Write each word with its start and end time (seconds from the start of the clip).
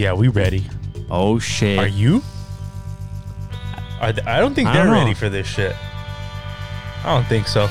Yeah, 0.00 0.14
we 0.14 0.28
ready. 0.28 0.64
Oh 1.10 1.38
shit. 1.38 1.78
Are 1.78 1.86
you? 1.86 2.22
I, 4.00 4.14
I 4.24 4.40
don't 4.40 4.54
think 4.54 4.68
I 4.68 4.72
they're 4.72 4.84
don't 4.86 4.94
ready 4.94 5.12
for 5.12 5.28
this 5.28 5.46
shit. 5.46 5.76
I 7.04 7.14
don't 7.14 7.26
think 7.26 7.46
so. 7.46 7.68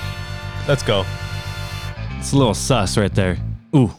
Let's 0.67 0.83
go. 0.83 1.07
It's 2.19 2.31
a 2.31 2.37
little 2.37 2.53
sus 2.53 2.99
right 2.99 3.11
there. 3.15 3.35
Ooh. 3.75 3.91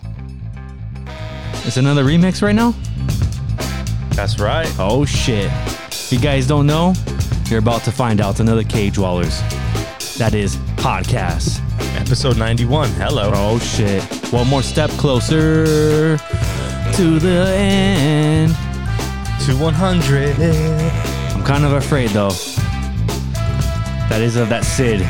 It's 1.65 1.77
another 1.77 2.05
remix 2.05 2.41
right 2.41 2.55
now? 2.55 2.73
That's 4.15 4.39
right. 4.39 4.73
Oh 4.79 5.05
shit. 5.05 5.51
If 5.89 6.13
you 6.13 6.21
guys 6.21 6.47
don't 6.47 6.69
know, 6.69 6.95
you're 7.49 7.59
about 7.59 7.83
to 7.83 7.91
find 7.91 8.21
out 8.21 8.39
another 8.39 8.63
Cage 8.63 8.95
Wallers. 8.95 9.41
That 10.19 10.35
is 10.35 10.55
podcast. 10.77 11.59
Episode 11.97 12.39
91. 12.39 12.91
Hello. 12.91 13.33
Oh 13.35 13.59
shit. 13.59 14.05
One 14.33 14.47
more 14.47 14.63
step 14.63 14.91
closer 14.91 16.17
to 17.01 17.19
the 17.19 17.47
end. 17.57 18.53
To 19.47 19.57
100. 19.57 20.37
I'm 21.35 21.43
kind 21.45 21.65
of 21.65 21.73
afraid 21.73 22.11
though. 22.11 22.29
That 24.11 24.21
is 24.21 24.37
of 24.37 24.51
that 24.51 24.65
Sid. 24.67 25.01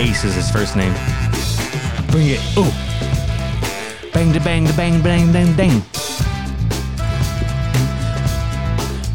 Ace 0.00 0.24
is 0.24 0.34
his 0.34 0.50
first 0.50 0.76
name. 0.76 0.94
Bring 2.10 2.28
it. 2.28 2.40
Ooh. 2.56 2.72
Bang 4.14 4.32
da 4.32 4.42
bang 4.42 4.64
da 4.64 4.74
bang 4.78 5.02
bang 5.02 5.30
bang 5.30 5.54
bang. 5.54 5.82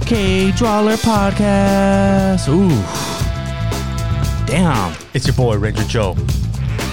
K 0.06 0.52
Drawler 0.52 0.98
Podcast. 0.98 2.48
Ooh. 2.50 2.70
Damn. 4.46 4.96
It's 5.16 5.26
your 5.26 5.36
boy, 5.36 5.58
Ranger 5.58 5.86
Joe. 5.86 6.16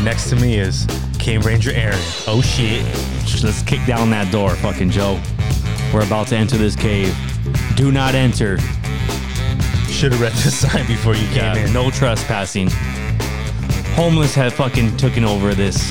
Next 0.03 0.31
to 0.31 0.37
me 0.37 0.57
is 0.57 0.87
Cave 1.25 1.47
Ranger 1.47 1.73
Aaron. 1.73 1.99
Oh 2.27 2.43
shit. 2.45 2.85
Let's 3.43 3.63
kick 3.63 3.81
down 3.87 4.11
that 4.11 4.31
door, 4.31 4.55
fucking 4.57 4.91
Joe. 4.91 5.19
We're 5.93 6.05
about 6.05 6.27
to 6.29 6.37
enter 6.37 6.59
this 6.59 6.77
cave. 6.77 7.17
Do 7.77 7.91
not 7.91 8.15
enter. 8.15 8.59
Should 9.89 10.13
have 10.13 10.21
read 10.21 10.33
the 10.33 10.51
sign 10.51 10.87
before 10.87 11.15
you 11.15 11.27
came 11.29 11.37
Yeah, 11.37 11.57
in. 11.67 11.73
no 11.73 11.91
trespassing. 11.91 12.69
Homeless 13.95 14.35
have 14.35 14.53
fucking 14.53 14.99
taken 14.99 15.25
over 15.25 15.55
this. 15.55 15.91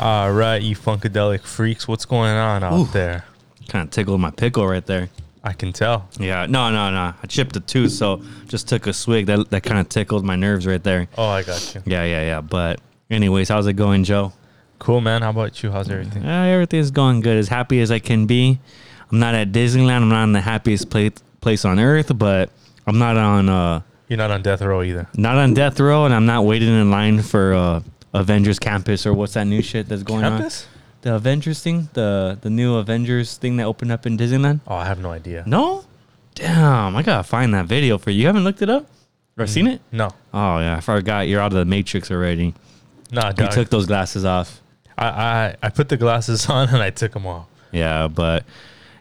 All 0.00 0.32
right, 0.32 0.60
you 0.60 0.74
funkadelic 0.74 1.42
freaks. 1.42 1.86
What's 1.86 2.04
going 2.04 2.32
on 2.32 2.64
out 2.64 2.72
Ooh. 2.72 2.86
there? 2.86 3.24
Kind 3.68 3.84
of 3.86 3.90
tickled 3.92 4.20
my 4.20 4.30
pickle 4.32 4.66
right 4.66 4.84
there. 4.84 5.08
I 5.44 5.52
can 5.52 5.72
tell. 5.72 6.08
Yeah, 6.18 6.46
no, 6.46 6.70
no, 6.70 6.90
no. 6.90 7.14
I 7.22 7.26
chipped 7.28 7.56
a 7.56 7.60
tooth, 7.60 7.92
so 7.92 8.22
just 8.48 8.68
took 8.68 8.86
a 8.86 8.92
swig. 8.92 9.26
That 9.26 9.50
that 9.50 9.62
kind 9.62 9.78
of 9.80 9.88
tickled 9.88 10.24
my 10.24 10.36
nerves 10.36 10.66
right 10.66 10.82
there. 10.82 11.08
Oh, 11.16 11.26
I 11.28 11.42
got 11.42 11.74
you. 11.74 11.82
Yeah, 11.86 12.04
yeah, 12.04 12.22
yeah. 12.22 12.40
But 12.40 12.80
anyways, 13.10 13.48
how's 13.48 13.66
it 13.66 13.74
going, 13.74 14.04
Joe? 14.04 14.32
Cool, 14.78 15.00
man. 15.00 15.22
How 15.22 15.30
about 15.30 15.62
you? 15.62 15.70
How's 15.70 15.90
everything? 15.90 16.24
Uh, 16.24 16.44
everything's 16.44 16.90
going 16.90 17.20
good. 17.20 17.36
As 17.36 17.48
happy 17.48 17.80
as 17.80 17.90
I 17.90 17.98
can 17.98 18.26
be. 18.26 18.60
I'm 19.10 19.18
not 19.18 19.34
at 19.34 19.52
Disneyland. 19.52 20.02
I'm 20.02 20.08
not 20.08 20.24
in 20.24 20.32
the 20.32 20.40
happiest 20.40 20.90
place 20.90 21.12
place 21.40 21.64
on 21.64 21.78
earth, 21.78 22.16
but 22.18 22.50
I'm 22.86 22.98
not 22.98 23.16
on 23.16 23.48
uh 23.48 23.80
You're 24.08 24.18
not 24.18 24.30
on 24.30 24.42
death 24.42 24.60
row 24.62 24.82
either. 24.82 25.06
not 25.16 25.36
on 25.38 25.54
death 25.54 25.78
row, 25.80 26.04
and 26.04 26.12
I'm 26.14 26.26
not 26.26 26.44
waiting 26.44 26.68
in 26.68 26.90
line 26.90 27.22
for 27.22 27.54
uh 27.54 27.80
Avengers 28.14 28.58
Campus 28.58 29.06
or 29.06 29.14
what's 29.14 29.34
that 29.34 29.46
new 29.46 29.62
shit 29.62 29.88
that's 29.88 30.02
going 30.02 30.24
on. 30.24 30.50
The 31.02 31.14
Avengers 31.14 31.62
thing, 31.62 31.88
the 31.92 32.38
the 32.40 32.50
new 32.50 32.74
Avengers 32.76 33.36
thing 33.36 33.56
that 33.58 33.64
opened 33.64 33.92
up 33.92 34.04
in 34.06 34.16
Disneyland. 34.18 34.60
Oh, 34.66 34.74
I 34.74 34.84
have 34.86 34.98
no 34.98 35.10
idea. 35.12 35.44
No, 35.46 35.84
damn, 36.34 36.96
I 36.96 37.02
gotta 37.02 37.22
find 37.22 37.54
that 37.54 37.66
video 37.66 37.98
for 37.98 38.10
you. 38.10 38.20
You 38.22 38.26
haven't 38.26 38.44
looked 38.44 38.62
it 38.62 38.68
up 38.70 38.86
or 39.38 39.46
seen 39.46 39.66
it? 39.68 39.80
No. 39.92 40.08
Oh 40.34 40.58
yeah, 40.58 40.76
I 40.76 40.80
forgot. 40.80 41.28
You're 41.28 41.40
out 41.40 41.52
of 41.52 41.58
the 41.58 41.64
Matrix 41.64 42.10
already. 42.10 42.54
Nah, 43.12 43.28
You 43.28 43.34
dog. 43.34 43.52
took 43.52 43.70
those 43.70 43.86
glasses 43.86 44.24
off. 44.24 44.60
I, 44.96 45.06
I 45.06 45.56
I 45.62 45.68
put 45.70 45.88
the 45.88 45.96
glasses 45.96 46.48
on 46.50 46.68
and 46.68 46.82
I 46.82 46.90
took 46.90 47.12
them 47.12 47.26
off. 47.26 47.46
Yeah, 47.70 48.08
but 48.08 48.44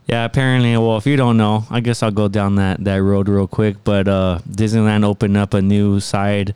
yeah, 0.07 0.23
apparently, 0.23 0.77
well, 0.77 0.97
if 0.97 1.05
you 1.07 1.17
don't 1.17 1.35
know, 1.37 1.65
I 1.69 1.79
guess 1.81 2.03
I'll 2.03 2.11
go 2.11 2.27
down 2.27 2.55
that 2.55 2.83
that 2.83 3.01
road 3.01 3.27
real 3.27 3.47
quick. 3.47 3.77
But 3.83 4.07
uh 4.07 4.39
Disneyland 4.47 5.03
opened 5.03 5.35
up 5.35 5.55
a 5.55 5.61
new 5.63 5.99
side, 5.99 6.53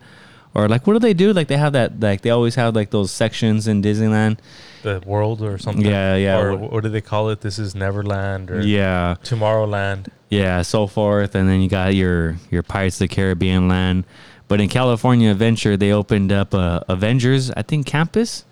or 0.54 0.68
like, 0.68 0.86
what 0.86 0.94
do 0.94 1.00
they 1.00 1.14
do? 1.14 1.34
Like 1.34 1.48
they 1.48 1.58
have 1.58 1.74
that, 1.74 2.00
like 2.00 2.22
they 2.22 2.30
always 2.30 2.56
have 2.56 2.76
like 2.76 2.90
those 2.92 3.12
sections 3.12 3.68
in 3.68 3.82
Disneyland. 3.82 4.38
The 4.84 5.02
world 5.06 5.42
or 5.44 5.58
something. 5.58 5.86
Yeah, 5.86 6.16
yeah. 6.16 6.40
Or 6.40 6.56
what 6.58 6.84
do 6.84 6.90
they 6.90 7.02
call 7.02 7.30
it? 7.30 7.42
This 7.42 7.60
is 7.60 7.76
Neverland 7.76 8.50
or 8.50 8.62
Yeah, 8.62 9.16
Tomorrowland. 9.24 10.08
yeah, 10.30 10.62
so 10.64 10.88
forth, 10.88 11.36
and 11.36 11.48
then 11.48 11.62
you 11.62 11.70
got 11.70 11.94
your 11.96 12.38
your 12.50 12.64
Pirates 12.64 12.96
of 13.00 13.08
the 13.10 13.16
Caribbean 13.16 13.68
land. 13.68 14.06
But 14.48 14.60
in 14.60 14.68
California 14.70 15.32
Adventure, 15.32 15.78
they 15.78 15.92
opened 15.94 16.32
up 16.32 16.54
a 16.54 16.84
Avengers, 16.90 17.52
I 17.52 17.62
think, 17.62 17.86
campus. 17.86 18.44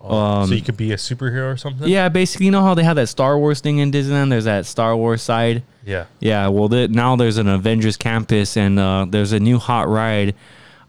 Oh, 0.00 0.14
Um, 0.16 0.48
so 0.48 0.54
you 0.54 0.60
could 0.60 0.76
be 0.76 0.92
a 0.92 0.96
superhero 0.96 1.52
or 1.52 1.56
something. 1.56 1.88
Yeah, 1.88 2.08
basically, 2.10 2.46
you 2.46 2.52
know 2.52 2.62
how 2.62 2.74
they 2.74 2.84
have 2.84 2.96
that 2.96 3.08
Star 3.08 3.38
Wars 3.38 3.60
thing 3.60 3.78
in 3.78 3.90
Disneyland. 3.90 4.28
There's 4.30 4.44
that 4.44 4.66
Star 4.66 4.94
Wars 4.94 5.22
side. 5.22 5.62
Yeah. 5.84 6.04
Yeah, 6.20 6.48
well, 6.48 6.68
now 6.68 7.16
there's 7.16 7.38
an 7.38 7.48
Avengers 7.48 7.96
campus, 7.96 8.56
and 8.56 8.78
uh, 8.78 9.06
there's 9.08 9.32
a 9.32 9.40
new 9.40 9.58
hot 9.58 9.88
ride. 9.88 10.34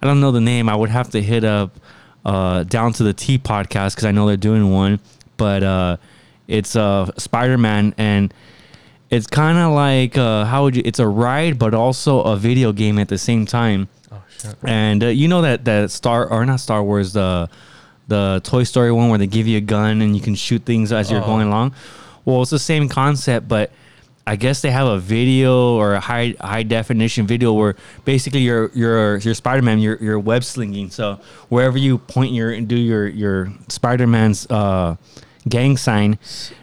I 0.05 0.07
don't 0.07 0.19
know 0.21 0.31
the 0.31 0.39
name. 0.41 0.69
I 0.69 0.75
would 0.75 0.91
have 0.91 1.09
to 1.11 1.21
hit 1.21 1.43
up 1.43 1.79
uh, 2.23 2.61
down 2.63 2.93
to 2.93 3.03
the 3.03 3.11
T 3.13 3.39
podcast 3.39 3.95
because 3.95 4.05
I 4.05 4.11
know 4.11 4.27
they're 4.27 4.38
doing 4.38 4.71
one. 4.71 4.99
But 5.35 5.63
uh, 5.63 5.97
it's 6.47 6.75
uh, 6.75 7.09
Spider 7.17 7.57
Man, 7.57 7.95
and 7.97 8.31
it's 9.09 9.25
kind 9.25 9.57
of 9.57 9.73
like 9.73 10.15
uh, 10.15 10.45
how 10.45 10.63
would 10.63 10.75
you? 10.75 10.83
It's 10.85 10.99
a 10.99 11.07
ride, 11.07 11.57
but 11.57 11.73
also 11.73 12.21
a 12.21 12.38
video 12.38 12.71
game 12.71 12.99
at 12.99 13.07
the 13.07 13.17
same 13.17 13.47
time. 13.47 13.88
Oh 14.11 14.21
shit. 14.29 14.55
And 14.63 15.03
uh, 15.03 15.07
you 15.07 15.27
know 15.27 15.41
that 15.41 15.65
that 15.65 15.89
Star 15.89 16.27
or 16.29 16.45
not 16.45 16.59
Star 16.59 16.83
Wars 16.83 17.13
the 17.13 17.49
the 18.07 18.41
Toy 18.44 18.63
Story 18.63 18.91
one 18.91 19.09
where 19.09 19.17
they 19.17 19.25
give 19.25 19.47
you 19.47 19.57
a 19.57 19.61
gun 19.61 20.03
and 20.03 20.15
you 20.15 20.21
can 20.21 20.35
shoot 20.35 20.63
things 20.65 20.91
as 20.91 21.09
you're 21.09 21.23
Oh. 21.23 21.25
going 21.25 21.47
along. 21.47 21.73
Well, 22.25 22.44
it's 22.44 22.51
the 22.51 22.59
same 22.59 22.88
concept, 22.89 23.47
but 23.47 23.71
I 24.28 24.36
guess 24.38 24.62
they 24.62 24.72
have 24.72 24.88
a 24.88 24.97
video 24.97 25.75
or 25.75 25.94
a 25.94 26.00
high 26.00 26.34
high 26.41 26.63
definition 26.63 27.28
video 27.28 27.53
where 27.53 27.75
basically 28.06 28.41
you're 28.41 28.72
you're 28.74 29.18
you're 29.18 29.34
Spider 29.36 29.62
Man, 29.62 29.80
you're 29.80 29.97
you're 30.02 30.19
web 30.19 30.44
slinging. 30.44 30.90
So 30.90 31.19
wherever 31.50 31.78
you 31.78 32.00
point 32.00 32.34
your 32.34 32.52
and 32.52 32.68
do 32.68 32.75
your 32.75 33.08
your 33.08 33.53
Spider 33.69 34.08
Man's 34.08 34.47
uh, 34.50 34.96
gang 35.47 35.78
sign, 35.78 36.18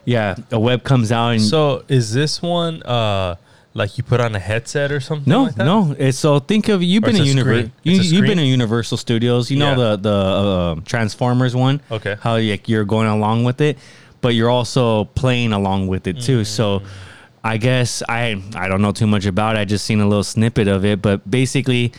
yeah, 0.04 0.34
a 0.50 0.58
web 0.58 0.82
comes 0.82 1.12
out 1.12 1.28
and 1.30 1.40
So 1.40 1.84
is 1.88 2.12
this 2.12 2.42
one 2.42 2.82
uh 2.82 3.36
like 3.74 3.96
you 3.96 4.02
put 4.04 4.20
on 4.20 4.34
a 4.34 4.40
headset 4.40 4.90
or 4.90 4.98
something? 5.00 5.30
No, 5.30 5.44
like 5.44 5.54
that? 5.54 5.64
no. 5.64 5.94
It's 5.98 6.18
so 6.18 6.40
think 6.40 6.68
of 6.68 6.82
you've 6.82 7.04
Or 7.04 7.06
been 7.12 7.20
a 7.20 7.24
universe. 7.24 7.70
you, 7.84 7.92
you've 7.94 8.26
been 8.26 8.38
in 8.40 8.46
Universal 8.46 8.96
Studios. 8.98 9.50
You 9.52 9.58
know 9.60 9.70
Yeah. 9.70 9.74
the 9.76 9.96
the 9.98 10.10
uh, 10.14 10.74
Transformers 10.84 11.54
one. 11.54 11.80
Okay. 11.92 12.16
How 12.20 12.38
like 12.38 12.68
you're 12.68 12.84
going 12.84 13.06
along 13.06 13.44
with 13.44 13.60
it, 13.60 13.78
but 14.20 14.34
you're 14.34 14.50
also 14.50 15.04
playing 15.14 15.52
along 15.52 15.86
with 15.86 16.08
it 16.08 16.20
too. 16.20 16.40
Mm. 16.40 16.46
So. 16.46 16.82
I 17.44 17.56
guess 17.56 18.02
I 18.08 18.42
I 18.54 18.68
don't 18.68 18.82
know 18.82 18.92
too 18.92 19.06
much 19.06 19.26
about 19.26 19.56
it. 19.56 19.60
I 19.60 19.64
just 19.64 19.84
seen 19.84 20.00
a 20.00 20.06
little 20.06 20.24
snippet 20.24 20.68
of 20.68 20.84
it, 20.84 21.02
but 21.02 21.28
basically 21.28 21.92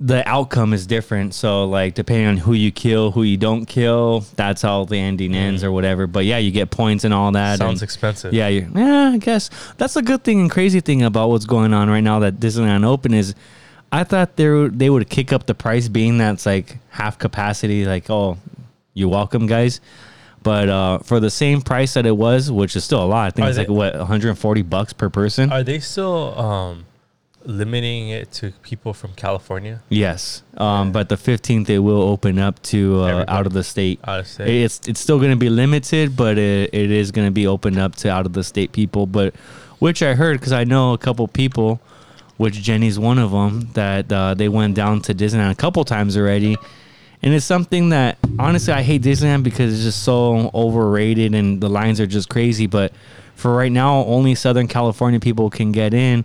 the 0.00 0.28
outcome 0.28 0.72
is 0.74 0.86
different. 0.86 1.34
So 1.34 1.64
like 1.66 1.94
depending 1.94 2.26
on 2.26 2.36
who 2.36 2.52
you 2.52 2.70
kill, 2.72 3.12
who 3.12 3.22
you 3.22 3.36
don't 3.36 3.64
kill, 3.64 4.20
that's 4.36 4.60
how 4.60 4.84
the 4.84 4.98
ending 4.98 5.34
ends 5.34 5.62
or 5.64 5.72
whatever. 5.72 6.06
But 6.06 6.24
yeah, 6.24 6.38
you 6.38 6.50
get 6.50 6.70
points 6.70 7.04
and 7.04 7.14
all 7.14 7.32
that. 7.32 7.56
Mm. 7.56 7.58
Sounds 7.58 7.80
and- 7.80 7.86
expensive. 7.86 8.32
yeah, 8.34 8.48
you 8.48 8.68
yeah, 8.74 9.10
I 9.14 9.18
guess 9.18 9.50
that's 9.78 9.96
a 9.96 10.02
good 10.02 10.24
thing 10.24 10.40
and 10.40 10.50
crazy 10.50 10.80
thing 10.80 11.02
about 11.02 11.30
what's 11.30 11.46
going 11.46 11.72
on 11.72 11.88
right 11.88 12.02
now 12.02 12.18
that 12.20 12.40
Disneyland 12.40 12.84
Open 12.84 13.14
is. 13.14 13.34
I 13.92 14.02
thought 14.02 14.34
they 14.36 14.48
would 14.48 14.78
they 14.78 14.90
would 14.90 15.08
kick 15.08 15.32
up 15.32 15.46
the 15.46 15.54
price, 15.54 15.86
being 15.88 16.18
that's 16.18 16.44
like 16.44 16.78
half 16.90 17.16
capacity. 17.18 17.86
Like, 17.86 18.10
oh, 18.10 18.36
you're 18.92 19.08
welcome, 19.08 19.46
guys. 19.46 19.80
But 20.44 20.68
uh, 20.68 20.98
for 20.98 21.18
the 21.18 21.30
same 21.30 21.60
price 21.62 21.94
that 21.94 22.06
it 22.06 22.16
was, 22.16 22.52
which 22.52 22.76
is 22.76 22.84
still 22.84 23.02
a 23.02 23.06
lot, 23.06 23.26
I 23.26 23.30
think 23.30 23.46
Are 23.46 23.48
it's 23.48 23.56
they- 23.56 23.62
like 23.66 23.70
what 23.94 23.96
140 23.98 24.62
bucks 24.62 24.92
per 24.92 25.10
person. 25.10 25.50
Are 25.50 25.64
they 25.64 25.80
still 25.80 26.38
um 26.38 26.84
limiting 27.46 28.08
it 28.08 28.32
to 28.32 28.52
people 28.62 28.92
from 28.94 29.12
California? 29.14 29.80
yes, 29.90 30.42
um, 30.56 30.92
but 30.92 31.08
the 31.08 31.16
15th 31.16 31.66
they 31.66 31.78
will 31.78 32.00
open 32.02 32.38
up 32.38 32.62
to 32.62 33.00
uh, 33.02 33.24
out 33.28 33.46
of 33.46 33.52
the 33.52 33.64
state. 33.64 34.00
Out 34.04 34.20
of 34.20 34.26
state. 34.26 34.48
It's 34.64 34.80
it's 34.86 35.00
still 35.00 35.18
going 35.18 35.30
to 35.32 35.36
be 35.36 35.50
limited, 35.50 36.16
but 36.16 36.38
it, 36.38 36.70
it 36.72 36.90
is 36.90 37.10
going 37.10 37.26
to 37.26 37.32
be 37.32 37.46
opened 37.46 37.78
up 37.78 37.96
to 37.96 38.10
out 38.10 38.26
of 38.26 38.32
the 38.34 38.44
state 38.44 38.72
people. 38.72 39.06
But 39.06 39.34
which 39.78 40.02
I 40.02 40.14
heard 40.14 40.38
because 40.40 40.52
I 40.52 40.64
know 40.64 40.92
a 40.92 40.98
couple 40.98 41.26
people, 41.28 41.80
which 42.36 42.54
Jenny's 42.62 42.98
one 42.98 43.18
of 43.18 43.30
them, 43.30 43.68
that 43.74 44.10
uh, 44.12 44.34
they 44.34 44.48
went 44.48 44.74
down 44.74 45.00
to 45.02 45.14
Disneyland 45.14 45.50
a 45.52 45.54
couple 45.54 45.84
times 45.84 46.16
already, 46.16 46.56
and 47.24 47.34
it's 47.34 47.44
something 47.46 47.88
that 47.88 48.18
honestly 48.38 48.72
I 48.72 48.82
hate 48.82 49.02
Disneyland 49.02 49.42
because 49.42 49.74
it's 49.74 49.82
just 49.82 50.04
so 50.04 50.50
overrated 50.54 51.34
and 51.34 51.60
the 51.60 51.68
lines 51.68 51.98
are 52.00 52.06
just 52.06 52.28
crazy. 52.28 52.66
But 52.68 52.92
for 53.34 53.52
right 53.56 53.72
now, 53.72 54.04
only 54.04 54.36
Southern 54.36 54.68
California 54.68 55.18
people 55.18 55.50
can 55.50 55.72
get 55.72 55.92
in. 55.94 56.24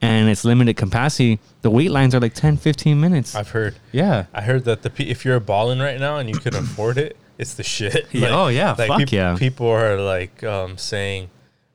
And 0.00 0.28
it's 0.28 0.44
limited 0.44 0.76
capacity. 0.76 1.40
The 1.62 1.70
wait 1.70 1.90
lines 1.90 2.14
are 2.14 2.20
like 2.20 2.32
10, 2.32 2.56
15 2.56 3.00
minutes. 3.00 3.34
I've 3.34 3.50
heard. 3.50 3.74
yeah. 3.90 4.26
I 4.32 4.42
heard 4.42 4.64
that 4.64 4.82
the 4.82 4.92
if 5.10 5.24
you're 5.24 5.40
balling 5.40 5.80
right 5.80 5.98
now 5.98 6.18
and 6.18 6.28
you 6.28 6.36
can 6.36 6.54
afford 6.54 6.98
it, 6.98 7.16
it's 7.36 7.54
the 7.54 7.64
shit. 7.64 8.06
Yeah, 8.12 8.28
oh, 8.30 8.46
yeah, 8.46 8.74
fuck 8.74 8.98
peop- 8.98 9.10
yeah. 9.12 9.36
People 9.36 9.66
are 9.68 10.00
like 10.00 10.44
um, 10.44 10.78
saying, 10.78 11.30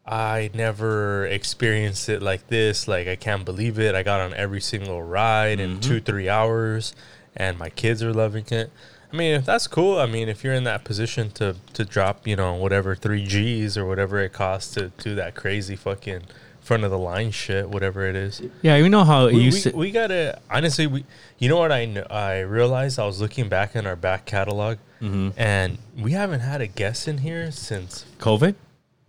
"I 0.05 0.49
never 0.53 1.25
experienced 1.27 2.07
it 2.07 2.21
like 2.21 2.47
this. 2.47 2.87
Like 2.87 3.09
I 3.09 3.17
can't 3.17 3.43
believe 3.43 3.77
it. 3.77 3.93
I 3.93 4.03
got 4.03 4.21
on 4.21 4.33
every 4.35 4.61
single 4.61 5.03
ride 5.03 5.59
in 5.59 5.71
Mm-hmm. 5.71 5.79
two 5.81 5.99
three 5.99 6.29
hours, 6.29 6.95
and 7.35 7.57
my 7.57 7.69
kids 7.69 8.01
are 8.03 8.13
loving 8.13 8.45
it." 8.51 8.71
I 9.11 9.15
mean, 9.15 9.35
if 9.35 9.45
that's 9.45 9.67
cool. 9.67 9.99
I 9.99 10.07
mean, 10.07 10.27
if 10.27 10.43
you're 10.43 10.53
in 10.55 10.63
that 10.63 10.83
position 10.83 11.29
to 11.31 11.55
to 11.73 11.85
drop, 11.85 12.27
you 12.27 12.35
know, 12.35 12.55
whatever 12.55 12.95
three 12.95 13.23
G's 13.25 13.77
or 13.77 13.85
whatever 13.85 14.19
it 14.21 14.33
costs 14.33 14.73
to 14.75 14.89
do 14.97 15.13
that 15.15 15.35
crazy 15.35 15.75
fucking 15.75 16.21
front 16.61 16.83
of 16.85 16.89
the 16.91 16.97
line 16.97 17.29
shit, 17.29 17.69
whatever 17.69 18.07
it 18.07 18.15
is. 18.15 18.41
Yeah, 18.61 18.77
you 18.77 18.87
know 18.89 19.03
how 19.03 19.27
it 19.27 19.33
We, 19.35 19.41
used 19.43 19.65
we, 19.65 19.71
to. 19.71 19.77
we 19.77 19.91
gotta 19.91 20.39
honestly. 20.49 20.87
We, 20.87 21.05
you 21.37 21.47
know 21.49 21.57
what 21.57 21.71
I 21.71 22.03
I 22.09 22.39
realized 22.39 22.97
I 22.97 23.05
was 23.05 23.19
looking 23.21 23.49
back 23.49 23.75
in 23.75 23.85
our 23.85 23.95
back 23.97 24.25
catalog, 24.25 24.77
Mm-hmm. 25.01 25.29
and 25.37 25.77
we 25.97 26.13
haven't 26.13 26.39
had 26.39 26.61
a 26.61 26.67
guest 26.67 27.07
in 27.09 27.17
here 27.19 27.51
since 27.51 28.05
COVID? 28.19 28.55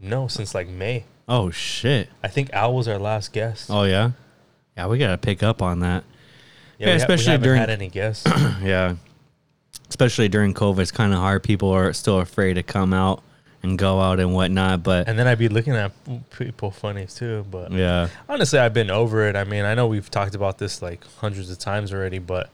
no, 0.00 0.26
since 0.28 0.54
like 0.54 0.68
May. 0.68 1.04
Oh 1.28 1.50
shit! 1.50 2.10
I 2.22 2.28
think 2.28 2.52
Al 2.52 2.74
was 2.74 2.88
our 2.88 2.98
last 2.98 3.32
guest. 3.32 3.70
Oh 3.70 3.84
yeah, 3.84 4.10
yeah. 4.76 4.86
We 4.88 4.98
gotta 4.98 5.16
pick 5.16 5.42
up 5.42 5.62
on 5.62 5.78
that. 5.80 6.04
Yeah, 6.78 6.86
we 6.86 6.92
ha- 6.92 6.96
especially 6.96 7.26
we 7.26 7.32
haven't 7.32 7.44
during- 7.44 7.60
had 7.60 7.70
any 7.70 7.88
guests. 7.88 8.26
yeah, 8.62 8.96
especially 9.88 10.28
during 10.28 10.54
COVID, 10.54 10.80
it's 10.80 10.90
kind 10.90 11.12
of 11.12 11.18
hard. 11.18 11.42
People 11.42 11.70
are 11.70 11.92
still 11.92 12.20
afraid 12.20 12.54
to 12.54 12.62
come 12.62 12.92
out 12.92 13.22
and 13.62 13.78
go 13.78 14.00
out 14.00 14.20
and 14.20 14.34
whatnot. 14.34 14.82
But 14.82 15.08
and 15.08 15.18
then 15.18 15.26
I'd 15.26 15.38
be 15.38 15.48
looking 15.48 15.74
at 15.74 15.92
people 16.30 16.70
funny 16.70 17.06
too. 17.06 17.44
But 17.50 17.72
yeah, 17.72 18.08
honestly, 18.28 18.58
I've 18.58 18.74
been 18.74 18.90
over 18.90 19.26
it. 19.28 19.36
I 19.36 19.44
mean, 19.44 19.64
I 19.64 19.74
know 19.74 19.86
we've 19.86 20.10
talked 20.10 20.34
about 20.34 20.58
this 20.58 20.82
like 20.82 21.04
hundreds 21.18 21.50
of 21.50 21.58
times 21.58 21.92
already, 21.92 22.18
but 22.18 22.50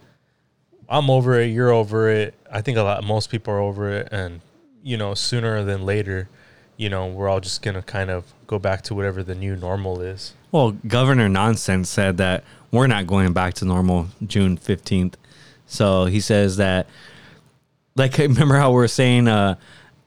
I'm 0.88 1.11
over 1.11 1.38
it. 1.40 1.46
You're 1.46 1.70
over 1.72 2.08
it. 2.11 2.34
I 2.50 2.61
think 2.62 2.78
a 2.78 2.82
lot, 2.82 3.02
most 3.05 3.31
people 3.31 3.55
are 3.55 3.61
over 3.61 3.90
it, 3.90 4.08
and 4.12 4.40
you 4.82 4.96
know, 4.96 5.14
sooner 5.14 5.62
than 5.62 5.84
later, 5.84 6.28
you 6.76 6.88
know, 6.88 7.06
we're 7.08 7.28
all 7.28 7.40
just 7.40 7.62
gonna 7.62 7.82
kind 7.82 8.11
of 8.11 8.25
go 8.46 8.58
back 8.58 8.82
to 8.82 8.94
whatever 8.94 9.22
the 9.22 9.34
new 9.34 9.55
normal 9.56 10.00
is. 10.00 10.34
Well, 10.52 10.72
Governor 10.87 11.28
Nonsense 11.28 11.88
said 11.88 12.17
that 12.17 12.43
we're 12.70 12.87
not 12.87 13.06
going 13.06 13.32
back 13.32 13.55
to 13.55 13.64
normal 13.64 14.08
June 14.26 14.56
15th. 14.56 15.14
So 15.67 16.06
he 16.06 16.20
says 16.20 16.56
that, 16.58 16.87
like, 17.96 18.17
remember 18.19 18.56
how 18.56 18.70
we 18.70 18.76
were 18.76 18.88
saying 18.88 19.28
uh, 19.28 19.56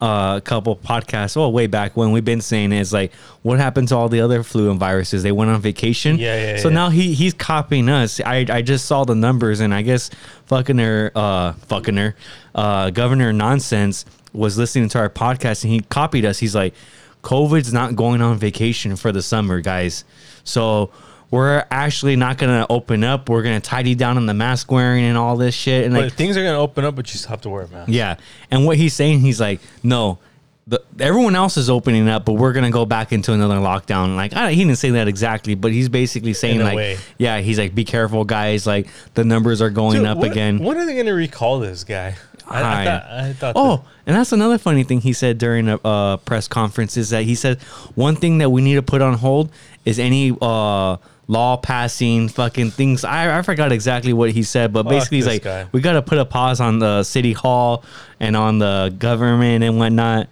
uh, 0.00 0.34
a 0.36 0.40
couple 0.40 0.76
podcasts, 0.76 1.36
well, 1.36 1.50
way 1.52 1.66
back 1.66 1.96
when 1.96 2.12
we've 2.12 2.24
been 2.24 2.40
saying 2.40 2.72
is 2.72 2.92
like, 2.92 3.12
what 3.42 3.58
happened 3.58 3.88
to 3.88 3.96
all 3.96 4.08
the 4.08 4.20
other 4.20 4.42
flu 4.42 4.70
and 4.70 4.78
viruses? 4.78 5.22
They 5.22 5.32
went 5.32 5.50
on 5.50 5.60
vacation. 5.60 6.18
Yeah, 6.18 6.52
yeah, 6.52 6.56
So 6.58 6.68
yeah. 6.68 6.74
now 6.74 6.88
he 6.90 7.14
he's 7.14 7.32
copying 7.34 7.88
us. 7.88 8.20
I, 8.20 8.44
I 8.48 8.62
just 8.62 8.86
saw 8.86 9.04
the 9.04 9.14
numbers, 9.14 9.60
and 9.60 9.72
I 9.72 9.82
guess 9.82 10.10
fucking 10.46 10.78
her, 10.78 11.10
uh, 11.14 11.52
fucking 11.68 11.96
her, 11.96 12.16
uh, 12.54 12.90
Governor 12.90 13.32
Nonsense 13.32 14.04
was 14.32 14.58
listening 14.58 14.88
to 14.90 14.98
our 14.98 15.08
podcast, 15.08 15.64
and 15.64 15.72
he 15.72 15.80
copied 15.80 16.24
us. 16.24 16.38
He's 16.38 16.54
like, 16.54 16.74
COVID's 17.22 17.72
not 17.72 17.96
going 17.96 18.20
on 18.20 18.36
vacation 18.36 18.96
for 18.96 19.10
the 19.12 19.22
summer, 19.22 19.60
guys. 19.60 20.04
So 20.42 20.90
we're 21.34 21.64
actually 21.70 22.16
not 22.16 22.38
gonna 22.38 22.64
open 22.70 23.02
up. 23.04 23.28
We're 23.28 23.42
gonna 23.42 23.60
tidy 23.60 23.94
down 23.94 24.16
on 24.16 24.26
the 24.26 24.34
mask 24.34 24.70
wearing 24.70 25.04
and 25.04 25.18
all 25.18 25.36
this 25.36 25.54
shit. 25.54 25.84
And 25.84 25.94
But 25.94 26.04
like, 26.04 26.12
things 26.14 26.36
are 26.36 26.44
gonna 26.44 26.58
open 26.60 26.84
up, 26.84 26.94
but 26.94 27.12
you 27.12 27.18
still 27.18 27.30
have 27.30 27.40
to 27.42 27.48
wear 27.50 27.62
a 27.62 27.68
mask. 27.68 27.90
yeah. 27.90 28.16
And 28.50 28.64
what 28.64 28.76
he's 28.76 28.94
saying, 28.94 29.20
he's 29.20 29.40
like, 29.40 29.60
no, 29.82 30.18
the, 30.66 30.80
everyone 30.98 31.34
else 31.34 31.56
is 31.58 31.68
opening 31.68 32.08
up, 32.08 32.24
but 32.24 32.34
we're 32.34 32.52
gonna 32.52 32.70
go 32.70 32.86
back 32.86 33.12
into 33.12 33.32
another 33.32 33.56
lockdown. 33.56 34.16
Like, 34.16 34.32
I, 34.32 34.52
he 34.52 34.64
didn't 34.64 34.78
say 34.78 34.90
that 34.90 35.08
exactly, 35.08 35.54
but 35.54 35.72
he's 35.72 35.88
basically 35.88 36.32
saying 36.34 36.60
In 36.60 36.64
like, 36.66 36.76
way. 36.76 36.96
yeah, 37.18 37.40
he's 37.40 37.58
like, 37.58 37.74
be 37.74 37.84
careful, 37.84 38.24
guys. 38.24 38.66
Like 38.66 38.86
the 39.14 39.24
numbers 39.24 39.60
are 39.60 39.70
going 39.70 39.98
Dude, 39.98 40.06
up 40.06 40.18
when- 40.18 40.30
again. 40.30 40.58
When 40.60 40.78
are 40.78 40.86
they 40.86 40.96
gonna 40.96 41.12
recall 41.14 41.58
this 41.58 41.84
guy? 41.84 42.14
I, 42.46 42.60
I 42.60 42.84
thought. 42.84 43.02
I 43.10 43.32
thought 43.32 43.52
Oh, 43.56 43.76
that- 43.78 43.84
and 44.06 44.16
that's 44.16 44.32
another 44.32 44.58
funny 44.58 44.84
thing 44.84 45.00
he 45.00 45.12
said 45.14 45.38
during 45.38 45.68
a 45.68 45.76
uh, 45.84 46.16
press 46.18 46.46
conference 46.46 46.96
is 46.96 47.10
that 47.10 47.24
he 47.24 47.34
said 47.34 47.60
one 47.94 48.16
thing 48.16 48.38
that 48.38 48.50
we 48.50 48.60
need 48.62 48.74
to 48.74 48.82
put 48.82 49.00
on 49.02 49.14
hold 49.14 49.50
is 49.86 49.98
any 49.98 50.30
uh, 50.42 50.96
law 51.26 51.56
passing 51.56 52.28
fucking 52.28 52.70
things. 52.70 53.04
I, 53.04 53.38
I 53.38 53.42
forgot 53.42 53.72
exactly 53.72 54.12
what 54.12 54.30
he 54.30 54.42
said, 54.42 54.72
but 54.72 54.84
Fuck 54.84 54.90
basically 54.90 55.18
he's 55.18 55.26
like, 55.26 55.42
guy. 55.42 55.66
we 55.72 55.80
got 55.80 55.94
to 55.94 56.02
put 56.02 56.18
a 56.18 56.24
pause 56.24 56.60
on 56.60 56.78
the 56.78 57.02
city 57.02 57.32
hall 57.32 57.84
and 58.20 58.36
on 58.36 58.58
the 58.58 58.94
government 58.98 59.64
and 59.64 59.78
whatnot. 59.78 60.28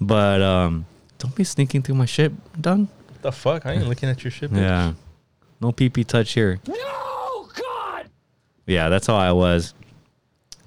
But 0.00 0.40
um, 0.40 0.86
don't 1.18 1.34
be 1.34 1.44
sneaking 1.44 1.82
through 1.82 1.96
my 1.96 2.06
shit, 2.06 2.32
done. 2.60 2.88
the 3.22 3.32
fuck? 3.32 3.66
I 3.66 3.72
ain't 3.72 3.88
looking 3.88 4.08
at 4.08 4.22
your 4.24 4.30
shit. 4.30 4.50
bitch. 4.50 4.56
Yeah, 4.60 4.94
no 5.60 5.72
pee 5.72 5.88
pee 5.90 6.04
touch 6.04 6.32
here. 6.32 6.58
No, 6.66 7.48
God! 7.54 8.08
Yeah, 8.66 8.88
that's 8.88 9.06
how 9.06 9.16
I 9.16 9.32
was. 9.32 9.74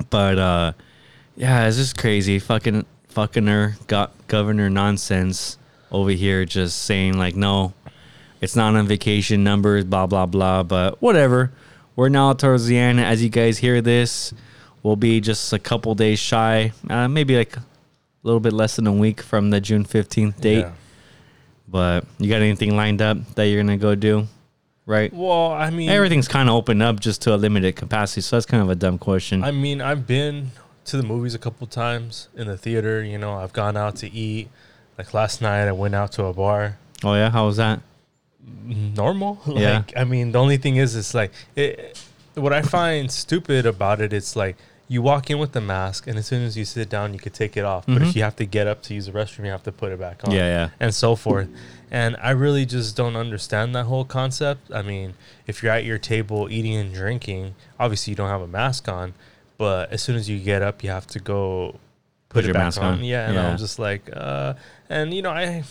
But 0.10 0.38
uh 0.38 0.74
yeah, 1.36 1.66
it's 1.68 1.78
just 1.78 1.98
crazy. 1.98 2.38
Fucking 2.38 2.86
fucking 3.08 3.48
her 3.48 3.76
got 3.88 4.12
governor 4.28 4.70
nonsense 4.70 5.58
over 5.92 6.12
here 6.12 6.46
just 6.46 6.84
saying 6.84 7.18
like 7.18 7.36
no, 7.36 7.74
it's 8.44 8.58
not 8.58 8.76
on 8.76 8.86
vacation 8.88 9.44
numbers, 9.44 9.86
blah 9.86 10.06
blah 10.06 10.26
blah. 10.26 10.64
But 10.64 11.02
whatever. 11.02 11.52
We're 11.96 12.10
now 12.10 12.34
towards 12.34 12.66
the 12.66 12.78
end. 12.78 13.00
As 13.00 13.24
you 13.24 13.30
guys 13.30 13.60
hear 13.60 13.80
this, 13.80 14.34
we'll 14.82 14.96
be 14.96 15.22
just 15.22 15.54
a 15.54 15.60
couple 15.60 15.94
days 15.96 16.20
shy, 16.20 16.74
uh, 16.90 17.08
maybe 17.08 17.38
like 17.38 17.56
a 17.56 17.64
little 18.24 18.40
bit 18.40 18.52
less 18.52 18.76
than 18.76 18.88
a 18.88 18.92
week 18.92 19.22
from 19.22 19.50
the 19.52 19.62
June 19.62 19.86
fifteenth 19.86 20.42
date. 20.42 20.60
Yeah. 20.60 20.72
But 21.68 22.06
you 22.20 22.30
got 22.30 22.42
anything 22.42 22.76
lined 22.76 23.02
up 23.02 23.18
that 23.36 23.46
you're 23.46 23.62
gonna 23.62 23.78
go 23.78 23.96
do? 23.96 24.28
Right? 24.86 25.14
Well, 25.14 25.52
I 25.54 25.70
mean, 25.70 25.90
Everything's 25.90 26.28
kind 26.28 26.50
of 26.50 26.56
opened 26.56 26.84
up 26.84 27.00
just 27.00 27.22
to 27.22 27.34
a 27.34 27.38
limited 27.38 27.78
capacity, 27.78 28.20
so 28.22 28.36
that's 28.36 28.46
kind 28.46 28.62
of 28.62 28.70
a 28.70 28.76
dumb 28.76 28.98
question. 28.98 29.42
I 29.44 29.52
mean, 29.52 29.80
I've 29.80 30.06
been 30.06 30.52
to 30.86 30.98
the 30.98 31.04
movies 31.04 31.34
a 31.34 31.40
couple 31.40 31.66
times 31.68 32.28
in 32.36 32.48
the 32.48 32.58
theater. 32.58 33.02
You 33.02 33.18
know, 33.18 33.36
I've 33.38 33.54
gone 33.54 33.78
out 33.78 33.96
to 33.98 34.12
eat. 34.12 34.50
Like 34.98 35.14
last 35.14 35.42
night, 35.42 35.68
I 35.68 35.72
went 35.72 35.96
out 35.96 36.12
to 36.14 36.26
a 36.26 36.34
bar. 36.34 36.78
oh 37.04 37.14
yeah, 37.14 37.30
how 37.30 37.46
was 37.46 37.58
that? 37.58 37.80
Normal. 38.46 39.40
Like, 39.48 39.58
Yeah. 39.60 39.84
I 39.96 40.04
mean, 40.04 40.32
the 40.32 40.40
only 40.40 40.58
thing 40.58 40.78
is, 40.78 40.96
it's 40.96 41.14
like 41.14 41.32
it. 41.56 42.00
What 42.36 42.52
I 42.54 42.62
find 42.64 43.12
stupid 43.12 43.66
about 43.68 44.02
it, 44.02 44.12
it's 44.12 44.36
like 44.36 44.56
you 44.88 45.02
walk 45.04 45.30
in 45.30 45.38
with 45.38 45.52
the 45.52 45.62
mask, 45.62 46.08
and 46.08 46.18
as 46.18 46.26
soon 46.26 46.42
as 46.44 46.58
you 46.58 46.66
sit 46.66 46.90
down, 46.90 47.14
you 47.14 47.20
could 47.20 47.34
take 47.34 47.56
it 47.56 47.64
off. 47.64 47.86
But 47.86 48.02
if 48.02 48.10
Mhm. 48.10 48.16
you 48.16 48.24
have 48.24 48.36
to 48.38 48.46
get 48.46 48.66
up 48.68 48.82
to 48.84 48.94
use 48.94 49.06
the 49.06 49.12
restroom, 49.12 49.46
you 49.46 49.52
have 49.52 49.64
to 49.64 49.72
put 49.72 49.92
it 49.92 50.00
back 50.00 50.22
on. 50.24 50.32
Yeah, 50.32 50.48
yeah. 50.48 50.70
and 50.80 50.94
so 50.96 51.16
forth. 51.16 51.48
And 51.92 52.18
I 52.22 52.32
really 52.32 52.66
just 52.66 52.96
don't 52.96 53.16
understand 53.16 53.76
that 53.76 53.86
whole 53.86 54.04
concept. 54.04 54.72
I 54.74 54.82
mean, 54.82 55.14
if 55.46 55.62
you're 55.62 55.72
at 55.72 55.84
your 55.86 56.00
table 56.00 56.48
eating 56.50 56.76
and 56.76 56.92
drinking, 56.94 57.54
obviously 57.80 58.12
you 58.12 58.16
don't 58.16 58.30
have 58.30 58.42
a 58.42 58.48
mask 58.48 58.88
on, 58.90 59.14
but 59.60 59.92
as 59.92 60.02
soon 60.02 60.16
as 60.16 60.28
you 60.28 60.40
get 60.40 60.62
up, 60.64 60.84
you 60.84 60.90
have 60.90 61.06
to 61.08 61.20
go 61.20 61.80
Put 62.30 62.44
it 62.44 62.48
your 62.48 62.54
back 62.56 62.64
mask 62.66 62.82
on. 62.82 63.04
Yeah, 63.04 63.28
and 63.28 63.36
Yeah. 63.36 63.48
I'm 63.52 63.58
just 63.58 63.78
like, 63.78 64.10
uh, 64.12 64.56
and 64.90 65.14
you 65.14 65.22
know, 65.22 65.30
I 65.30 65.64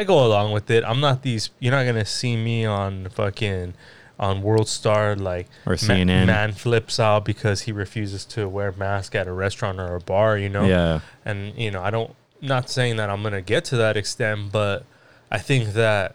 I 0.00 0.04
go 0.04 0.24
along 0.24 0.52
with 0.52 0.70
it. 0.70 0.82
I'm 0.84 1.00
not 1.00 1.22
these. 1.22 1.50
You're 1.60 1.72
not 1.78 1.84
gonna 1.84 2.04
see 2.06 2.34
me 2.36 2.64
on 2.64 3.08
fucking 3.10 3.74
on 4.18 4.42
World 4.42 4.68
Star 4.68 5.16
like 5.16 5.46
Or 5.66 5.74
CNN. 5.74 6.26
man 6.26 6.52
flips 6.52 6.98
out 7.00 7.24
because 7.24 7.62
he 7.62 7.72
refuses 7.72 8.24
to 8.26 8.48
wear 8.48 8.68
a 8.68 8.76
mask 8.76 9.14
at 9.14 9.26
a 9.26 9.32
restaurant 9.32 9.78
or 9.80 9.94
a 9.94 10.00
bar. 10.00 10.36
You 10.38 10.48
know, 10.48 10.64
Yeah. 10.64 11.00
and 11.24 11.38
you 11.56 11.70
know 11.70 11.82
i 11.82 11.90
don't 11.90 12.14
not 12.42 12.70
saying 12.70 12.96
that 12.96 13.08
i'm 13.10 13.22
gonna 13.22 13.42
get 13.42 13.62
to 13.66 13.76
that 13.76 13.96
extent 13.98 14.50
but 14.50 14.84
i 15.30 15.38
think 15.38 15.74
that 15.74 16.14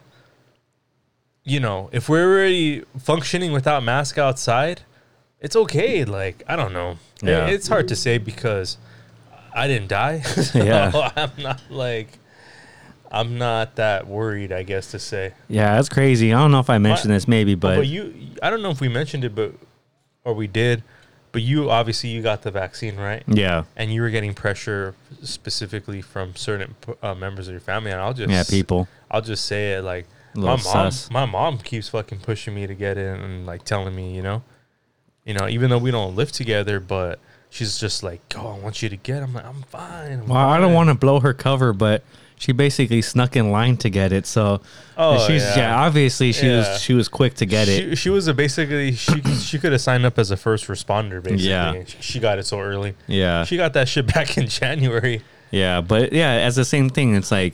you 1.44 1.60
know 1.60 1.89
if 1.92 2.10
we're 2.10 2.27
already 2.32 2.84
functioning 3.00 3.51
without 3.51 3.84
mask 3.84 4.18
outside 4.18 4.82
it's 5.39 5.56
okay 5.56 6.04
like 6.06 6.44
i 6.48 6.56
don't 6.56 6.74
know 6.74 6.98
Yeah. 7.22 7.46
it's 7.48 7.68
hard 7.68 7.88
to 7.89 7.96
say 7.96 8.18
because 8.18 8.77
i 9.54 9.68
didn't 9.68 9.89
die 9.89 10.22
so 10.22 10.63
Yeah. 10.63 11.12
i'm 11.15 11.32
not 11.38 11.62
like 11.70 12.18
i'm 13.15 13.38
not 13.38 13.75
that 13.77 14.05
worried 14.07 14.51
i 14.51 14.62
guess 14.62 14.91
to 14.91 15.00
say 15.00 15.34
Yeah, 15.48 15.75
that's 15.75 15.89
crazy. 15.89 16.34
I 16.34 16.39
don't 16.39 16.51
know 16.51 16.60
if 16.60 16.69
I 16.69 16.77
mentioned 16.77 17.12
this 17.13 17.27
maybe, 17.27 17.55
but, 17.55 17.77
but, 17.77 17.88
you 17.88 18.13
i 18.43 18.50
don't 18.50 18.62
know 18.62 18.69
if 18.72 18.81
we 18.81 18.89
mentioned 18.89 19.24
it 19.24 19.34
but 19.34 19.53
or 20.24 20.34
we 20.34 20.48
did 20.48 20.84
but 21.31 21.41
you 21.41 21.69
obviously 21.69 22.10
you 22.10 22.22
got 22.22 22.43
the 22.43 22.51
vaccine 22.51 22.95
right 22.95 23.24
yeah. 23.27 23.63
and 23.75 23.93
you 23.93 24.01
were 24.01 24.10
getting 24.10 24.34
pressure 24.34 24.95
specifically 25.24 26.01
from 26.01 26.36
certain 26.36 26.75
uh, 27.01 27.13
members 27.15 27.48
of 27.48 27.51
your 27.53 27.60
family 27.62 27.91
and 27.91 28.00
i'll 28.00 28.13
just 28.13 28.31
Yeah, 28.31 28.43
people. 28.43 28.88
i'll 29.12 29.22
just 29.22 29.45
say 29.45 29.74
it 29.74 29.81
like 29.81 30.07
my 30.34 30.48
mom 30.48 30.60
sus. 30.60 31.10
my 31.10 31.25
mom 31.25 31.57
keeps 31.57 31.89
fucking 31.89 32.19
pushing 32.19 32.53
me 32.53 32.67
to 32.67 32.75
get 32.75 32.98
it 32.98 33.19
and 33.19 33.45
like 33.45 33.63
telling 33.63 33.95
me 33.95 34.15
you 34.15 34.22
know 34.22 34.43
you 35.25 35.34
know 35.34 35.48
even 35.48 35.69
though 35.69 35.77
we 35.77 35.91
don't 35.91 36.15
live 36.15 36.31
together 36.31 36.79
but 36.79 37.19
she's 37.50 37.77
just 37.77 38.03
like 38.03 38.22
oh 38.38 38.55
i 38.55 38.60
want 38.60 38.81
you 38.81 38.89
to 38.89 38.98
get 38.98 39.24
i'm 39.24 39.34
like 39.34 39.45
i'm 39.45 39.62
fine 39.63 40.19
I'm 40.19 40.27
Well, 40.27 40.38
I 40.38 40.60
don't 40.60 40.74
want 40.74 40.89
to 40.89 40.95
blow 40.95 41.19
her 41.22 41.34
cover, 41.34 41.72
but 41.74 42.03
she 42.38 42.51
basically 42.51 43.01
snuck 43.01 43.36
in 43.36 43.51
line 43.51 43.77
to 43.77 43.89
get 43.89 44.12
it. 44.12 44.25
So 44.25 44.62
oh 44.98 45.25
she's 45.27 45.42
yeah, 45.44 45.58
yeah. 45.58 45.75
obviously 45.80 46.32
she 46.32 46.48
Yeah. 46.48 46.58
was 46.74 46.82
she 46.82 46.94
was 46.94 47.08
quick 47.08 47.34
to 47.36 47.46
get 47.46 47.68
it. 47.68 47.89
she, 47.92 47.96
she 47.96 48.10
was 48.10 48.27
a 48.27 48.34
basically 48.34 48.92
she 48.94 49.22
she 49.22 49.58
could 49.60 49.72
have 49.72 49.82
signed 49.82 50.06
up 50.06 50.20
as 50.20 50.32
a 50.32 50.38
first 50.38 50.68
responder 50.68 51.22
basically 51.24 51.48
Yeah. 51.50 51.84
she, 51.86 52.20
got 52.20 52.38
it 52.39 52.46
so 52.46 52.60
early 52.60 52.96
Yeah. 53.08 53.44
she 53.46 53.58
got 53.58 53.74
that 53.74 53.88
shit 53.88 54.08
back 54.13 54.38
in 54.38 54.48
january 54.48 55.22
Yeah, 55.51 55.82
but 55.82 56.12
yeah, 56.12 56.32
as 56.32 56.56
the 56.58 56.65
same 56.65 56.89
thing, 56.89 57.15
it's 57.15 57.32
like 57.32 57.54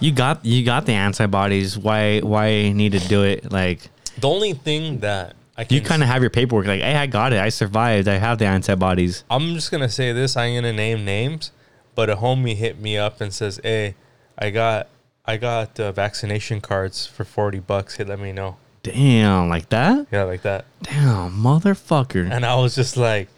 you 0.00 0.12
got 0.12 0.44
you 0.44 0.64
got 0.64 0.86
the 0.86 0.92
antibodies. 0.92 1.76
Why 1.76 2.20
why 2.20 2.72
need 2.72 2.92
to 2.92 3.00
do 3.00 3.22
it? 3.24 3.52
Like 3.52 3.90
the 4.18 4.28
only 4.28 4.52
thing 4.54 5.00
that 5.00 5.34
i 5.56 5.64
can 5.64 5.74
you 5.74 5.82
kind 5.82 6.02
of 6.02 6.08
have 6.08 6.20
your 6.22 6.30
paperwork. 6.30 6.66
Like, 6.66 6.80
hey, 6.80 6.94
I 6.96 7.06
got 7.06 7.32
it. 7.32 7.40
I 7.40 7.48
survived. 7.50 8.08
I 8.08 8.16
have 8.18 8.38
the 8.38 8.46
antibodies. 8.46 9.24
I'm 9.30 9.54
just 9.54 9.70
gonna 9.70 9.88
say 9.88 10.12
this. 10.12 10.36
I 10.36 10.46
ain't 10.46 10.62
gonna 10.64 10.72
name 10.72 11.04
names, 11.04 11.50
but 11.94 12.08
a 12.08 12.16
homie 12.16 12.56
hit 12.56 12.80
me 12.80 12.96
up 12.98 13.20
and 13.20 13.32
says, 13.32 13.60
"Hey, 13.62 13.94
I 14.38 14.50
got 14.50 14.88
I 15.24 15.36
got 15.36 15.78
uh, 15.80 15.92
vaccination 15.92 16.60
cards 16.60 17.06
for 17.06 17.24
forty 17.24 17.60
bucks. 17.60 17.96
Hey, 17.96 18.04
let 18.04 18.18
me 18.20 18.32
know." 18.32 18.56
Damn, 18.82 19.48
like 19.48 19.70
that. 19.70 20.06
Yeah, 20.12 20.24
like 20.24 20.42
that. 20.42 20.66
Damn, 20.82 21.32
motherfucker. 21.32 22.30
And 22.30 22.44
I 22.44 22.56
was 22.56 22.74
just 22.74 22.98
like, 22.98 23.28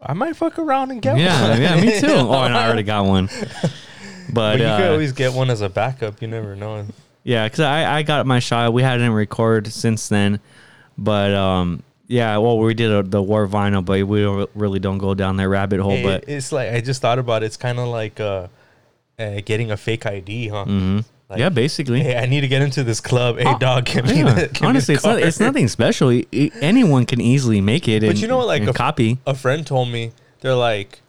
I 0.00 0.12
might 0.12 0.36
fuck 0.36 0.60
around 0.60 0.92
and 0.92 1.02
get 1.02 1.18
Yeah, 1.18 1.50
one. 1.50 1.60
yeah, 1.60 1.80
me 1.80 2.00
too. 2.00 2.06
Oh, 2.06 2.42
and 2.44 2.54
I 2.54 2.66
already 2.66 2.84
got 2.84 3.04
one. 3.04 3.28
But, 4.28 4.34
But 4.34 4.60
you 4.60 4.64
could 4.64 4.88
uh, 4.88 4.92
always 4.92 5.12
get 5.12 5.34
one 5.34 5.50
as 5.50 5.60
a 5.60 5.68
backup. 5.68 6.22
You 6.22 6.28
never 6.28 6.56
know. 6.56 6.86
Yeah, 7.22 7.44
because 7.44 7.60
I, 7.60 7.98
I 7.98 8.02
got 8.02 8.24
my 8.24 8.38
shot. 8.38 8.72
We 8.72 8.82
hadn't 8.82 9.10
recorded 9.10 9.70
since 9.72 10.08
then, 10.08 10.40
but 10.96 11.34
um, 11.34 11.82
yeah. 12.06 12.38
Well, 12.38 12.58
we 12.58 12.72
did 12.72 12.90
a, 12.90 13.02
the 13.02 13.20
war 13.20 13.46
vinyl, 13.46 13.84
but 13.84 14.02
we 14.06 14.22
don't, 14.22 14.48
really 14.54 14.78
don't 14.78 14.98
go 14.98 15.12
down 15.12 15.36
that 15.36 15.48
rabbit 15.48 15.80
hole. 15.80 15.90
Hey, 15.90 16.04
but 16.04 16.24
it's 16.28 16.50
like 16.50 16.72
I 16.72 16.80
just 16.80 17.02
thought 17.02 17.18
about 17.18 17.42
it. 17.42 17.46
It's 17.46 17.58
kind 17.58 17.78
of 17.78 17.88
like 17.88 18.20
uh, 18.20 18.46
uh, 19.22 19.40
getting 19.44 19.70
a 19.70 19.76
fake 19.76 20.06
ID, 20.06 20.48
huh? 20.48 20.64
mhm. 20.66 21.04
Like, 21.28 21.38
yeah, 21.38 21.48
basically. 21.48 22.00
Hey, 22.02 22.16
I 22.18 22.26
need 22.26 22.42
to 22.42 22.48
get 22.48 22.60
into 22.60 22.84
this 22.84 23.00
club. 23.00 23.38
Hey, 23.38 23.44
Oh, 23.46 23.56
dog, 23.58 23.86
give 23.86 24.04
me 24.04 24.18
Yeah. 24.18 24.34
the, 24.34 24.46
give 24.52 24.60
me 24.62 24.68
Honestly, 24.68 24.94
the 24.94 24.98
it's 24.98 25.04
not, 25.06 25.18
it's 25.22 25.40
nothing 25.40 25.66
special. 25.68 26.10
Anyone 26.60 27.06
can 27.06 27.20
easily 27.22 27.60
make 27.62 27.88
it. 27.88 28.00
But 28.02 28.10
and, 28.10 28.20
you 28.20 28.28
know 28.28 28.36
what, 28.38 28.48
like 28.48 28.66
a- 28.66 28.72
copy. 28.74 29.18
a 29.26 29.34
friend 29.34 29.66
told 29.66 29.88
me 29.88 30.12
they're 30.40 30.54
like 30.54 31.00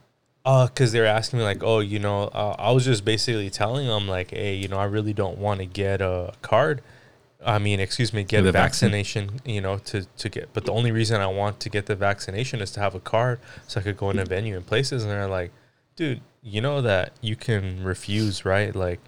uh 0.45 0.67
because 0.67 0.91
they 0.91 0.99
were 0.99 1.05
asking 1.05 1.39
me 1.39 1.45
like 1.45 1.63
oh 1.63 1.79
you 1.79 1.97
know 1.99 2.23
uh, 2.25 2.53
i 2.59 2.69
was 2.69 2.83
just 2.83 3.05
basically 3.05 3.49
telling 3.49 3.87
them 3.87 4.09
like 4.09 4.31
hey 4.31 4.53
you 4.53 4.67
know 4.67 4.75
i 4.77 4.83
really 4.83 5.13
don't 5.13 5.37
want 5.37 5.61
to 5.61 5.65
get 5.65 6.01
a 6.01 6.33
card 6.41 6.81
i 7.45 7.57
mean 7.57 7.79
excuse 7.79 8.11
me 8.13 8.23
get 8.25 8.41
The 8.41 8.49
a 8.49 8.51
vaccine. 8.51 8.89
vaccination 8.91 9.39
you 9.45 9.61
know 9.61 9.77
to 9.89 10.03
to 10.17 10.27
get 10.27 10.49
but 10.53 10.65
the 10.65 10.73
only 10.73 10.91
reason 10.91 11.21
i 11.21 11.27
want 11.27 11.61
to 11.61 11.69
get 11.69 11.85
the 11.85 11.95
vaccination 11.95 12.59
is 12.59 12.71
to 12.71 12.81
have 12.81 12.93
a 12.93 12.99
card 12.99 13.39
so 13.67 13.79
i 13.79 13.83
could 13.83 13.95
go 13.95 14.09
in 14.09 14.19
a 14.19 14.25
venue 14.25 14.57
and 14.57 14.67
places 14.67 15.03
and 15.03 15.11
they're 15.13 15.27
like 15.29 15.51
dude 15.95 16.19
you 16.43 16.61
know 16.61 16.81
that 16.81 17.13
you 17.21 17.35
can 17.35 17.83
refuse 17.83 18.45
right? 18.45 18.75
Like 18.75 18.99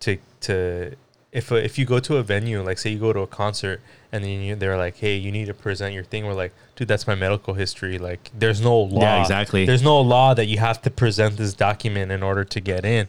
to 0.00 0.18
to 0.40 0.94
if 1.30 1.50
a, 1.50 1.64
if 1.64 1.78
you 1.78 1.86
go 1.86 1.98
to 2.00 2.16
a 2.16 2.22
venue 2.22 2.62
like 2.62 2.78
say 2.78 2.90
you 2.90 2.98
go 2.98 3.12
to 3.12 3.20
a 3.20 3.26
concert 3.26 3.80
and 4.10 4.22
then 4.22 4.40
you, 4.40 4.54
they're 4.54 4.76
like 4.76 4.96
hey 4.96 5.16
you 5.16 5.32
need 5.32 5.46
to 5.46 5.54
present 5.54 5.94
your 5.94 6.04
thing. 6.04 6.26
We're 6.26 6.34
like 6.34 6.52
dude 6.76 6.88
that's 6.88 7.06
my 7.06 7.14
medical 7.14 7.54
history. 7.54 7.98
Like 7.98 8.30
there's 8.36 8.60
no 8.60 8.78
law. 8.78 9.00
Yeah, 9.00 9.22
exactly. 9.22 9.64
there's 9.64 9.82
no 9.82 10.00
law 10.00 10.34
that 10.34 10.46
you 10.46 10.58
have 10.58 10.82
to 10.82 10.90
present 10.90 11.36
this 11.36 11.54
document 11.54 12.12
in 12.12 12.22
order 12.22 12.44
to 12.44 12.60
get 12.60 12.84
in. 12.84 13.08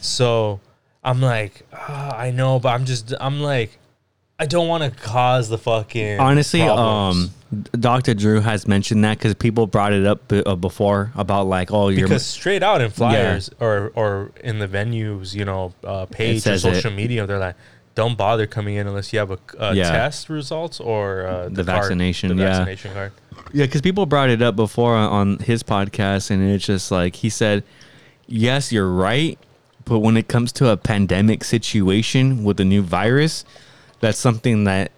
So 0.00 0.60
i'm 1.04 1.20
like 1.20 1.66
ah, 1.72 2.16
i 2.16 2.30
know 2.30 2.58
but 2.60 2.68
i'm 2.68 2.84
just 2.84 3.12
i'm 3.20 3.40
like 3.40 3.78
i 4.42 4.46
don't 4.46 4.68
want 4.68 4.82
to 4.84 4.90
cause 5.02 5.48
the 5.48 5.58
fucking 5.58 6.18
Honestly, 6.20 6.60
problems. 6.60 7.28
um, 7.52 7.62
Dr. 7.78 8.14
Drew 8.14 8.40
has 8.40 8.66
mentioned 8.66 9.04
that 9.04 9.18
because 9.18 9.34
people 9.34 9.66
brought 9.66 9.92
it 9.92 10.06
up 10.06 10.26
b- 10.28 10.42
uh, 10.44 10.56
before 10.56 11.12
about 11.14 11.44
like, 11.46 11.70
oh, 11.70 11.88
you're 11.90 12.08
because 12.08 12.24
straight 12.24 12.62
out 12.62 12.80
in 12.80 12.90
flyers 12.90 13.50
or 13.60 13.92
or 13.94 14.32
in 14.42 14.58
the 14.58 14.66
venues, 14.66 15.34
you 15.34 15.44
know, 15.44 15.74
uh, 15.84 16.06
page 16.06 16.38
or 16.38 16.40
says 16.40 16.64
it. 16.64 16.74
social 16.74 16.90
media, 16.92 17.26
they're 17.26 17.38
like, 17.38 17.56
don't 17.94 18.16
bother 18.16 18.46
coming 18.46 18.76
in 18.76 18.86
unless 18.86 19.12
you 19.12 19.18
have 19.18 19.30
a, 19.30 19.38
a 19.58 19.74
Yeah. 19.74 19.90
test 19.90 20.30
results 20.30 20.80
or 20.80 21.26
uh, 21.26 21.48
The 21.50 21.56
card, 21.62 21.66
vaccination, 21.66 22.34
the 22.36 22.42
yeah. 22.42 22.48
vaccination 22.64 22.94
card. 22.94 23.12
Yeah, 23.52 23.66
because 23.66 23.82
people 23.82 24.06
brought 24.06 24.30
it 24.30 24.40
up 24.40 24.56
before 24.56 24.94
on 24.96 25.38
his 25.40 25.62
podcast, 25.62 26.30
and 26.30 26.42
it's 26.42 26.64
just 26.64 26.90
like 26.90 27.16
he 27.16 27.28
said, 27.28 27.64
"Yes, 28.26 28.72
you're 28.72 28.88
right, 28.90 29.38
but 29.84 29.98
when 29.98 30.16
it 30.16 30.26
comes 30.26 30.52
to 30.52 30.70
a 30.70 30.78
pandemic 30.78 31.44
situation 31.44 32.44
with 32.44 32.58
a 32.60 32.64
new 32.64 32.80
virus, 32.80 33.44
that's 34.02 34.18
something 34.18 34.64
that 34.64 34.92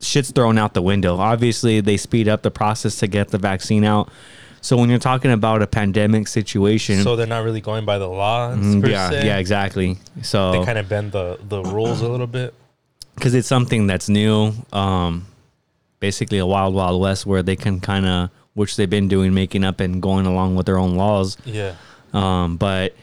shit's 0.00 0.30
thrown 0.32 0.56
out 0.56 0.72
the 0.72 0.80
window. 0.82 1.16
Obviously, 1.18 1.80
they 1.82 1.96
speed 1.98 2.26
up 2.28 2.40
the 2.42 2.50
process 2.50 2.96
to 3.00 3.06
get 3.06 3.28
the 3.28 3.38
vaccine 3.38 3.84
out. 3.84 4.08
So 4.60 4.76
when 4.76 4.88
you're 4.90 4.98
talking 4.98 5.30
about 5.30 5.60
a 5.62 5.66
pandemic 5.66 6.26
situation, 6.26 7.02
So 7.02 7.14
they're 7.16 7.26
not 7.26 7.44
really 7.44 7.60
going 7.60 7.84
by 7.84 7.98
the 7.98 8.08
laws. 8.08 8.58
mm, 8.58 8.88
yeah, 8.88 9.10
se. 9.10 9.26
yeah, 9.26 9.38
exactly. 9.38 9.98
So 10.22 10.52
They 10.52 10.64
kind 10.64 10.78
of 10.78 10.88
bend 10.88 11.12
the 11.12 11.38
the 11.48 11.62
rules 11.62 12.00
a 12.00 12.08
little 12.08 12.26
bit. 12.26 12.54
because 13.14 13.34
it's 13.34 13.48
something 13.48 13.86
that's 13.88 14.08
new 14.08 14.52
um 14.72 15.26
basically 16.00 16.38
a 16.38 16.46
wild 16.46 16.72
wild 16.74 17.00
west 17.00 17.26
where 17.26 17.42
they 17.42 17.56
can 17.56 17.80
kind 17.80 18.06
of 18.06 18.30
which 18.54 18.76
they've 18.76 18.90
been 18.90 19.08
doing 19.08 19.34
making 19.34 19.64
up 19.64 19.80
and 19.80 20.00
going 20.00 20.26
along 20.26 20.54
with 20.56 20.66
their 20.66 20.78
own 20.78 20.94
laws 20.96 21.36
Yeah. 21.44 21.74
um 22.14 22.56
but 22.56 22.94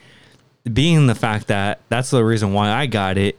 being 0.72 1.08
the 1.08 1.16
fact 1.16 1.48
that 1.48 1.80
that's 1.90 2.10
the 2.12 2.24
reason 2.24 2.54
why 2.54 2.72
i 2.72 2.86
got 2.86 3.18
it 3.18 3.38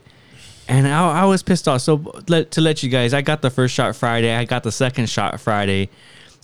and 0.67 0.87
i, 0.87 1.21
I 1.21 1.25
was 1.25 1.43
pissed 1.43 1.67
off. 1.67 1.81
So 1.81 2.21
let, 2.27 2.51
to 2.51 2.61
let 2.61 2.83
you 2.83 2.89
guys 2.89 3.13
i 3.13 3.21
got 3.21 3.41
the 3.41 3.49
first 3.49 3.73
shot 3.73 3.95
friday. 3.95 4.33
I 4.35 4.45
got 4.45 4.63
the 4.63 4.71
second 4.71 5.09
shot 5.09 5.39
friday. 5.39 5.89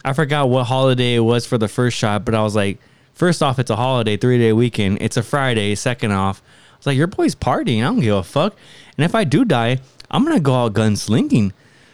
I 0.06 0.13
forgot 0.13 0.50
what 0.50 0.65
holiday 0.65 1.15
it 1.15 1.22
was 1.22 1.46
for 1.46 1.58
the 1.58 1.68
first 1.68 1.98
shot 1.98 2.25
but 2.25 2.36
i 2.36 2.42
was 2.42 2.56
like 2.56 2.80
first 3.13 3.44
off 3.44 3.60
it's 3.60 3.70
a 3.70 3.75
holiday 3.75 4.18
three 4.18 4.38
day 4.38 4.53
weekend. 4.53 4.98
It's 5.01 5.18
a 5.18 5.24
friday 5.24 5.75
second 5.75 6.12
off. 6.12 6.42
I 6.74 6.77
was 6.77 6.86
like 6.88 6.98
your 6.98 7.08
boy's 7.08 7.36
partying. 7.36 7.80
I 7.80 7.86
don't 7.86 8.00
give 8.00 8.15
a 8.15 8.24
fuck. 8.24 8.56
And 8.98 9.06
if 9.06 9.15
i 9.15 9.24
do 9.24 9.46
die 9.46 9.80
i'm 10.12 10.24
gonna 10.24 10.39
go 10.39 10.56
out 10.56 10.74
gunslinging. 10.74 11.51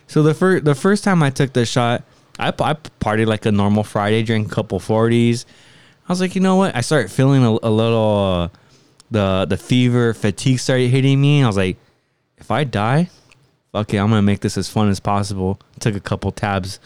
So 0.07 0.24
the 0.24 0.33
first 0.33 0.65
the 0.65 0.75
first 0.75 1.03
time 1.03 1.24
i 1.24 1.29
took 1.29 1.53
the 1.53 1.65
shot 1.65 2.03
i, 2.38 2.50
I 2.50 2.74
partied 3.01 3.27
like 3.27 3.45
a 3.45 3.51
normal 3.51 3.83
friday 3.83 4.24
drank 4.24 4.51
a 4.51 4.55
couple 4.55 4.79
40s 4.79 5.45
I 6.07 6.12
was 6.12 6.21
like, 6.21 6.33
you 6.33 6.41
know 6.41 6.55
what? 6.55 6.75
I 6.75 6.81
started 6.81 7.12
feeling 7.12 7.43
a, 7.43 7.51
a 7.62 7.69
little, 7.69 8.50
uh, 8.51 8.57
the 9.12 9.45
the 9.48 9.57
fever, 9.57 10.15
fatigue 10.15 10.59
started 10.59 10.89
hitting 10.89 11.21
me. 11.21 11.43
I 11.43 11.48
was 11.48 11.55
like, 11.55 11.77
if 12.39 12.51
I 12.51 12.63
die, 12.63 13.10
fuck 13.72 13.93
it, 13.93 13.98
I'm 13.98 14.10
gonna 14.10 14.22
make 14.22 14.39
this 14.41 14.58
as 14.58 14.69
fun 14.69 14.89
as 14.89 15.00
possible. 15.00 15.60
Took 15.79 15.96
a 15.96 16.00
couple 16.00 16.31
tabs, 16.31 16.79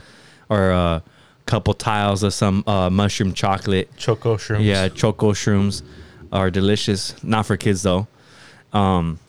or 0.49 0.71
a 0.71 1.03
couple 1.45 1.73
tiles 1.73 2.23
of 2.23 2.33
some 2.33 2.63
uh, 2.67 2.89
mushroom 2.89 3.33
chocolate. 3.33 3.89
Choco 3.97 4.37
shrooms. 4.37 4.63
Yeah, 4.65 4.87
choco 4.89 5.33
shrooms 5.33 5.83
are 6.31 6.49
delicious. 6.51 7.21
Not 7.23 7.45
for 7.45 7.57
kids 7.57 7.83
though. 7.83 8.07
Um, 8.71 9.19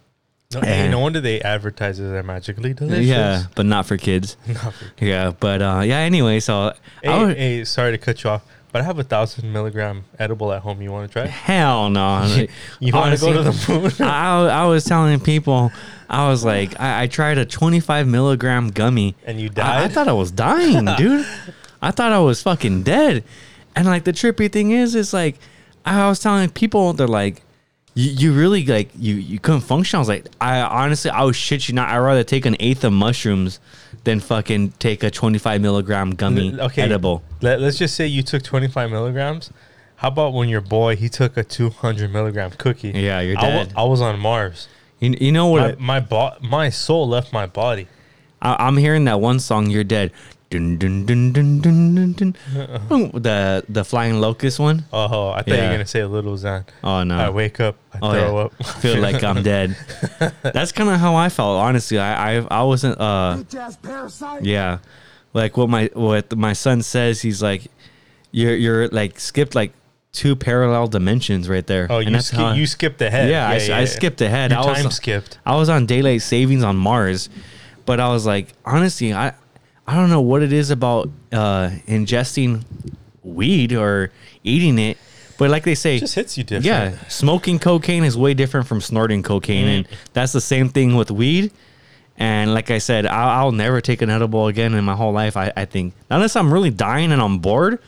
No, 0.55 0.61
hey, 0.61 0.89
no 0.89 1.01
wonder 1.01 1.21
they 1.21 1.41
advertise 1.41 1.99
it 1.99 2.05
as 2.05 2.25
magically 2.25 2.73
delicious. 2.75 3.07
yeah, 3.07 3.45
but 3.57 3.67
not 3.67 3.87
for 3.87 3.97
kids. 3.97 4.37
Not 4.47 4.73
for- 4.75 4.85
kids. 4.97 5.01
Yeah, 5.01 5.33
but 5.39 5.61
uh, 5.61 5.83
yeah. 5.85 5.99
Anyway, 5.99 6.41
so 6.41 6.73
Hey, 7.03 7.09
I 7.11 7.25
would, 7.25 7.37
hey, 7.37 7.65
sorry 7.65 7.91
to 7.93 7.99
cut 7.99 8.23
you 8.23 8.31
off, 8.31 8.43
but 8.75 8.81
I 8.83 8.87
have 8.87 8.99
a 8.99 9.05
thousand 9.05 9.53
milligram 9.53 10.03
edible 10.19 10.53
at 10.53 10.63
home. 10.63 10.83
You 10.83 10.91
want 10.91 11.09
to 11.09 11.13
try? 11.13 11.29
hell 11.29 11.91
no. 11.91 12.25
You 12.81 12.93
want 12.93 13.17
to 13.17 13.25
go 13.25 13.33
to 13.33 13.43
the 13.45 13.73
moon? 13.73 13.93
I, 14.01 14.49
I 14.49 14.67
was 14.67 14.83
telling 14.83 15.21
people, 15.21 15.71
I 16.11 16.29
was 16.29 16.45
like, 16.45 16.81
I, 16.81 17.05
I 17.05 17.07
tried 17.07 17.39
a 17.39 17.45
25 17.45 18.09
milligram 18.09 18.71
gummy. 18.71 19.15
and 19.25 19.41
you 19.41 19.49
I, 19.59 19.85
I 19.85 19.89
thought 19.89 20.09
I 20.09 20.13
was 20.13 20.33
dying, 20.33 20.87
dude. 20.97 21.25
I 21.81 21.93
thought 21.93 22.11
I 22.11 22.19
was 22.19 22.43
fucking 22.43 22.83
dead. 22.83 23.23
And 23.77 23.87
like 23.87 24.03
the 24.03 24.13
trippy 24.13 24.51
thing 24.51 24.73
is, 24.73 24.97
is 24.97 25.15
like, 25.15 25.39
I 25.87 26.09
was 26.09 26.19
telling 26.19 26.51
people, 26.51 26.95
they're 26.95 27.07
like, 27.07 27.45
you, 27.95 28.11
you 28.11 28.33
really 28.33 28.65
like 28.65 28.91
you 28.99 29.15
you 29.15 29.39
couldn't 29.39 29.63
function. 29.63 29.97
I 29.97 30.01
was 30.01 30.09
like, 30.09 30.27
I 30.41 30.61
honestly, 30.61 31.11
I 31.11 31.23
was 31.23 31.37
shit 31.37 31.69
you 31.69 31.75
not. 31.75 31.89
I'd 31.89 31.99
rather 31.99 32.25
take 32.25 32.45
an 32.45 32.57
eighth 32.61 32.85
of 32.85 32.93
mushrooms 32.93 33.61
than 34.03 34.21
fucking 34.21 34.73
take 34.73 35.03
a 35.03 35.11
25 35.11 35.61
milligram 35.61 36.11
gummy 36.11 36.59
okay. 36.61 36.83
edible. 36.83 37.23
Let, 37.41 37.61
let's 37.61 37.79
just 37.79 37.95
say 37.95 38.07
you 38.07 38.23
took 38.23 38.43
25 38.43 38.91
milligrams. 38.91 39.51
How 39.97 40.09
about 40.09 40.35
when 40.35 40.49
your 40.49 40.61
boy 40.61 40.97
he 40.97 41.09
took 41.09 41.37
a 41.37 41.45
200 41.45 42.13
milligram 42.13 42.51
cookie? 42.51 42.91
Yeah, 42.91 43.21
you're 43.21 43.37
dead. 43.37 43.73
I 43.77 43.85
was 43.85 44.01
on 44.01 44.19
Mars. 44.19 44.69
You, 44.99 45.17
you 45.21 45.33
know 45.33 45.47
what? 45.47 45.79
My 45.79 46.01
my, 46.01 46.01
bo- 46.01 46.37
my 46.43 46.71
soul 46.71 47.09
left 47.09 47.33
my 47.33 47.47
body. 47.47 47.89
I, 48.43 48.67
I'm 48.67 48.77
hearing 48.77 49.05
that 49.05 49.21
one 49.21 49.39
song, 49.39 49.71
"You're 49.71 49.85
Dead." 49.85 50.13
Dun, 50.55 50.79
dun, 50.79 51.05
dun, 51.05 51.33
dun, 51.33 51.61
dun, 51.61 51.95
dun, 51.97 52.13
dun. 52.13 52.37
Boom, 52.89 53.11
the 53.11 53.65
the 53.69 53.85
Flying 53.85 54.21
Lotus 54.21 54.57
one. 54.59 54.85
Oh, 54.93 55.31
I 55.31 55.43
thought 55.43 55.49
you 55.49 55.55
were 55.55 55.71
gonna 55.77 55.85
say 55.87 56.01
a 56.01 56.07
little 56.09 56.37
Xan. 56.37 56.65
Oh 56.85 57.03
no! 57.03 57.19
I 57.19 57.29
wake 57.31 57.59
up, 57.59 57.75
I 57.93 57.99
Oh, 58.01 58.13
throw 58.13 58.37
yeah. 58.39 58.45
up. 58.45 58.65
feel 58.83 58.99
like 59.01 59.25
I'm 59.25 59.43
dead. 59.53 59.77
That's 60.43 60.71
kind 60.71 60.91
of 60.91 61.01
how 61.01 61.17
I 61.17 61.29
felt. 61.29 61.59
Honestly, 61.61 61.99
I 61.99 62.37
I, 62.39 62.47
I 62.51 62.63
wasn't. 62.63 63.01
Uh, 63.01 63.43
yeah, 64.43 64.79
like 65.33 65.57
what 65.57 65.69
my 65.69 65.91
what 65.95 66.37
my 66.37 66.53
son 66.53 66.83
says. 66.83 67.21
He's 67.23 67.43
like, 67.43 67.67
you're 68.31 68.55
you're 68.55 68.89
like 68.89 69.19
skipped 69.19 69.55
like 69.57 69.73
two 70.13 70.37
parallel 70.37 70.87
dimensions 70.87 71.49
right 71.49 71.67
there. 71.67 71.89
Oh, 71.91 71.99
And 71.99 72.11
you 72.11 72.13
that's 72.15 72.33
I- 72.33 72.55
you 72.55 72.67
skipped 72.67 73.03
ahead. 73.03 73.29
Yeah, 73.29 73.49
I, 73.49 73.81
I 73.81 73.85
skipped 73.87 74.21
ahead. 74.21 74.53
You 74.53 74.59
I 74.59 74.67
was 74.67 74.83
time 74.83 74.91
skipped. 74.93 75.39
I 75.45 75.57
was 75.57 75.69
on 75.69 75.87
daylight 75.87 76.23
savings 76.23 76.63
on 76.63 76.77
Mars, 76.77 77.29
but 77.87 77.99
I 77.99 78.09
was 78.11 78.25
like, 78.25 78.49
honestly, 78.65 79.13
I 79.13 79.35
I 79.87 79.95
don't 79.97 80.09
know 80.11 80.21
what 80.21 80.43
it 80.43 80.53
is 80.53 80.71
about 80.71 81.11
uh, 81.33 81.71
ingesting 81.87 82.65
weed 83.23 83.73
or 83.73 84.11
eating 84.43 84.79
it, 84.79 84.97
but 85.39 85.51
like 85.51 85.65
they 85.65 85.75
say, 85.75 85.97
It 85.97 86.01
just 86.01 86.15
hits 86.15 86.39
you 86.39 86.45
different. 86.45 86.65
yeah, 86.67 86.99
smoking 87.09 87.59
cocaine 87.59 88.05
is 88.05 88.17
way 88.17 88.35
different 88.35 88.67
from 88.67 88.81
snorting 88.81 89.23
cocaine, 89.23 89.67
and 89.69 89.89
that's 90.13 90.33
the 90.33 90.41
same 90.41 90.69
thing 90.69 90.97
with 90.97 91.11
weed. 91.11 91.53
And 92.17 92.55
like 92.55 92.71
I 92.71 92.79
said, 92.79 93.07
I'll, 93.07 93.47
I'll 93.47 93.53
never 93.53 93.81
take 93.81 94.01
an 94.01 94.09
edible 94.09 94.47
again 94.47 94.75
in 94.75 94.85
my 94.85 94.95
whole 94.95 95.13
life. 95.13 95.37
I, 95.37 95.53
I 95.57 95.65
think 95.65 95.95
unless 96.11 96.37
I'm 96.37 96.53
really 96.53 96.71
dying 96.71 97.11
and 97.13 97.21
I'm 97.21 97.41
bored, 97.41 97.81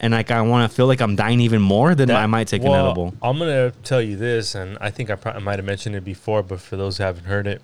and 0.00 0.12
like 0.14 0.30
I 0.30 0.40
want 0.42 0.70
to 0.70 0.74
feel 0.74 0.86
like 0.86 1.00
I'm 1.00 1.16
dying 1.16 1.40
even 1.40 1.60
more, 1.60 1.94
then 1.94 2.08
That- 2.08 2.22
I 2.22 2.26
might 2.26 2.48
take 2.48 2.62
well, 2.62 2.72
an 2.74 2.80
edible. 2.86 3.14
I'm 3.20 3.38
gonna 3.38 3.72
tell 3.82 4.00
you 4.00 4.16
this, 4.16 4.54
and 4.54 4.78
I 4.80 4.90
think 4.90 5.10
I, 5.10 5.16
probably 5.16 5.42
might 5.42 5.58
have 5.58 5.66
mentioned 5.66 5.94
it 5.96 6.04
before, 6.04 6.42
but 6.42 6.60
for 6.60 6.76
those 6.76 6.98
who 6.98 7.04
haven't 7.04 7.24
heard 7.24 7.46
it, 7.46 7.60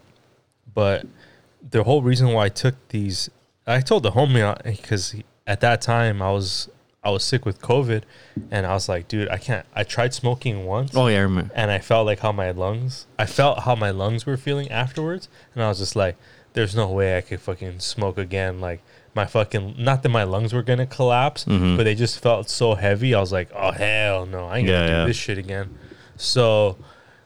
but 0.75 1.07
the 1.71 1.85
whole 1.85 2.03
reason 2.03 2.29
why 2.33 2.47
I 2.47 2.49
took 2.49 2.75
these, 2.89 3.31
I 3.73 3.81
told 3.81 4.03
the 4.03 4.11
homie 4.13 4.63
because 4.65 5.15
at 5.47 5.61
that 5.61 5.81
time 5.81 6.21
I 6.23 6.31
was 6.33 6.69
I 7.03 7.09
was 7.11 7.25
sick 7.25 7.47
with 7.47 7.63
COVID, 7.63 8.03
and 8.51 8.67
I 8.67 8.75
was 8.75 8.87
like, 8.89 9.09
dude, 9.09 9.29
I 9.31 9.39
can't. 9.39 9.65
I 9.75 9.85
tried 9.85 10.13
smoking 10.13 10.67
once, 10.67 10.93
Oh 10.95 11.07
yeah, 11.07 11.19
I 11.19 11.21
remember. 11.23 11.51
and 11.55 11.71
I 11.71 11.79
felt 11.79 12.05
like 12.05 12.19
how 12.21 12.31
my 12.33 12.51
lungs, 12.51 13.07
I 13.19 13.25
felt 13.25 13.61
how 13.61 13.75
my 13.75 13.91
lungs 13.91 14.27
were 14.27 14.37
feeling 14.37 14.71
afterwards, 14.71 15.29
and 15.55 15.63
I 15.65 15.69
was 15.69 15.79
just 15.79 15.97
like, 15.97 16.17
there's 16.53 16.75
no 16.77 16.89
way 16.91 17.17
I 17.17 17.23
could 17.23 17.41
fucking 17.41 17.79
smoke 17.81 18.19
again. 18.19 18.61
Like 18.61 18.83
my 19.15 19.25
fucking, 19.25 19.77
not 19.79 20.03
that 20.03 20.11
my 20.11 20.25
lungs 20.25 20.53
were 20.53 20.63
gonna 20.63 20.85
collapse, 20.87 21.45
Mhm. 21.47 21.77
but 21.79 21.85
they 21.85 21.95
just 21.95 22.19
felt 22.21 22.51
so 22.51 22.75
heavy. 22.75 23.15
I 23.15 23.21
was 23.21 23.33
like, 23.33 23.49
oh 23.55 23.71
hell 23.71 24.27
no, 24.27 24.47
I 24.47 24.59
ain't 24.59 24.67
gonna 24.69 24.87
do 24.87 24.93
yeah. 24.93 25.05
this 25.07 25.17
shit 25.17 25.39
again. 25.39 25.79
So 26.17 26.77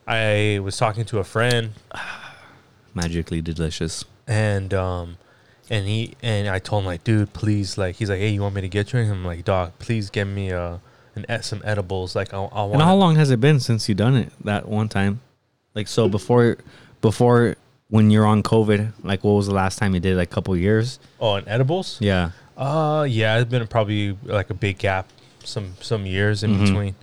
I 0.07 0.61
was 0.63 0.77
talking 0.77 1.05
to 1.07 1.19
a 1.19 1.25
friend 1.25 1.73
Magically 2.95 3.41
delicious. 3.43 4.05
and 4.29 4.73
um 4.73 5.17
and 5.71 5.87
he 5.87 6.15
and 6.23 6.49
I 6.49 6.59
told 6.59 6.83
him 6.83 6.87
like, 6.87 7.05
dude, 7.05 7.33
please, 7.33 7.79
like, 7.79 7.97
he's 7.97 8.11
like, 8.11 8.19
hey, 8.21 8.29
you 8.29 8.43
want 8.43 8.55
me 8.55 8.61
to 8.61 8.69
get 8.69 8.93
you? 8.93 8.99
And 9.01 9.11
I'm 9.11 9.25
like, 9.25 9.45
dog, 9.45 9.73
please 9.79 10.11
get 10.11 10.27
me 10.27 10.53
uh 10.53 10.79
an 11.17 11.25
some 11.43 11.63
edibles. 11.65 12.15
Like, 12.17 12.35
I, 12.35 12.39
I 12.39 12.41
want. 12.65 12.75
And 12.75 12.83
how 12.83 12.95
long 12.97 13.17
has 13.17 13.31
it 13.31 13.41
been 13.41 13.61
since 13.61 13.89
you 13.89 13.95
done 13.95 14.17
it 14.17 14.33
that 14.45 14.69
one 14.69 14.89
time? 14.89 15.21
Like 15.75 15.89
so 15.89 16.09
before 16.09 16.59
before 17.01 17.57
when 17.89 18.11
you're 18.11 18.27
on 18.27 18.43
COVID, 18.43 18.93
like 19.03 19.23
what 19.25 19.33
was 19.33 19.47
the 19.47 19.55
last 19.55 19.79
time 19.79 19.95
you 19.95 20.01
did? 20.01 20.17
Like 20.17 20.31
a 20.31 20.35
couple 20.35 20.57
years? 20.57 20.99
oh, 21.21 21.35
and 21.35 21.47
edibles? 21.49 21.99
Yeah. 22.01 22.31
Uh, 22.57 23.05
yeah, 23.09 23.39
it's 23.39 23.51
been 23.51 23.67
probably 23.67 24.17
like 24.25 24.51
a 24.51 24.55
big 24.55 24.79
gap, 24.79 25.09
some 25.45 25.75
some 25.81 26.07
years 26.07 26.43
in 26.43 26.53
Mhm. 26.55 26.61
between. 26.67 26.95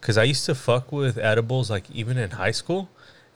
Cause 0.00 0.16
I 0.16 0.22
used 0.24 0.44
to 0.46 0.54
fuck 0.54 0.92
with 0.92 1.18
edibles 1.18 1.70
like 1.70 1.90
even 1.90 2.16
in 2.18 2.30
high 2.30 2.52
school, 2.52 2.88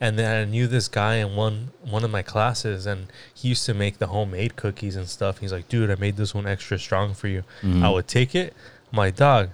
and 0.03 0.19
then 0.19 0.29
I 0.41 0.43
knew 0.49 0.67
this 0.67 0.87
guy 0.89 1.15
in 1.15 1.35
one 1.35 1.71
one 1.81 2.03
of 2.03 2.11
my 2.11 2.21
classes, 2.21 2.85
and 2.85 3.07
he 3.33 3.47
used 3.47 3.65
to 3.67 3.73
make 3.73 3.97
the 3.99 4.07
homemade 4.07 4.55
cookies 4.57 4.95
and 4.97 5.07
stuff. 5.07 5.37
He's 5.39 5.53
like, 5.53 5.69
dude, 5.69 5.89
I 5.89 5.95
made 5.95 6.17
this 6.17 6.35
one 6.35 6.45
extra 6.45 6.77
strong 6.77 7.13
for 7.13 7.29
you. 7.29 7.43
Mhm. 7.61 7.83
I 7.83 7.89
would 7.89 8.07
take 8.07 8.35
it. 8.35 8.53
Like, 8.91 9.15
dog, 9.15 9.49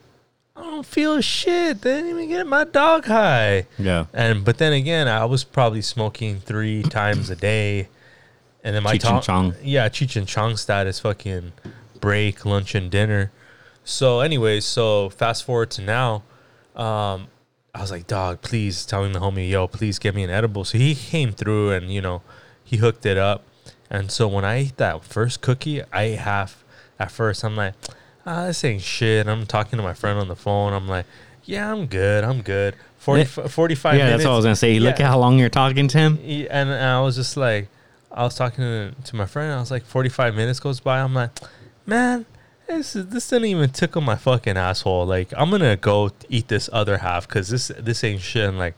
I 0.56 0.62
don't 0.64 0.86
feel 0.86 1.22
shit. 1.22 1.82
They 1.84 1.94
didn't 1.98 2.10
even 2.10 2.30
get 2.30 2.48
my 2.48 2.64
dog 2.64 3.06
high. 3.06 3.68
Yeah. 3.78 4.06
And 4.12 4.44
but 4.44 4.58
then 4.58 4.74
again, 4.74 5.08
I 5.08 5.26
was 5.26 5.44
probably 5.44 5.84
smoking 5.84 6.40
three 6.40 6.82
times 7.00 7.30
a 7.30 7.36
day, 7.36 7.88
and 8.64 8.76
then 8.76 8.82
my 8.84 8.98
Cheech 8.98 9.10
and 9.14 9.24
Chong. 9.24 9.56
yeah, 9.64 9.88
Cheech 9.88 10.16
and 10.16 10.28
Chong 10.28 10.58
status, 10.58 11.00
fucking 11.00 11.52
break, 12.02 12.44
lunch, 12.44 12.74
and 12.76 12.90
dinner. 12.90 13.32
So, 13.84 14.20
anyways, 14.22 14.66
so 14.66 15.10
fast 15.10 15.44
forward 15.44 15.70
to 15.72 15.82
now, 15.82 16.24
um, 16.76 17.28
I 17.80 17.82
was 17.82 17.92
like, 17.92 18.08
dog, 18.08 18.42
please 18.42 18.86
telling 18.86 19.14
the 19.14 19.20
homie, 19.20 19.50
yo, 19.50 19.66
please 19.66 20.00
get 20.00 20.14
me 20.14 20.24
an 20.24 20.30
edible. 20.30 20.66
So 20.66 20.78
he 20.78 20.94
came 20.96 21.32
through 21.32 21.72
and 21.72 21.90
you 21.92 22.02
know 22.02 22.22
he 22.64 22.76
hooked 22.78 23.06
it 23.06 23.18
up. 23.18 23.46
And 23.90 24.12
so 24.12 24.28
when 24.28 24.44
I 24.44 24.56
ate 24.56 24.78
that 24.78 25.06
first 25.06 25.40
cookie, 25.42 25.82
I 25.94 26.04
ate 26.04 26.20
half. 26.20 26.64
At 27.00 27.10
first, 27.10 27.46
I'm 27.46 27.56
like, 27.56 27.76
ah, 28.26 28.48
this 28.48 28.66
ain't 28.66 28.82
shit. 28.82 29.28
I'm 29.28 29.46
talking 29.46 29.78
to 29.78 29.84
my 29.84 29.94
friend 29.94 30.20
on 30.20 30.28
the 30.28 30.36
phone. 30.36 30.74
I'm 30.74 30.90
like, 30.90 31.06
yeah, 31.46 31.72
I'm 31.72 31.86
good. 31.86 32.26
I'm 32.26 32.42
good. 32.42 32.76
40, 32.98 33.24
45 33.24 33.94
yeah, 33.96 34.04
minutes. 34.04 34.18
that's 34.18 34.26
what 34.28 34.34
I 34.34 34.36
was 34.36 34.46
gonna 34.46 34.56
say. 34.58 34.78
Look 34.80 35.00
Yeah. 35.00 35.06
at 35.06 35.12
how 35.12 35.18
long 35.20 35.40
you're 35.40 35.48
talking 35.50 35.88
to 35.88 35.98
him. 35.98 36.20
And 36.52 36.70
I 36.74 37.00
was 37.00 37.16
just 37.16 37.38
like, 37.38 37.70
I 38.12 38.24
was 38.24 38.36
talking 38.36 38.62
to, 38.66 38.94
to 39.06 39.16
my 39.16 39.26
friend. 39.26 39.54
I 39.54 39.60
was 39.62 39.72
like, 39.72 39.86
45 39.86 40.36
minutes 40.36 40.60
goes 40.60 40.82
by. 40.82 41.00
I'm 41.00 41.14
like, 41.14 41.32
man, 41.86 42.26
this 42.78 42.96
is, 42.96 43.08
this 43.08 43.28
didn't 43.30 43.46
even 43.48 43.70
tickle 43.70 44.02
my 44.02 44.16
fucking 44.16 44.58
asshole. 44.58 45.06
Like, 45.06 45.34
I'm 45.36 45.50
gonna 45.52 45.76
go 45.76 46.12
eat 46.30 46.48
this 46.48 46.70
other 46.72 46.98
half 47.00 47.28
because 47.28 47.50
this 47.50 47.72
this 47.78 48.04
ain't 48.04 48.22
shit. 48.22 48.48
And 48.48 48.58
like, 48.58 48.76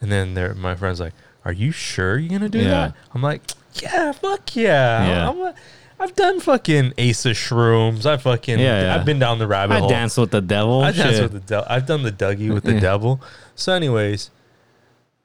and 0.00 0.10
then 0.10 0.34
there, 0.34 0.54
my 0.54 0.74
friend's 0.74 1.00
like, 1.00 1.14
are 1.44 1.52
you 1.52 1.70
sure 1.70 2.18
you're 2.18 2.30
gonna 2.38 2.48
do 2.48 2.58
Yeah. 2.58 2.68
that? 2.70 2.94
I'm 3.14 3.22
like, 3.22 3.42
yeah, 3.74 4.12
fuck 4.12 4.54
yeah. 4.56 5.06
Yeah. 5.06 5.28
I'm 5.30 5.38
a, 5.40 5.54
I've 6.00 6.14
done 6.16 6.40
fucking 6.40 6.94
Ace 6.98 7.24
of 7.24 7.36
Shrooms. 7.36 8.04
I 8.04 8.16
fucking 8.16 8.58
Yeah, 8.58 8.82
yeah. 8.82 8.94
I've 8.96 9.04
been 9.04 9.18
down 9.20 9.38
the 9.38 9.46
rabbit 9.46 9.74
I 9.74 9.78
hole. 9.78 9.88
danced 9.88 10.18
with 10.18 10.30
the 10.32 10.40
devil. 10.40 10.80
I 10.82 10.90
danced 10.90 11.22
with 11.22 11.32
the 11.32 11.40
devil. 11.40 11.66
I've 11.68 11.86
done 11.86 12.02
the 12.02 12.10
Dougie 12.12 12.52
with 12.52 12.64
the 12.64 12.80
devil. 12.80 13.20
So, 13.54 13.72
anyways, 13.72 14.30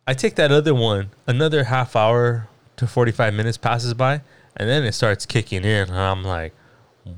I 0.06 0.14
take 0.14 0.36
that 0.36 0.52
other 0.52 0.76
one. 0.76 1.10
Another 1.26 1.64
half 1.66 1.96
hour 1.96 2.48
to 2.78 2.86
forty 2.88 3.12
five 3.12 3.34
minutes 3.34 3.58
passes 3.58 3.94
by, 3.96 4.22
and 4.56 4.70
then 4.70 4.84
it 4.84 4.94
starts 4.94 5.26
kicking 5.26 5.64
in, 5.64 5.90
and 5.90 5.98
I'm 5.98 6.24
like, 6.24 6.54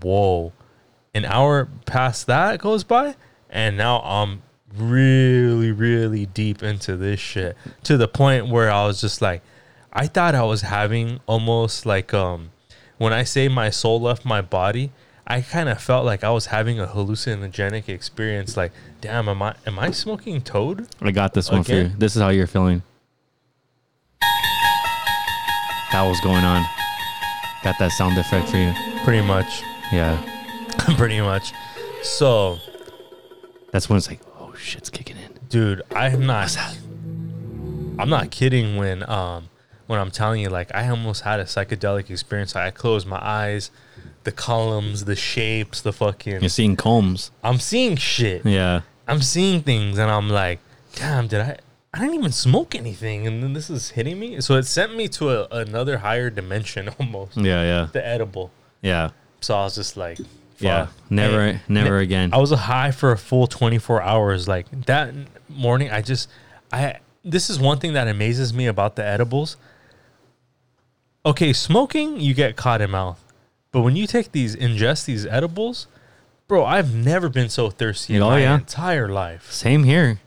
"Whoa!" 0.02 0.54
An 1.14 1.26
hour 1.26 1.68
past 1.86 2.28
that 2.28 2.60
goes 2.60 2.84
by, 2.84 3.16
and 3.50 3.76
now 3.76 4.00
I'm 4.02 4.42
really, 4.74 5.72
really 5.72 6.26
deep 6.26 6.64
into 6.64 6.96
this 6.96 7.20
shit 7.20 7.58
to 7.84 7.98
the 7.98 8.08
point 8.08 8.48
where 8.48 8.72
I 8.72 8.86
was 8.88 9.02
just 9.02 9.22
like, 9.22 9.42
I 9.92 10.08
thought 10.08 10.36
I 10.36 10.44
was 10.44 10.62
having 10.62 11.20
almost 11.28 11.86
like 11.86 12.14
um 12.14 12.52
when 12.98 13.12
I 13.12 13.24
say 13.24 13.48
my 13.50 13.70
soul 13.70 14.00
left 14.00 14.24
my 14.24 14.42
body, 14.42 14.92
I 15.28 15.42
kind 15.42 15.68
of 15.68 15.82
felt 15.82 16.06
like 16.06 16.24
I 16.24 16.30
was 16.32 16.46
having 16.46 16.80
a 16.80 16.88
hallucinogenic 16.88 17.90
experience. 17.90 18.56
Like, 18.56 18.72
damn, 19.02 19.28
am 19.28 19.42
I 19.42 19.56
am 19.66 19.80
I 19.80 19.92
smoking 19.92 20.42
toad? 20.42 20.88
I 21.02 21.12
got 21.12 21.34
this 21.34 21.52
one 21.52 21.64
for 21.64 21.74
you. 21.74 21.92
This 21.98 22.16
is 22.16 22.22
how 22.22 22.30
you're 22.30 22.48
feeling. 22.48 22.84
That 25.92 26.08
was 26.08 26.22
going 26.22 26.46
on. 26.46 26.64
Got 27.66 27.78
that 27.80 27.92
sound 27.92 28.18
effect 28.18 28.50
for 28.50 28.58
you. 28.58 28.74
Pretty 29.04 29.26
much, 29.28 29.62
Yeah. 29.92 30.18
pretty 30.98 31.22
much. 31.22 31.52
So, 32.04 32.58
That's 33.72 33.90
when 33.90 33.98
it's 33.98 34.10
like, 34.10 34.22
oh 34.40 34.54
shit's 34.56 34.90
kicking 34.90 35.18
in. 35.18 35.40
dude, 35.50 35.82
I'm 35.96 36.26
not. 36.26 36.56
I'm 38.00 38.10
not 38.10 38.32
kidding 38.32 38.78
when 38.78 39.08
um 39.10 39.50
when 39.88 40.00
I'm 40.00 40.12
telling 40.12 40.42
you 40.42 40.50
like 40.50 40.74
I 40.74 40.88
almost 40.90 41.22
had 41.24 41.40
a 41.40 41.44
psychedelic 41.46 42.10
experience. 42.10 42.56
I 42.56 42.72
closed 42.72 43.06
my 43.08 43.20
eyes, 43.22 43.70
the 44.24 44.32
columns, 44.32 45.06
the 45.06 45.16
shapes, 45.16 45.82
the 45.82 45.94
fucking. 45.94 46.42
You're 46.42 46.50
seeing 46.50 46.76
combs. 46.76 47.32
I'm 47.44 47.60
seeing 47.60 47.96
shit. 47.98 48.46
Yeah. 48.46 48.82
I'm 49.08 49.22
seeing 49.22 49.62
things 49.62 49.98
and 49.98 50.10
I'm 50.10 50.30
like, 50.30 50.60
damn, 50.96 51.28
did 51.28 51.42
I? 51.42 51.58
I 51.94 52.00
didn't 52.00 52.16
even 52.16 52.32
smoke 52.32 52.74
anything, 52.74 53.28
and 53.28 53.44
then 53.44 53.52
this 53.52 53.70
is 53.70 53.90
hitting 53.90 54.18
me. 54.18 54.40
So 54.40 54.56
it 54.56 54.64
sent 54.64 54.96
me 54.96 55.10
to 55.10 55.30
a, 55.32 55.48
another 55.52 55.98
higher 55.98 56.30
dimension 56.30 56.88
almost. 57.00 57.36
Yeah, 57.36 57.64
yeah. 57.64 57.88
The 57.92 58.06
edible. 58.06 58.50
Yeah. 58.82 59.10
So 59.42 59.56
I 59.56 59.66
was 59.66 59.76
just 59.76 59.98
like, 59.98 60.18
Yeah. 60.64 60.88
Never 61.10 61.40
And 61.42 61.60
never 61.68 61.98
ne- 61.98 62.04
again. 62.04 62.30
I 62.34 62.38
was 62.38 62.52
high 62.52 62.92
for 62.92 63.12
a 63.12 63.18
full 63.18 63.48
24 63.48 64.02
hours. 64.02 64.48
Like 64.48 64.68
that 64.86 65.14
morning, 65.50 65.90
I 65.92 66.02
just, 66.02 66.30
I. 66.72 67.00
This 67.24 67.50
is 67.50 67.60
one 67.60 67.78
thing 67.80 67.94
that 67.94 68.08
amazes 68.08 68.54
me 68.54 68.66
about 68.68 68.96
the 68.96 69.06
edibles. 69.06 69.58
Okay, 71.26 71.54
smoking, 71.54 72.20
you 72.20 72.34
get 72.34 72.56
caught 72.56 72.82
in 72.82 72.90
mouth, 72.90 73.24
but 73.72 73.82
when 73.82 73.96
you 73.96 74.08
take 74.08 74.32
these, 74.32 74.56
ingest 74.56 75.06
these 75.06 75.26
edibles, 75.28 75.86
bro, 76.48 76.66
I've 76.66 76.96
never 76.96 77.30
been 77.30 77.48
so 77.50 77.70
thirsty 77.70 78.16
in 78.16 78.24
Oh, 78.24 78.30
my 78.32 78.40
yeah. 78.40 78.56
entire 78.56 79.08
life. 79.08 79.52
Same 79.52 79.84
here. 79.84 80.20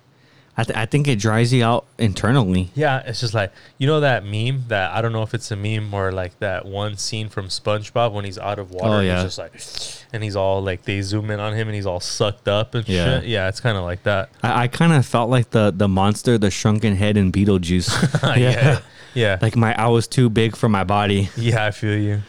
I, 0.56 0.62
th- 0.64 0.78
I 0.78 0.86
think 0.86 1.08
it 1.08 1.18
dries 1.18 1.52
you 1.52 1.64
out 1.64 1.84
internally. 1.98 2.70
Yeah, 2.74 3.02
it's 3.04 3.18
just 3.20 3.34
like 3.34 3.52
you 3.78 3.86
know 3.88 4.00
that 4.00 4.24
meme 4.24 4.64
that 4.68 4.92
I 4.92 5.02
don't 5.02 5.12
know 5.12 5.22
if 5.22 5.34
it's 5.34 5.50
a 5.50 5.56
meme 5.56 5.92
or 5.92 6.12
like 6.12 6.38
that 6.38 6.64
one 6.64 6.96
scene 6.96 7.28
from 7.28 7.48
SpongeBob 7.48 8.12
when 8.12 8.24
he's 8.24 8.38
out 8.38 8.58
of 8.60 8.70
water. 8.70 8.88
Oh, 8.88 8.98
and 8.98 9.06
yeah. 9.06 9.14
he's 9.22 9.36
just 9.36 9.38
like, 9.38 10.06
and 10.12 10.22
he's 10.22 10.36
all 10.36 10.62
like 10.62 10.82
they 10.84 11.00
zoom 11.02 11.30
in 11.30 11.40
on 11.40 11.54
him 11.54 11.66
and 11.66 11.74
he's 11.74 11.86
all 11.86 11.98
sucked 12.00 12.46
up 12.46 12.74
and 12.76 12.88
Yeah. 12.88 13.20
shit. 13.20 13.28
Yeah, 13.28 13.48
it's 13.48 13.58
kind 13.60 13.76
of 13.76 13.82
like 13.82 14.04
that. 14.04 14.30
I, 14.44 14.62
I 14.64 14.68
kind 14.68 14.92
of 14.92 15.04
felt 15.04 15.28
like 15.28 15.50
the 15.50 15.72
the 15.74 15.88
monster, 15.88 16.38
the 16.38 16.50
shrunken 16.52 16.94
head 16.96 17.16
in 17.16 17.32
Beetlejuice. 17.32 18.36
yeah, 18.36 18.80
yeah, 19.14 19.38
Like 19.42 19.56
my 19.56 19.74
I 19.76 19.88
was 19.88 20.06
too 20.06 20.30
big 20.30 20.54
for 20.56 20.68
my 20.68 20.84
body. 20.84 21.30
yeah. 21.36 21.64
I 21.66 21.72
feel 21.72 21.98
you. 21.98 22.22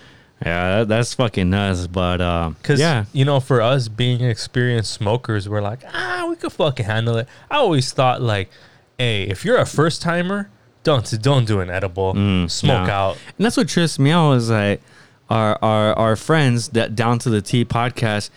Yeah, 0.44 0.80
that, 0.80 0.88
that's 0.88 1.14
fucking 1.14 1.50
nuts. 1.50 1.88
But 1.88 2.22
uh, 2.22 2.52
Because 2.62 2.80
yeah, 2.80 3.06
you 3.14 3.26
know, 3.26 3.40
for 3.40 3.62
us 3.62 3.88
being 3.88 4.22
experienced 4.22 4.92
smokers, 4.94 5.48
we're 5.48 5.62
like, 5.62 5.84
ah, 5.94 6.26
we 6.30 6.36
could 6.36 6.52
fucking 6.52 6.86
handle 6.86 7.18
it. 7.18 7.28
I 7.50 7.58
always 7.58 7.92
thought 7.94 8.22
like, 8.22 8.50
hey, 8.98 9.24
if 9.24 9.46
you're 9.46 9.58
a 9.58 9.66
first 9.66 10.02
timer, 10.02 10.50
don't 10.84 11.22
don't 11.22 11.46
do 11.46 11.60
an 11.62 11.70
edible. 11.70 12.14
Mm, 12.14 12.50
Smoke 12.50 12.88
no. 12.88 12.94
out. 12.94 13.18
and 13.38 13.46
that's 13.46 13.58
what 13.58 13.68
trips 13.70 13.98
me 13.98 14.12
out 14.12 14.34
is 14.34 14.50
like 14.50 14.82
our 15.30 15.58
our 15.62 15.94
our 15.94 16.16
friends 16.16 16.70
that 16.70 16.96
down 16.96 17.20
to 17.20 17.30
the 17.30 17.42
T 17.42 17.66
podcast. 17.66 18.30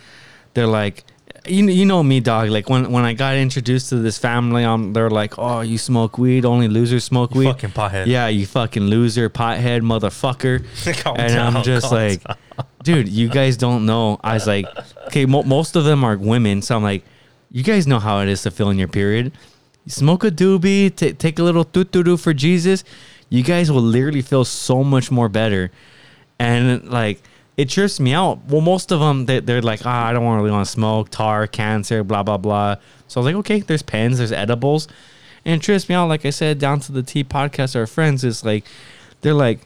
They're 0.54 0.66
like, 0.66 1.04
you 1.48 1.66
you 1.68 1.84
know 1.86 2.02
me, 2.02 2.20
dog. 2.20 2.48
Like 2.50 2.68
when 2.68 2.90
when 2.92 3.04
I 3.04 3.12
got 3.14 3.36
introduced 3.36 3.88
to 3.90 3.96
this 3.96 4.18
family, 4.18 4.64
um, 4.64 4.92
they're 4.92 5.10
like, 5.10 5.38
oh, 5.38 5.60
you 5.60 5.78
smoke 5.78 6.18
weed? 6.18 6.44
Only 6.44 6.68
losers 6.68 7.04
smoke 7.04 7.34
You 7.34 7.40
weed. 7.40 7.46
fucking 7.46 7.70
pothead. 7.70 8.06
Yeah, 8.06 8.28
you 8.28 8.46
fucking 8.46 8.84
loser, 8.84 9.28
pothead, 9.30 9.80
motherfucker. 9.82 10.64
And 11.18 11.32
down, 11.32 11.56
I'm 11.56 11.62
just 11.62 11.90
like, 11.92 12.22
dude, 12.82 13.08
you 13.08 13.28
guys 13.28 13.56
don't 13.56 13.86
know. 13.86 14.18
I 14.22 14.34
was 14.34 14.46
like, 14.46 14.66
okay, 15.06 15.26
mo- 15.26 15.42
most 15.42 15.76
of 15.76 15.84
them 15.84 16.04
are 16.04 16.16
women, 16.16 16.62
so 16.62 16.76
I'm 16.76 16.82
like, 16.82 17.04
you 17.50 17.62
guys 17.62 17.86
know 17.86 17.98
how 17.98 18.20
it 18.20 18.28
is 18.28 18.42
to 18.42 18.50
feel 18.50 18.70
in 18.70 18.78
your 18.78 18.88
period. 18.88 19.32
You 19.84 19.90
smoke 19.92 20.24
a 20.24 20.30
doobie, 20.30 20.94
t- 20.94 21.12
take 21.14 21.38
a 21.38 21.42
little 21.42 21.64
doo 21.64 22.16
for 22.16 22.34
Jesus. 22.34 22.84
You 23.30 23.42
guys 23.42 23.70
will 23.72 23.82
literally 23.82 24.22
feel 24.22 24.44
so 24.44 24.84
much 24.84 25.10
more 25.10 25.28
better. 25.28 25.70
And 26.38 26.88
like, 26.90 27.22
it 27.58 27.68
trips 27.68 27.98
me 27.98 28.14
out. 28.14 28.44
Well, 28.46 28.60
most 28.60 28.92
of 28.92 29.00
them, 29.00 29.26
they, 29.26 29.40
they're 29.40 29.60
like, 29.60 29.84
ah, 29.84 30.06
I 30.06 30.12
don't 30.12 30.36
really 30.36 30.52
want 30.52 30.64
to 30.64 30.70
smoke, 30.70 31.08
tar, 31.10 31.48
cancer, 31.48 32.04
blah, 32.04 32.22
blah, 32.22 32.36
blah. 32.36 32.76
So 33.08 33.20
I 33.20 33.24
was 33.24 33.26
like, 33.26 33.38
okay, 33.40 33.60
there's 33.60 33.82
pens, 33.82 34.18
there's 34.18 34.30
edibles. 34.30 34.86
And 35.44 35.60
it 35.60 35.64
trips 35.64 35.88
me 35.88 35.96
out, 35.96 36.08
like 36.08 36.24
I 36.24 36.30
said, 36.30 36.60
down 36.60 36.78
to 36.78 36.92
the 36.92 37.02
T 37.02 37.24
podcast, 37.24 37.74
our 37.74 37.88
friends, 37.88 38.22
is 38.22 38.44
like, 38.44 38.64
they're 39.22 39.34
like, 39.34 39.58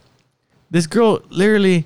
this 0.71 0.87
girl 0.87 1.21
literally, 1.29 1.85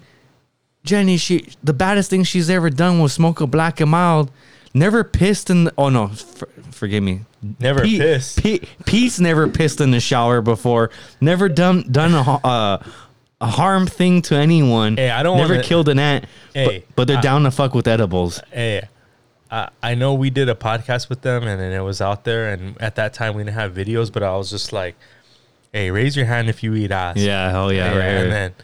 Jenny, 0.84 1.16
she, 1.16 1.48
the 1.64 1.72
baddest 1.72 2.08
thing 2.08 2.22
she's 2.22 2.48
ever 2.48 2.70
done 2.70 3.00
was 3.00 3.12
smoke 3.12 3.40
a 3.40 3.46
black 3.48 3.80
and 3.80 3.90
mild. 3.90 4.30
Never 4.72 5.02
pissed 5.02 5.50
in 5.50 5.64
the, 5.64 5.74
oh 5.76 5.88
no, 5.88 6.08
for, 6.08 6.48
forgive 6.70 7.02
me. 7.02 7.22
Never 7.58 7.82
Pete- 7.82 8.00
pissed. 8.00 8.42
Pete, 8.42 8.68
Pete's 8.84 9.18
never 9.18 9.48
pissed 9.48 9.80
in 9.80 9.90
the 9.90 10.00
shower 10.00 10.40
before. 10.40 10.90
Never 11.20 11.48
done 11.48 11.90
done 11.90 12.14
a 12.14 12.46
uh, 12.46 12.82
a 13.40 13.46
harm 13.46 13.86
thing 13.86 14.22
to 14.22 14.34
anyone. 14.34 14.96
Hey, 14.96 15.10
I 15.10 15.22
don't 15.22 15.36
never 15.36 15.54
wanna- 15.54 15.64
killed 15.64 15.88
an 15.88 15.98
ant. 15.98 16.24
Hey, 16.54 16.84
but, 16.88 16.96
but 16.96 17.08
they're 17.08 17.18
I- 17.18 17.22
down 17.22 17.42
to 17.44 17.50
fuck 17.50 17.74
with 17.74 17.86
edibles. 17.86 18.40
Hey, 18.50 18.88
I, 19.50 19.68
I 19.82 19.94
know 19.94 20.14
we 20.14 20.30
did 20.30 20.48
a 20.48 20.54
podcast 20.54 21.08
with 21.08 21.20
them 21.22 21.44
and 21.46 21.60
then 21.60 21.72
it 21.72 21.80
was 21.82 22.00
out 22.00 22.24
there. 22.24 22.48
And 22.50 22.80
at 22.80 22.96
that 22.96 23.14
time, 23.14 23.34
we 23.34 23.44
didn't 23.44 23.54
have 23.54 23.72
videos, 23.74 24.12
but 24.12 24.22
I 24.22 24.34
was 24.36 24.50
just 24.50 24.72
like, 24.72 24.96
hey, 25.72 25.90
raise 25.90 26.16
your 26.16 26.26
hand 26.26 26.48
if 26.48 26.62
you 26.62 26.74
eat 26.74 26.90
ass. 26.90 27.16
Yeah, 27.18 27.50
hell 27.50 27.72
yeah, 27.72 27.92
Yeah, 27.92 27.98
right, 27.98 28.04
And 28.06 28.24
right. 28.24 28.30
then, 28.30 28.54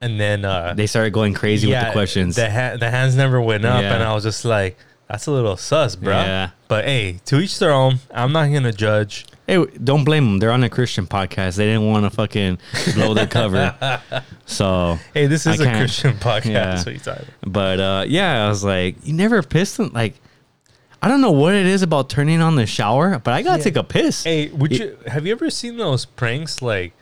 and 0.00 0.20
then, 0.20 0.44
uh, 0.44 0.74
they 0.74 0.86
started 0.86 1.12
going 1.12 1.34
crazy 1.34 1.66
with 1.68 1.84
the 1.84 1.90
questions. 1.92 2.36
The, 2.36 2.50
ha- 2.50 2.76
the 2.76 2.90
hands 2.90 3.16
never 3.16 3.40
went 3.40 3.64
up. 3.64 3.82
Yeah. 3.82 3.94
And 3.94 4.02
I 4.04 4.14
was 4.14 4.22
just 4.22 4.44
like, 4.44 4.76
that's 5.08 5.26
a 5.26 5.32
little 5.32 5.56
sus, 5.56 5.96
bro. 5.96 6.12
Yeah. 6.12 6.50
But 6.68 6.84
hey, 6.84 7.20
to 7.24 7.40
each 7.40 7.58
their 7.58 7.72
own. 7.72 7.98
I'm 8.14 8.30
not 8.32 8.48
to 8.64 8.72
judge. 8.72 9.24
Hey, 9.48 9.64
don't 9.82 10.04
blame 10.04 10.24
them. 10.26 10.38
They're 10.38 10.52
on 10.52 10.62
a 10.62 10.68
Christian 10.68 11.06
podcast. 11.06 11.56
They 11.56 11.64
didn't 11.64 11.86
want 11.86 12.04
to 12.04 12.10
fucking 12.10 12.58
blow 12.94 13.14
their 13.14 13.26
cover. 13.26 13.74
So, 14.46 14.98
Hey, 15.14 15.26
this 15.26 15.46
is 15.46 15.58
a 15.60 15.64
Christian 15.64 16.14
podcast. 16.30 16.86
Yeah. 16.86 16.92
You 16.92 16.98
talking 16.98 17.24
about? 17.42 17.52
but 17.52 17.80
uh, 17.80 18.04
yeah, 18.08 18.46
I 18.46 18.48
was 18.48 18.62
like, 18.64 18.96
you 19.06 19.12
never 19.14 19.42
pissed 19.42 19.78
in 19.80 19.88
like. 19.92 20.14
I 21.00 21.06
don't 21.08 21.20
know 21.20 21.30
what 21.30 21.54
it 21.54 21.64
is 21.66 21.82
about 21.82 22.10
turning 22.10 22.40
on 22.40 22.56
the 22.56 22.66
shower, 22.66 23.18
but 23.20 23.32
I 23.32 23.42
gotta 23.42 23.58
Yeah. 23.58 23.64
take 23.64 23.76
a 23.76 23.84
piss. 23.84 24.24
Hey, 24.24 24.48
would 24.48 24.72
you 24.76 24.96
have 25.06 25.26
you 25.26 25.32
ever 25.32 25.48
seen 25.50 25.76
those 25.76 26.04
pranks 26.04 26.60
like 26.60 26.92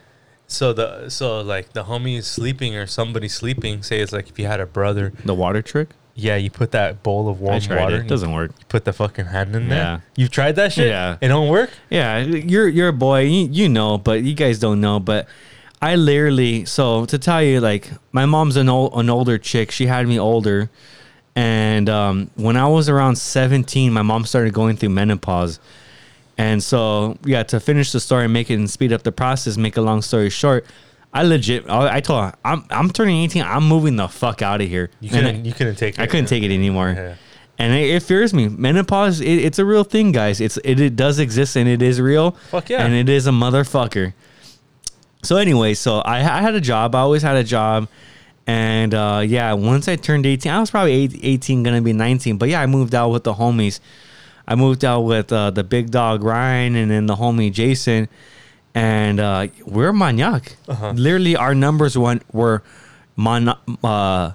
so 0.47 0.73
the 0.73 1.09
so 1.09 1.41
like 1.41 1.73
the 1.73 1.85
homie 1.85 2.19
is 2.19 2.27
sleeping 2.27 2.75
or 2.77 2.87
somebody 2.87 3.27
sleeping, 3.29 3.83
say 3.83 4.01
it's 4.01 4.13
like 4.13 4.29
if 4.29 4.39
you 4.39 4.47
had 4.47 4.61
a 4.61 4.67
brother, 4.67 5.13
The 5.25 5.35
water 5.35 5.63
trick. 5.63 5.89
Yeah, 6.19 6.37
you 6.37 6.51
put 6.51 6.73
that 6.73 7.03
bowl 7.03 7.29
of 7.29 7.41
warm 7.41 7.55
I 7.57 7.59
tried 7.61 7.81
water, 7.83 7.97
it. 7.97 8.01
and 8.01 8.09
Doesn't 8.09 8.33
work. 8.33 8.51
you 8.59 8.65
put 8.69 8.85
the 8.85 8.93
fucking 8.93 9.27
hand 9.27 9.55
in 9.55 9.69
there. 9.69 9.79
Yeah. 9.79 10.01
You've 10.17 10.31
tried 10.31 10.57
that 10.57 10.73
shit? 10.73 10.89
Yeah. 10.89 11.19
It 11.21 11.29
don't 11.29 11.49
work? 11.49 11.71
Yeah, 11.91 12.19
you're 12.21 12.67
you're 12.69 12.89
a 12.89 12.93
boy. 12.93 13.21
You, 13.21 13.47
you 13.53 13.69
know, 13.69 13.99
but 13.99 14.23
you 14.23 14.35
guys 14.35 14.59
don't 14.59 14.81
know. 14.81 14.99
But 14.99 15.29
I 15.81 15.95
literally 15.97 16.65
so 16.65 17.05
to 17.07 17.19
tell 17.19 17.43
you, 17.43 17.61
like 17.61 17.91
my 18.13 18.25
mom's 18.27 18.57
an 18.57 18.69
old 18.69 18.95
an 18.95 19.11
older 19.11 19.37
chick. 19.39 19.71
She 19.71 19.87
had 19.87 20.09
me 20.09 20.19
older, 20.19 20.71
and 21.35 21.89
um, 21.91 22.31
when 22.35 22.57
I 22.57 22.67
was 22.67 22.89
around 22.89 23.17
17, 23.17 23.93
my 23.93 24.03
mom 24.03 24.25
started 24.25 24.55
going 24.55 24.77
through 24.77 24.89
menopause. 24.91 25.61
And 26.39 26.63
so, 26.63 27.17
yeah, 27.25 27.43
to 27.45 27.61
finish 27.61 27.93
the 27.93 28.01
story, 28.01 28.29
make 28.29 28.51
it 28.51 28.55
and 28.55 28.69
speed 28.69 28.93
up 28.93 29.03
the 29.05 29.13
process, 29.13 29.57
make 29.57 29.77
a 29.79 29.81
long 29.81 30.03
story 30.03 30.29
short, 30.29 30.67
I 31.19 31.23
legit, 31.23 31.69
I, 31.69 31.97
I 31.97 32.01
told 32.01 32.25
her, 32.25 32.35
I'm, 32.45 32.65
I'm 32.71 32.91
turning 32.91 33.17
18. 33.23 33.43
I'm 33.43 33.67
moving 33.67 33.97
the 33.97 34.09
fuck 34.09 34.43
out 34.43 34.61
of 34.61 34.69
here. 34.69 34.91
You 35.01 35.11
couldn't 35.11 35.45
you 35.45 35.53
couldn't 35.53 35.77
take 35.77 35.95
it. 35.95 36.01
I 36.01 36.07
couldn't 36.07 36.27
take 36.27 36.43
it 36.43 36.53
anymore. 36.53 36.95
Yeah. 36.97 37.15
And 37.59 37.73
it, 37.73 37.89
it 37.91 38.03
fears 38.03 38.35
me. 38.35 38.49
Menopause, 38.49 39.21
it, 39.21 39.27
it's 39.47 39.59
a 39.59 39.65
real 39.65 39.85
thing, 39.85 40.13
guys. 40.13 40.41
It's 40.41 40.59
it, 40.59 40.79
it 40.79 40.95
does 40.97 41.19
exist 41.19 41.57
and 41.57 41.69
it 41.69 41.81
is 41.81 42.01
real. 42.01 42.33
Fuck 42.51 42.69
yeah. 42.69 42.85
And 42.85 42.93
it 42.95 43.09
is 43.09 43.27
a 43.27 43.31
motherfucker. 43.31 44.13
So 45.23 45.37
anyway, 45.37 45.75
so 45.75 45.99
I, 46.01 46.19
I 46.19 46.41
had 46.43 46.55
a 46.55 46.61
job. 46.61 46.95
I 46.95 47.01
always 47.01 47.23
had 47.23 47.37
a 47.37 47.45
job. 47.45 47.89
And 48.47 48.95
uh, 48.95 49.23
yeah, 49.27 49.53
once 49.55 49.89
I 49.89 49.97
turned 49.97 50.25
18, 50.25 50.53
I 50.53 50.61
was 50.61 50.71
probably 50.71 50.93
eight- 50.93 51.19
18, 51.21 51.63
gonna 51.63 51.81
be 51.83 51.93
19. 51.93 52.37
But 52.39 52.49
yeah, 52.49 52.61
I 52.61 52.67
moved 52.67 52.95
out 52.95 53.09
with 53.09 53.25
the 53.25 53.35
homies. 53.35 53.81
I 54.47 54.55
moved 54.55 54.85
out 54.85 55.01
with 55.01 55.33
uh, 55.33 55.51
the 55.51 55.65
big 55.65 55.91
dog 55.91 56.23
Ryan 56.23 56.77
and 56.77 56.91
then 56.91 57.07
the 57.07 57.17
homie 57.17 57.51
Jason. 57.53 58.09
And 58.77 59.21
uh, 59.21 59.47
we're 59.65 59.93
Maniac. 59.95 60.57
Uh-huh. 60.69 60.93
Literally, 60.95 61.35
our 61.35 61.55
numbers 61.55 61.97
went, 61.97 62.23
were 62.35 62.63
mon- 63.17 63.49
uh, 63.83 64.33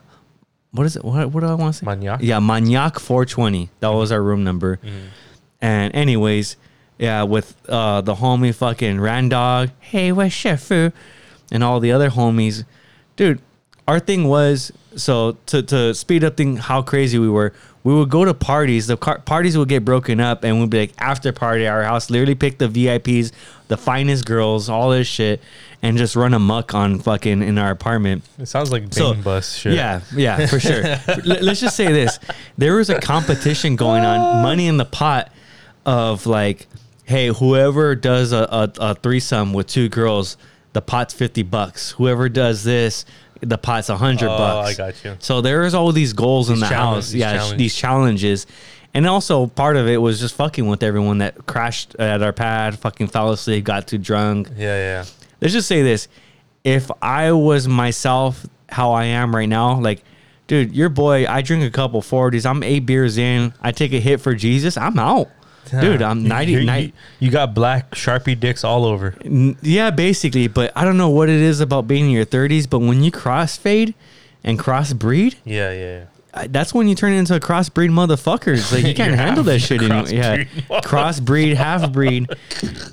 what 0.72 0.86
is 0.88 0.96
it? 0.96 1.06
What, 1.06 1.30
what 1.32 1.42
do 1.42 1.46
I 1.46 1.54
want 1.54 1.76
to 1.76 1.80
say? 1.80 1.86
Maniac? 1.86 2.22
Yeah, 2.24 2.40
Maniac 2.40 2.98
420. 2.98 3.70
That 3.82 3.90
was 3.90 4.12
our 4.12 4.22
room 4.22 4.44
number. 4.44 4.80
And 5.62 5.94
anyways, 5.94 6.58
yeah, 6.98 7.22
with 7.22 7.56
uh, 7.70 8.02
the 8.02 8.16
homie 8.16 8.54
fucking 8.56 8.98
Randog, 8.98 9.72
hey, 9.80 10.12
where's 10.12 10.44
your 10.44 10.58
food? 10.58 10.94
And 11.52 11.64
all 11.64 11.80
the 11.80 11.92
other 11.92 12.10
homies. 12.10 12.64
Dude, 13.16 13.42
our 13.88 14.00
thing 14.00 14.24
was 14.28 14.72
so 14.96 15.38
to, 15.48 15.62
to 15.64 15.94
speed 15.94 16.24
up 16.24 16.36
thing 16.38 16.58
how 16.58 16.82
crazy 16.82 17.20
we 17.20 17.30
were, 17.30 17.54
we 17.84 17.94
would 17.94 18.10
go 18.10 18.26
to 18.26 18.34
parties. 18.34 18.88
The 18.88 18.98
car- 18.98 19.20
parties 19.20 19.58
would 19.58 19.70
get 19.70 19.84
broken 19.86 20.20
up 20.20 20.44
and 20.44 20.60
we'd 20.60 20.70
be 20.70 20.80
like 20.80 20.94
after 20.98 21.32
party 21.32 21.66
at 21.66 21.74
our 21.74 21.84
house, 21.84 22.10
literally 22.10 22.36
pick 22.36 22.58
the 22.58 22.68
VIPs, 22.68 23.32
the 23.72 23.78
finest 23.78 24.26
girls, 24.26 24.68
all 24.68 24.90
this 24.90 25.08
shit, 25.08 25.42
and 25.82 25.98
just 25.98 26.18
run 26.18 26.34
amok 26.34 26.74
on 26.76 27.00
fucking 27.00 27.42
in 27.42 27.58
our 27.58 27.72
apartment. 27.72 28.22
It 28.38 28.48
sounds 28.48 28.70
like 28.70 28.82
Bing 28.84 28.92
So, 28.92 29.14
Bus 29.14 29.56
shit. 29.56 29.76
Yeah, 29.76 30.02
yeah, 30.14 30.46
for 30.46 30.60
sure. 30.60 30.84
L- 31.08 31.22
let's 31.42 31.62
just 31.62 31.78
say 31.78 31.92
this: 31.92 32.20
there 32.58 32.76
was 32.76 32.90
a 32.90 33.00
competition 33.00 33.78
going 33.78 34.04
on, 34.04 34.44
money 34.44 34.68
in 34.68 34.76
the 34.76 34.84
pot, 34.86 35.32
of 35.86 36.26
like, 36.26 36.68
hey, 37.06 37.28
whoever 37.28 37.96
does 37.96 38.34
a, 38.34 38.44
a, 38.52 38.72
a 38.92 38.96
threesome 38.96 39.54
with 39.54 39.68
two 39.68 39.88
girls, 39.88 40.36
the 40.74 40.82
pot's 40.82 41.14
fifty 41.14 41.44
bucks. 41.44 41.92
Whoever 41.92 42.28
does 42.28 42.64
this, 42.66 43.06
the 43.40 43.58
pot's 43.58 43.88
a 43.90 43.96
hundred 43.98 44.30
Oh, 44.30 44.38
bucks. 44.38 44.70
I 44.80 44.92
got 44.92 45.04
you. 45.06 45.16
So 45.20 45.40
there's 45.42 45.74
all 45.74 45.92
these 45.94 46.12
goals 46.14 46.50
in 46.50 46.56
These 46.56 46.70
the 46.70 46.76
house. 46.76 47.14
yeah, 47.14 47.54
these 47.56 47.74
challenges. 47.76 48.46
And 48.94 49.08
also 49.08 49.48
part 49.48 49.78
of 49.78 49.88
it 49.88 49.98
was 49.98 50.20
just 50.20 50.36
fucking 50.36 50.68
with 50.68 50.84
everyone 50.84 51.20
that 51.20 51.46
crashed 51.46 51.96
at 51.96 52.22
our 52.22 52.34
pad, 52.34 52.78
fucking 52.78 53.08
fell 53.08 53.32
asleep, 53.32 53.64
got 53.64 53.88
too 53.88 53.98
drunk 53.98 54.50
Yeah, 54.58 54.76
yeah. 54.78 55.06
let's 55.40 55.54
just 55.54 55.68
say 55.68 55.82
this 55.82 56.08
if 56.64 56.92
i 57.02 57.32
was 57.32 57.68
myself 57.68 58.46
how 58.70 58.92
i 58.92 59.06
am 59.06 59.36
right 59.36 59.50
now 59.50 59.80
like 59.80 60.04
dude 60.46 60.76
your 60.76 60.90
boy 60.90 61.26
i 61.28 61.42
drink 61.42 61.64
a 61.64 61.72
couple 61.72 62.02
40s 62.04 62.46
i'm 62.48 62.62
eight 62.62 62.86
beers 62.86 63.18
in 63.18 63.52
i 63.64 63.72
take 63.72 63.94
a 63.94 64.00
hit 64.00 64.22
for 64.22 64.36
jesus 64.36 64.78
i'm 64.78 65.00
out 65.00 65.28
dude 65.80 66.04
i'm 66.04 66.20
You- 66.22 66.28
90 66.30 66.52
you, 66.52 66.64
90 66.66 66.86
you, 66.86 66.92
you 67.20 67.32
got 67.32 67.56
black 67.56 67.92
Sharpie 67.96 68.40
dicks 68.40 68.64
all 68.64 68.86
over. 68.86 69.16
Yeah 69.64 69.90
basically 69.90 70.48
but 70.48 70.72
i 70.76 70.86
don't 70.86 70.98
know 70.98 71.10
what 71.10 71.30
it 71.30 71.42
is 71.42 71.62
about 71.62 71.88
being 71.88 72.06
in 72.06 72.12
your 72.12 72.26
30s 72.28 72.70
but 72.70 72.78
when 72.80 73.04
you 73.04 73.12
crossfade 73.12 73.96
and 74.44 74.60
crossbreed 74.60 75.36
Yeah, 75.44 75.72
yeah. 75.74 76.04
uh, 76.04 76.06
that's 76.50 76.74
when 76.74 76.88
you 76.88 76.96
turn 76.96 77.14
into 77.14 77.36
a 77.36 77.40
crossbreed 77.40 77.90
motherfuckers. 77.90 78.72
Like 78.72 78.86
you 78.86 78.94
can't 79.02 79.16
handle 79.16 79.44
that 79.44 79.60
shit 79.60 79.82
anymore. 79.82 80.08
Yeah, 80.08 80.44
crossbreed. 80.82 81.56
half 81.56 81.92
breed, 81.92 82.28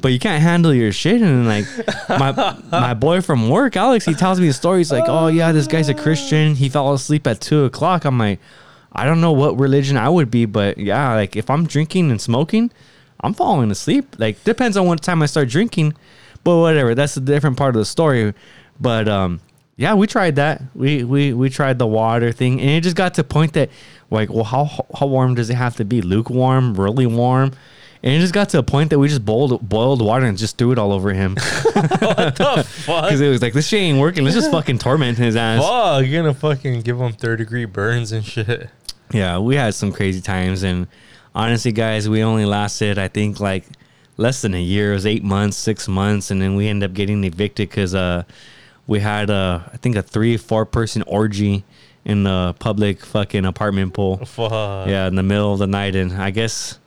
but 0.01 0.12
you 0.12 0.18
can't 0.18 0.42
handle 0.42 0.74
your 0.74 0.92
shit. 0.92 1.22
And 1.22 1.46
like 1.46 1.64
my 2.09 2.57
my 2.70 2.94
boy 2.94 3.20
from 3.20 3.48
work, 3.48 3.77
Alex, 3.77 4.05
he 4.05 4.14
tells 4.14 4.40
me 4.40 4.48
a 4.48 4.53
story. 4.53 4.79
He's 4.79 4.92
like, 4.92 5.05
"Oh 5.07 5.29
yeah, 5.29 5.53
this 5.53 5.66
guy's 5.66 5.88
a 5.88 5.94
Christian. 5.94 6.55
He 6.55 6.68
fell 6.68 6.92
asleep 6.92 7.27
at 7.27 7.40
two 7.40 7.64
o'clock." 7.64 8.05
I'm 8.05 8.18
like, 8.18 8.40
I 8.92 9.05
don't 9.05 9.20
know 9.20 9.33
what 9.33 9.59
religion 9.59 9.96
I 9.96 10.09
would 10.09 10.31
be, 10.31 10.44
but 10.44 10.79
yeah, 10.79 11.14
like 11.14 11.37
if 11.37 11.48
I'm 11.51 11.66
drinking 11.66 12.11
and 12.11 12.20
smoking, 12.20 12.70
I'm 13.20 13.35
falling 13.35 13.70
asleep. 13.70 14.16
Like 14.18 14.42
depends 14.44 14.77
on 14.77 14.87
what 14.87 15.03
time 15.03 15.22
I 15.22 15.27
start 15.27 15.48
drinking, 15.48 15.94
but 16.42 16.57
whatever. 16.57 16.94
That's 16.94 17.16
a 17.16 17.20
different 17.20 17.57
part 17.57 17.77
of 17.77 17.81
the 17.81 17.87
story. 17.87 18.35
But 18.81 19.09
um, 19.09 19.40
yeah, 19.78 19.94
we 19.94 20.08
tried 20.08 20.36
that. 20.36 20.60
We 20.74 21.04
we 21.04 21.32
we 21.32 21.48
tried 21.48 21.78
the 21.78 21.86
water 21.86 22.32
thing, 22.32 22.60
and 22.60 22.68
it 22.68 22.80
just 22.82 22.96
got 22.96 23.14
to 23.14 23.20
a 23.20 23.24
point 23.24 23.52
that 23.52 23.70
like, 24.10 24.28
well, 24.28 24.42
how 24.42 24.64
how 24.98 25.06
warm 25.06 25.36
does 25.36 25.48
it 25.50 25.54
have 25.54 25.76
to 25.76 25.84
be? 25.84 26.02
Lukewarm, 26.02 26.74
really 26.74 27.06
warm. 27.06 27.52
And 28.02 28.12
it 28.12 28.20
just 28.20 28.34
got 28.34 28.48
to 28.50 28.58
a 28.58 28.62
point 28.62 28.90
that 28.90 28.98
we 28.98 29.08
just 29.08 29.24
boiled 29.24 29.66
boiled 29.68 30.02
water 30.02 30.26
and 30.26 30.36
just 30.36 30.58
threw 30.58 30.72
it 30.72 30.78
all 30.78 30.92
over 30.92 31.12
him 31.12 31.34
what 31.72 32.36
the 32.36 32.64
fuck? 32.68 33.04
because 33.04 33.20
it 33.20 33.28
was 33.28 33.42
like 33.42 33.52
this 33.52 33.66
shit 33.68 33.80
ain't 33.80 33.98
working. 33.98 34.24
Let's 34.24 34.36
just 34.36 34.50
fucking 34.58 34.78
torment 34.78 35.16
his 35.16 35.36
ass. 35.36 35.62
Fuck, 35.62 36.06
you're 36.06 36.22
gonna 36.22 36.34
fucking 36.34 36.82
give 36.82 36.98
him 37.00 37.12
third 37.12 37.38
degree 37.38 37.64
burns 37.64 38.10
and 38.12 38.24
shit. 38.24 38.70
Yeah, 39.12 39.38
we 39.38 39.54
had 39.56 39.74
some 39.74 39.92
crazy 39.92 40.20
times, 40.20 40.64
and 40.64 40.86
honestly, 41.34 41.72
guys, 41.72 42.08
we 42.08 42.22
only 42.22 42.44
lasted 42.44 42.98
I 42.98 43.06
think 43.08 43.38
like 43.40 43.64
less 44.16 44.42
than 44.42 44.54
a 44.54 44.62
year. 44.62 44.90
It 44.90 44.94
was 44.94 45.06
eight 45.06 45.24
months, 45.24 45.56
six 45.56 45.86
months, 45.88 46.30
and 46.32 46.42
then 46.42 46.56
we 46.56 46.66
ended 46.68 46.90
up 46.90 46.94
getting 46.94 47.22
evicted 47.24 47.68
because 47.68 47.94
uh, 47.94 48.24
we 48.88 48.98
had 48.98 49.31
a 49.31 49.70
I 49.72 49.77
think 49.77 49.94
a 49.94 50.03
three 50.03 50.37
four 50.37 50.66
person 50.66 51.03
orgy 51.07 51.62
in 52.05 52.24
the 52.24 52.57
public 52.59 53.05
fucking 53.05 53.44
apartment 53.44 53.94
pool. 53.94 54.16
Fuck. 54.24 54.88
Yeah, 54.88 55.07
in 55.07 55.14
the 55.14 55.22
middle 55.22 55.53
of 55.53 55.61
the 55.61 55.66
night, 55.68 55.94
and 55.94 56.12
I 56.12 56.31
guess. 56.31 56.81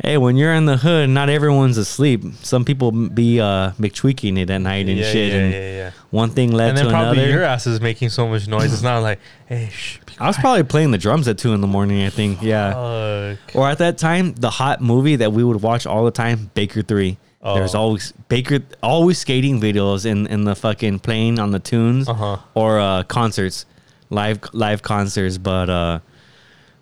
Hey, 0.00 0.16
when 0.16 0.36
you're 0.36 0.54
in 0.54 0.64
the 0.66 0.76
hood, 0.76 1.10
not 1.10 1.28
everyone's 1.28 1.76
asleep. 1.76 2.22
Some 2.42 2.64
people 2.64 2.92
be 2.92 3.40
uh 3.40 3.72
McTweaking 3.80 4.38
it 4.38 4.48
at 4.48 4.58
night 4.60 4.88
and 4.88 4.96
yeah, 4.96 5.10
shit. 5.12 5.32
yeah, 5.32 5.38
and 5.40 5.52
yeah, 5.52 5.70
yeah. 5.76 5.90
one 6.10 6.30
thing 6.30 6.52
led 6.52 6.68
And 6.68 6.78
to 6.78 6.84
then 6.84 6.92
probably 6.92 7.18
another. 7.18 7.32
your 7.32 7.42
ass 7.42 7.66
is 7.66 7.80
making 7.80 8.10
so 8.10 8.28
much 8.28 8.46
noise. 8.46 8.72
It's 8.72 8.82
not 8.82 9.02
like, 9.02 9.18
hey, 9.46 9.70
shh. 9.72 9.98
I 10.20 10.28
was 10.28 10.36
probably 10.36 10.62
playing 10.62 10.92
the 10.92 10.98
drums 10.98 11.26
at 11.26 11.36
two 11.38 11.52
in 11.52 11.60
the 11.60 11.66
morning. 11.66 12.04
I 12.06 12.10
think. 12.10 12.42
Yeah. 12.42 13.34
Fuck. 13.46 13.56
Or 13.56 13.68
at 13.68 13.78
that 13.78 13.98
time, 13.98 14.34
the 14.34 14.50
hot 14.50 14.80
movie 14.80 15.16
that 15.16 15.32
we 15.32 15.42
would 15.42 15.62
watch 15.62 15.84
all 15.84 16.04
the 16.04 16.12
time, 16.12 16.50
Baker 16.54 16.82
Three. 16.82 17.18
There's 17.42 17.74
Oh. 17.74 17.80
always 17.80 18.12
Baker, 18.28 18.60
always 18.82 19.18
skating 19.18 19.60
videos 19.60 20.04
in 20.04 20.26
in 20.26 20.44
the 20.44 20.54
fucking 20.56 20.98
playing 21.00 21.38
on 21.38 21.52
the 21.52 21.60
tunes 21.60 22.08
Uh-huh. 22.08 22.38
or 22.54 22.80
uh, 22.80 23.04
concerts, 23.04 23.64
live 24.10 24.40
live 24.52 24.82
concerts. 24.82 25.38
But 25.38 25.70
uh, 25.70 26.00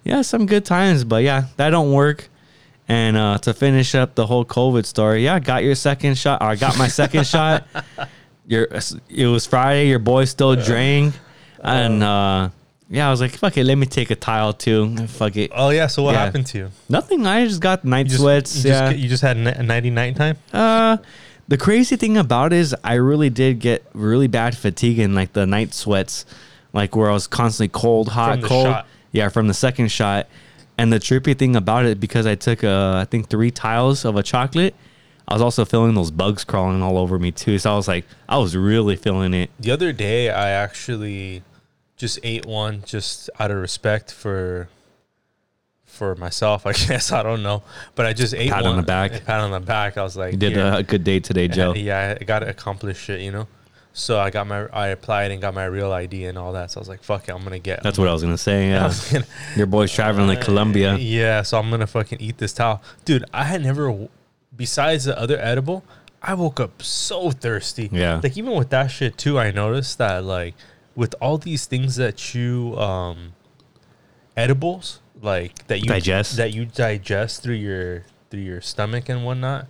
yeah, 0.04 0.22
some 0.22 0.46
good 0.46 0.64
times. 0.64 1.04
But 1.04 1.22
yeah, 1.24 1.44
that 1.56 1.70
don't 1.70 1.92
work. 1.92 2.28
And 2.88 3.16
uh, 3.16 3.38
to 3.38 3.52
finish 3.52 3.94
up 3.96 4.14
the 4.14 4.26
whole 4.26 4.44
COVID 4.44 4.86
story, 4.86 5.24
yeah, 5.24 5.34
I 5.34 5.40
got 5.40 5.64
your 5.64 5.74
second 5.74 6.16
shot. 6.16 6.40
I 6.40 6.54
got 6.56 6.78
my 6.78 6.86
second 6.88 7.26
shot. 7.34 7.66
Your 8.46 8.68
it 9.10 9.26
was 9.26 9.44
Friday. 9.44 9.88
Your 9.88 9.98
boy 9.98 10.24
still 10.24 10.54
drank, 10.56 11.14
and 11.62 12.02
uh, 12.02 12.48
yeah, 12.88 13.08
I 13.08 13.10
was 13.10 13.20
like, 13.20 13.32
fuck 13.32 13.56
it, 13.56 13.64
let 13.64 13.76
me 13.76 13.86
take 13.86 14.10
a 14.10 14.16
tile 14.16 14.52
too. 14.52 14.96
Fuck 15.08 15.36
it. 15.36 15.50
Oh 15.54 15.70
yeah. 15.70 15.86
So 15.88 16.02
what 16.02 16.12
Yeah. 16.14 16.24
happened 16.24 16.46
to 16.48 16.58
you? 16.58 16.70
Nothing. 16.88 17.26
I 17.26 17.44
just 17.46 17.60
got 17.60 17.84
night 17.84 18.06
You 18.06 18.10
just, 18.10 18.20
sweats. 18.22 18.64
you 18.64 18.70
yeah. 18.70 18.90
just, 18.90 18.98
you 19.02 19.08
just 19.08 19.22
had 19.22 19.36
a 19.36 19.62
nighty 19.62 19.90
night 19.90 20.16
time. 20.16 20.36
uh, 20.52 20.98
The 21.48 21.56
crazy 21.56 21.96
thing 21.96 22.16
about 22.16 22.52
it 22.52 22.58
is 22.58 22.74
I 22.84 22.94
really 22.94 23.30
did 23.30 23.60
get 23.60 23.84
really 23.92 24.26
bad 24.28 24.56
fatigue 24.56 24.98
and 24.98 25.14
like 25.14 25.32
the 25.32 25.46
night 25.46 25.74
sweats, 25.74 26.24
like 26.72 26.94
where 26.96 27.08
I 27.10 27.12
was 27.12 27.26
constantly 27.26 27.68
cold, 27.68 28.08
hot, 28.08 28.32
From 28.32 28.40
the 28.42 28.48
cold. 28.48 28.66
shot. 28.66 28.86
Yeah, 29.12 29.28
from 29.30 29.46
the 29.48 29.54
second 29.54 29.90
shot. 29.92 30.26
And 30.78 30.92
the 30.92 30.98
trippy 31.00 31.36
thing 31.38 31.56
about 31.56 31.86
it, 31.86 31.98
because 32.00 32.26
I 32.26 32.34
took 32.34 32.62
uh, 32.62 32.96
I 32.96 33.04
think 33.06 33.28
three 33.30 33.50
tiles 33.50 34.04
of 34.04 34.16
a 34.16 34.22
chocolate, 34.22 34.74
I 35.26 35.32
was 35.34 35.40
also 35.42 35.64
feeling 35.64 35.94
those 35.94 36.10
bugs 36.10 36.44
crawling 36.44 36.82
all 36.82 36.98
over 36.98 37.18
me 37.18 37.32
too. 37.32 37.58
So 37.58 37.72
I 37.72 37.76
was 37.76 37.88
like, 37.88 38.04
I 38.28 38.36
was 38.38 38.54
really 38.56 38.94
feeling 38.96 39.32
it. 39.32 39.50
The 39.58 39.70
other 39.70 39.92
day, 39.92 40.30
I 40.30 40.50
actually 40.50 41.42
just 41.96 42.18
ate 42.22 42.46
one 42.46 42.82
just 42.86 43.30
out 43.38 43.50
of 43.50 43.56
respect 43.58 44.12
for 44.12 44.68
for 45.84 46.14
myself. 46.16 46.66
I 46.66 46.72
guess 46.88 47.12
I 47.12 47.22
don't 47.22 47.42
know, 47.42 47.62
but 47.94 48.06
I 48.06 48.12
just 48.12 48.34
ate 48.34 48.50
Pat 48.50 48.62
one. 48.64 48.72
on 48.72 48.76
the 48.76 48.82
back. 48.82 49.24
Pat 49.24 49.40
on 49.40 49.50
the 49.50 49.60
back. 49.60 49.96
I 49.96 50.02
was 50.02 50.16
like, 50.16 50.32
You 50.32 50.38
did 50.38 50.52
"Here." 50.52 50.72
a 50.74 50.82
good 50.82 51.04
day 51.04 51.20
today, 51.20 51.48
Joe. 51.48 51.74
Yeah, 51.76 52.16
I 52.20 52.24
got 52.24 52.40
to 52.40 52.48
accomplish 52.48 53.08
it, 53.10 53.20
you 53.20 53.32
know. 53.32 53.46
So 53.94 54.18
I 54.20 54.28
got 54.28 54.46
my, 54.46 54.66
I 54.74 54.88
applied 54.88 55.30
and 55.30 55.40
got 55.40 55.54
my 55.54 55.64
real 55.64 55.90
ID 55.90 56.26
and 56.26 56.36
all 56.36 56.52
that. 56.52 56.70
So 56.70 56.78
I 56.78 56.80
was 56.82 56.88
like, 56.88 57.02
fuck 57.02 57.30
it, 57.30 57.32
I'm 57.34 57.42
gonna 57.42 57.58
get. 57.58 57.82
That's 57.82 57.98
what 57.98 58.08
I 58.08 58.12
was 58.12 58.22
gonna 58.22 58.36
say. 58.36 58.68
Yeah. 58.70 58.92
gonna- 59.10 59.24
Your 59.56 59.66
boy's 59.66 59.90
traveling 59.90 60.26
like 60.26 60.42
Colombia. 60.42 60.96
Yeah, 60.96 61.40
so 61.40 61.58
I'm 61.58 61.70
gonna 61.70 61.86
fucking 61.86 62.20
eat 62.20 62.36
this 62.36 62.52
towel, 62.52 62.82
dude. 63.06 63.24
I 63.32 63.44
had 63.44 63.62
never, 63.62 64.06
besides 64.54 65.04
the 65.04 65.18
other 65.18 65.38
edible, 65.40 65.82
I 66.20 66.34
woke 66.34 66.60
up 66.60 66.82
so 66.82 67.30
thirsty. 67.30 67.88
Yeah. 67.90 68.20
like 68.22 68.36
even 68.36 68.52
with 68.54 68.68
that 68.68 68.88
shit 68.88 69.16
too, 69.16 69.38
I 69.38 69.50
noticed 69.50 69.96
that 69.96 70.24
like 70.24 70.54
with 70.96 71.14
all 71.20 71.38
these 71.38 71.66
things 71.66 71.94
that 71.96 72.34
you 72.34 72.76
um 72.78 73.34
edibles 74.36 75.00
like 75.22 75.66
that 75.68 75.78
you 75.80 75.86
Digest. 75.86 76.36
that 76.36 76.52
you 76.52 76.66
digest 76.66 77.42
through 77.42 77.54
your 77.54 78.04
through 78.30 78.40
your 78.40 78.60
stomach 78.60 79.08
and 79.08 79.24
whatnot, 79.24 79.66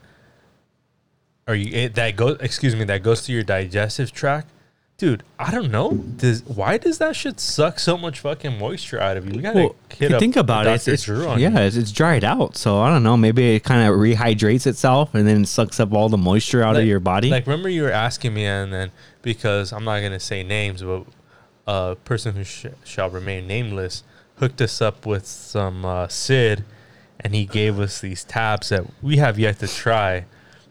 or 1.47 1.55
you 1.55 1.73
it, 1.73 1.95
that 1.95 2.17
goes 2.17 2.39
excuse 2.41 2.75
me 2.75 2.85
that 2.85 3.03
goes 3.03 3.23
to 3.23 3.33
your 3.33 3.43
digestive 3.43 4.13
tract. 4.13 4.51
Dude, 4.99 5.25
I 5.39 5.51
don't 5.51 5.71
know. 5.71 5.93
Does 5.93 6.43
why 6.45 6.79
does 6.79 6.97
that 6.99 7.15
shit 7.15 7.39
suck 7.39 7.79
so 7.79 7.99
much 7.99 8.21
fucking 8.21 8.59
moisture 8.59 8.99
out 8.99 9.19
of 9.19 9.27
you? 9.27 9.37
We 9.37 9.43
gotta 9.43 9.59
Well, 9.59 9.77
hit 9.91 10.05
if 10.05 10.11
you 10.11 10.17
up 10.17 10.21
think 10.21 10.37
about 10.37 10.67
it, 10.67 10.89
it's, 10.89 11.05
Dr. 11.05 11.15
Drew 11.15 11.29
on 11.29 11.39
yeah, 11.39 11.59
it's, 11.61 11.77
it's 11.77 11.93
dried 11.93 12.25
out. 12.25 12.57
So 12.57 12.81
I 12.81 12.89
don't 12.89 13.03
know. 13.03 13.15
Maybe 13.15 13.57
it 13.57 13.63
kind 13.63 13.87
of 13.87 13.95
rehydrates 13.95 14.67
itself 14.67 15.15
and 15.15 15.29
then 15.29 15.45
sucks 15.45 15.81
up 15.81 15.93
all 15.93 16.09
the 16.09 16.17
moisture 16.17 16.63
out 16.63 16.77
of 16.77 16.87
your 16.87 17.01
body. 17.01 17.29
Like, 17.29 17.47
remember 17.47 17.69
you 17.69 17.83
were 17.83 17.91
asking 17.91 18.33
me, 18.33 18.47
and 18.47 18.73
then 18.73 18.91
because 19.27 19.73
I'm 19.73 19.83
not 19.83 20.03
gonna 20.03 20.21
say 20.21 20.45
names, 20.45 20.85
but 20.85 21.03
a 21.67 21.97
person 21.97 22.37
who 22.37 22.45
sh- 22.45 22.67
shall 22.85 23.11
remain 23.11 23.49
nameless 23.49 24.05
hooked 24.37 24.61
us 24.61 24.81
up 24.81 25.05
with 25.05 25.27
some 25.27 25.85
uh, 25.85 26.07
Sid, 26.07 26.65
and 27.19 27.35
he 27.35 27.45
gave 27.45 27.81
us 27.81 28.01
these 28.01 28.23
tabs 28.23 28.69
that 28.69 28.85
we 29.03 29.17
have 29.17 29.37
yet 29.37 29.59
to 29.59 29.67
try. 29.67 30.27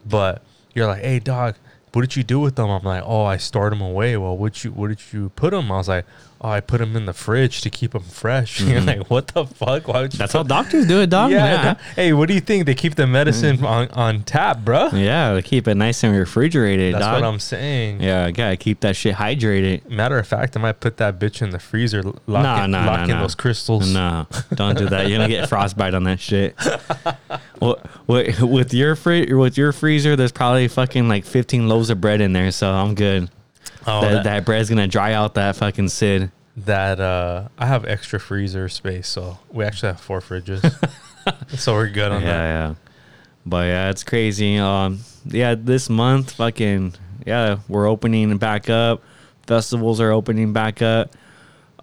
But 0.06 0.42
you're 0.74 0.88
like, 0.88 1.02
hey, 1.02 1.20
dog, 1.20 1.56
what 1.92 2.04
did 2.04 2.16
you 2.16 2.24
do 2.24 2.40
with 2.40 2.56
them? 2.56 2.70
I'm 2.70 2.82
like, 2.82 3.04
oh, 3.06 3.26
I 3.26 3.36
stored 3.36 3.74
them 3.74 3.82
away. 3.82 4.16
Well, 4.16 4.38
what 4.38 4.64
you 4.64 4.72
what 4.72 4.88
did 4.88 5.02
you 5.12 5.32
put 5.36 5.52
them? 5.52 5.70
I 5.70 5.76
was 5.76 5.90
like, 5.90 6.06
oh, 6.46 6.52
I 6.52 6.62
put 6.62 6.78
them 6.78 6.96
in 6.96 7.06
the 7.06 7.14
fridge 7.14 7.62
to 7.62 7.70
keep 7.70 7.92
them 7.92 8.04
fresh. 8.04 8.62
You're 8.66 8.80
mm-hmm. 8.80 8.88
like, 8.88 9.10
what 9.10 9.28
the 9.28 9.46
fuck? 9.46 9.88
Why 9.88 10.02
would 10.02 10.14
you? 10.14 10.20
That's 10.20 10.32
put- 10.32 10.40
how 10.40 10.44
doctors 10.44 10.88
do 10.88 11.02
it, 11.02 11.10
dog. 11.10 11.32
Yeah. 11.32 11.46
Yeah. 11.46 11.76
hey, 11.96 12.14
what 12.14 12.28
do 12.28 12.34
you 12.34 12.40
think? 12.40 12.66
They 12.66 12.76
keep 12.76 12.96
the 12.96 13.08
medicine 13.08 13.58
mm. 13.58 13.68
on, 13.68 13.90
on 13.90 14.24
tap, 14.24 14.60
bro. 14.60 14.90
Yeah, 14.94 15.34
to 15.34 15.42
keep 15.42 15.68
it 15.68 15.76
nice 15.76 16.04
and 16.04 16.16
refrigerated, 16.16 16.94
That's 16.94 17.06
dog. 17.06 17.22
what 17.22 17.28
I'm 17.28 17.40
saying. 17.40 18.02
yeah, 18.02 18.26
I 18.26 18.32
gotta 18.32 18.58
keep 18.58 18.82
that 18.82 18.96
shit 18.96 19.16
hydrated. 19.16 19.90
Matter 19.90 20.18
of 20.18 20.28
fact, 20.28 20.56
I 20.56 20.62
might 20.62 20.80
put 20.80 20.98
that 20.98 21.20
bitch 21.20 21.42
in 21.42 21.50
the 21.50 21.60
freezer, 21.60 22.04
lock, 22.04 22.18
Nah, 22.28 22.66
in, 22.66 22.72
nah, 22.72 22.86
lock 22.86 23.08
nah, 23.08 23.16
in 23.16 23.22
those 23.22 23.36
crystals. 23.36 23.92
No, 23.92 24.28
don't 24.54 24.78
do 24.78 24.88
that. 24.90 25.08
You're 25.08 25.18
gonna 25.18 25.30
get 25.30 25.50
frostbite 25.50 25.94
on 25.94 26.04
that 26.04 26.20
shit. 26.20 26.56
well, 27.60 27.80
with, 28.08 28.42
with 28.42 28.74
your 28.74 28.96
fri- 28.96 29.34
with 29.34 29.58
your 29.58 29.72
freezer, 29.72 30.16
there's 30.16 30.32
probably 30.32 30.68
fucking 30.68 31.08
like 31.08 31.26
15 31.26 31.68
loaves 31.68 31.90
of 31.90 32.00
bread 32.00 32.22
in 32.22 32.34
there, 32.34 32.52
so 32.52 32.72
I'm 32.72 32.96
good. 32.96 33.30
Oh, 33.88 34.02
that, 34.02 34.12
that, 34.12 34.24
that 34.24 34.46
bread's 34.46 34.70
gonna 34.70 34.88
dry 34.88 35.14
out 35.14 35.36
that 35.36 35.56
fucking 35.56 35.90
Sid. 35.90 36.32
That, 36.58 37.00
uh, 37.00 37.50
I 37.58 37.66
have 37.66 37.86
extra 37.86 38.20
freezer 38.20 38.70
space, 38.70 39.08
so 39.08 39.40
we 39.52 39.64
actually 39.66 39.90
have 39.94 40.00
four 40.02 40.22
fridges, 40.22 40.62
so 41.58 41.74
we're 41.74 41.88
good 41.90 42.10
Yeah, 42.12 42.16
on 42.16 42.22
that. 42.22 42.28
yeah. 42.28 42.76
But 43.46 43.66
yeah, 43.68 43.90
it's 43.90 44.04
crazy. 44.04 44.58
Um, 44.58 45.00
yeah, 45.26 45.56
this 45.56 45.90
month, 45.90 46.32
fucking 46.32 46.94
yeah, 47.28 47.60
we're 47.68 47.88
opening 47.88 48.38
back 48.38 48.70
up. 48.70 49.04
Festivals 49.46 50.00
are 50.00 50.12
opening 50.12 50.52
back 50.54 50.82
up. 50.82 51.12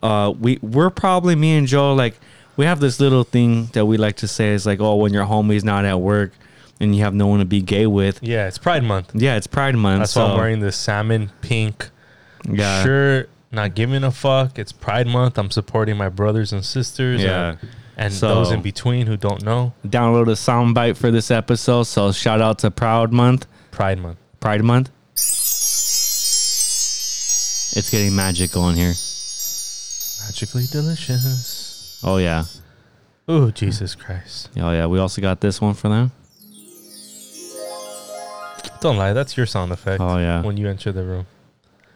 Uh, 0.02 0.32
we 0.38 0.58
we're 0.62 0.90
probably 0.90 1.36
me 1.36 1.56
and 1.56 1.68
Joe 1.68 1.94
like 1.94 2.18
we 2.56 2.64
have 2.64 2.80
this 2.80 2.98
little 2.98 3.22
thing 3.22 3.66
that 3.74 3.86
we 3.86 3.96
like 3.96 4.16
to 4.16 4.28
say 4.28 4.48
is 4.50 4.66
like, 4.66 4.80
oh, 4.80 4.96
when 4.96 5.12
your 5.12 5.24
homie's 5.24 5.62
not 5.62 5.84
at 5.84 6.00
work 6.00 6.32
and 6.80 6.96
you 6.96 7.02
have 7.04 7.14
no 7.14 7.28
one 7.28 7.38
to 7.38 7.44
be 7.44 7.62
gay 7.62 7.86
with. 7.86 8.20
Yeah, 8.22 8.48
it's 8.48 8.58
Pride 8.58 8.82
Month. 8.82 9.12
Yeah, 9.14 9.36
it's 9.36 9.46
Pride 9.46 9.76
Month. 9.76 10.00
That's 10.00 10.12
so, 10.12 10.24
why 10.24 10.30
I'm 10.32 10.36
wearing 10.38 10.60
this 10.60 10.76
salmon 10.76 11.30
pink 11.42 11.90
Yeah, 12.50 12.82
shirt. 12.82 13.30
Not 13.52 13.74
giving 13.74 14.02
a 14.02 14.10
fuck. 14.10 14.58
It's 14.58 14.72
Pride 14.72 15.06
Month. 15.06 15.36
I'm 15.38 15.50
supporting 15.50 15.96
my 15.96 16.08
brothers 16.08 16.52
and 16.52 16.64
sisters. 16.64 17.22
Yeah. 17.22 17.50
and, 17.50 17.58
and 17.98 18.12
So- 18.14 18.28
those 18.36 18.50
in 18.50 18.62
between 18.62 19.06
who 19.06 19.16
don't 19.16 19.42
know. 19.42 19.74
download 19.86 20.28
a 20.28 20.32
soundbite 20.32 20.96
for 20.96 21.10
this 21.10 21.30
episode. 21.30 21.82
So 21.84 22.12
shout 22.12 22.40
out 22.40 22.58
to 22.60 22.70
Proud 22.70 23.12
Month, 23.12 23.46
Pride 23.70 23.98
Month. 23.98 24.18
Pride 24.40 24.62
Month. 24.64 24.90
It's 27.74 27.88
getting 27.90 28.14
magical 28.14 28.68
in 28.68 28.76
here. 28.76 28.92
Magically 30.26 30.64
delicious. 30.70 32.00
Oh 32.04 32.16
yeah. 32.18 32.44
Oh 33.28 33.50
Jesus 33.50 33.94
Christ! 33.94 34.50
Oh 34.56 34.72
yeah, 34.72 34.86
we 34.86 34.98
also 34.98 35.22
got 35.22 35.40
this 35.40 35.60
one 35.60 35.74
for 35.74 35.88
them. 35.88 36.10
Don't 38.80 38.96
lie. 38.96 39.12
That's 39.12 39.36
your 39.36 39.46
sound 39.46 39.72
effect. 39.72 40.00
Oh 40.00 40.18
yeah. 40.18 40.42
when 40.42 40.56
you 40.56 40.68
enter 40.68 40.90
the 40.92 41.04
room. 41.04 41.26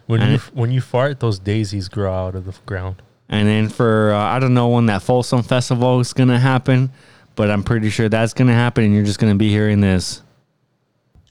When 0.07 0.21
And 0.21 0.29
you 0.31 0.35
it- 0.37 0.55
when 0.55 0.71
you 0.71 0.81
fart, 0.81 1.19
those 1.19 1.37
daisies 1.39 1.87
grow 1.89 2.13
out 2.13 2.35
of 2.35 2.45
the 2.45 2.53
ground. 2.65 3.01
And 3.29 3.47
then 3.47 3.69
for 3.69 4.11
uh, 4.13 4.17
I 4.19 4.39
don't 4.39 4.53
know 4.53 4.69
when 4.69 4.85
that 4.87 5.01
Folsom 5.03 5.43
Festival 5.43 5.99
is 5.99 6.13
gonna 6.13 6.39
happen, 6.39 6.91
but 7.35 7.49
I'm 7.51 7.63
pretty 7.63 7.89
sure 7.89 8.07
that's 8.09 8.33
gonna 8.33 8.53
happen, 8.53 8.83
and 8.85 8.93
you're 8.95 9.03
just 9.03 9.19
gonna 9.19 9.35
be 9.35 9.49
hearing 9.49 9.81
this. 9.81 10.21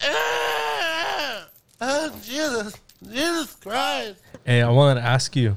Oh, 1.79 2.11
Jesus. 2.25 2.75
Jesus 3.07 3.55
Christ. 3.57 4.19
Hey, 4.45 4.63
I 4.63 4.71
wanted 4.71 5.01
to 5.01 5.07
ask 5.07 5.37
you, 5.37 5.57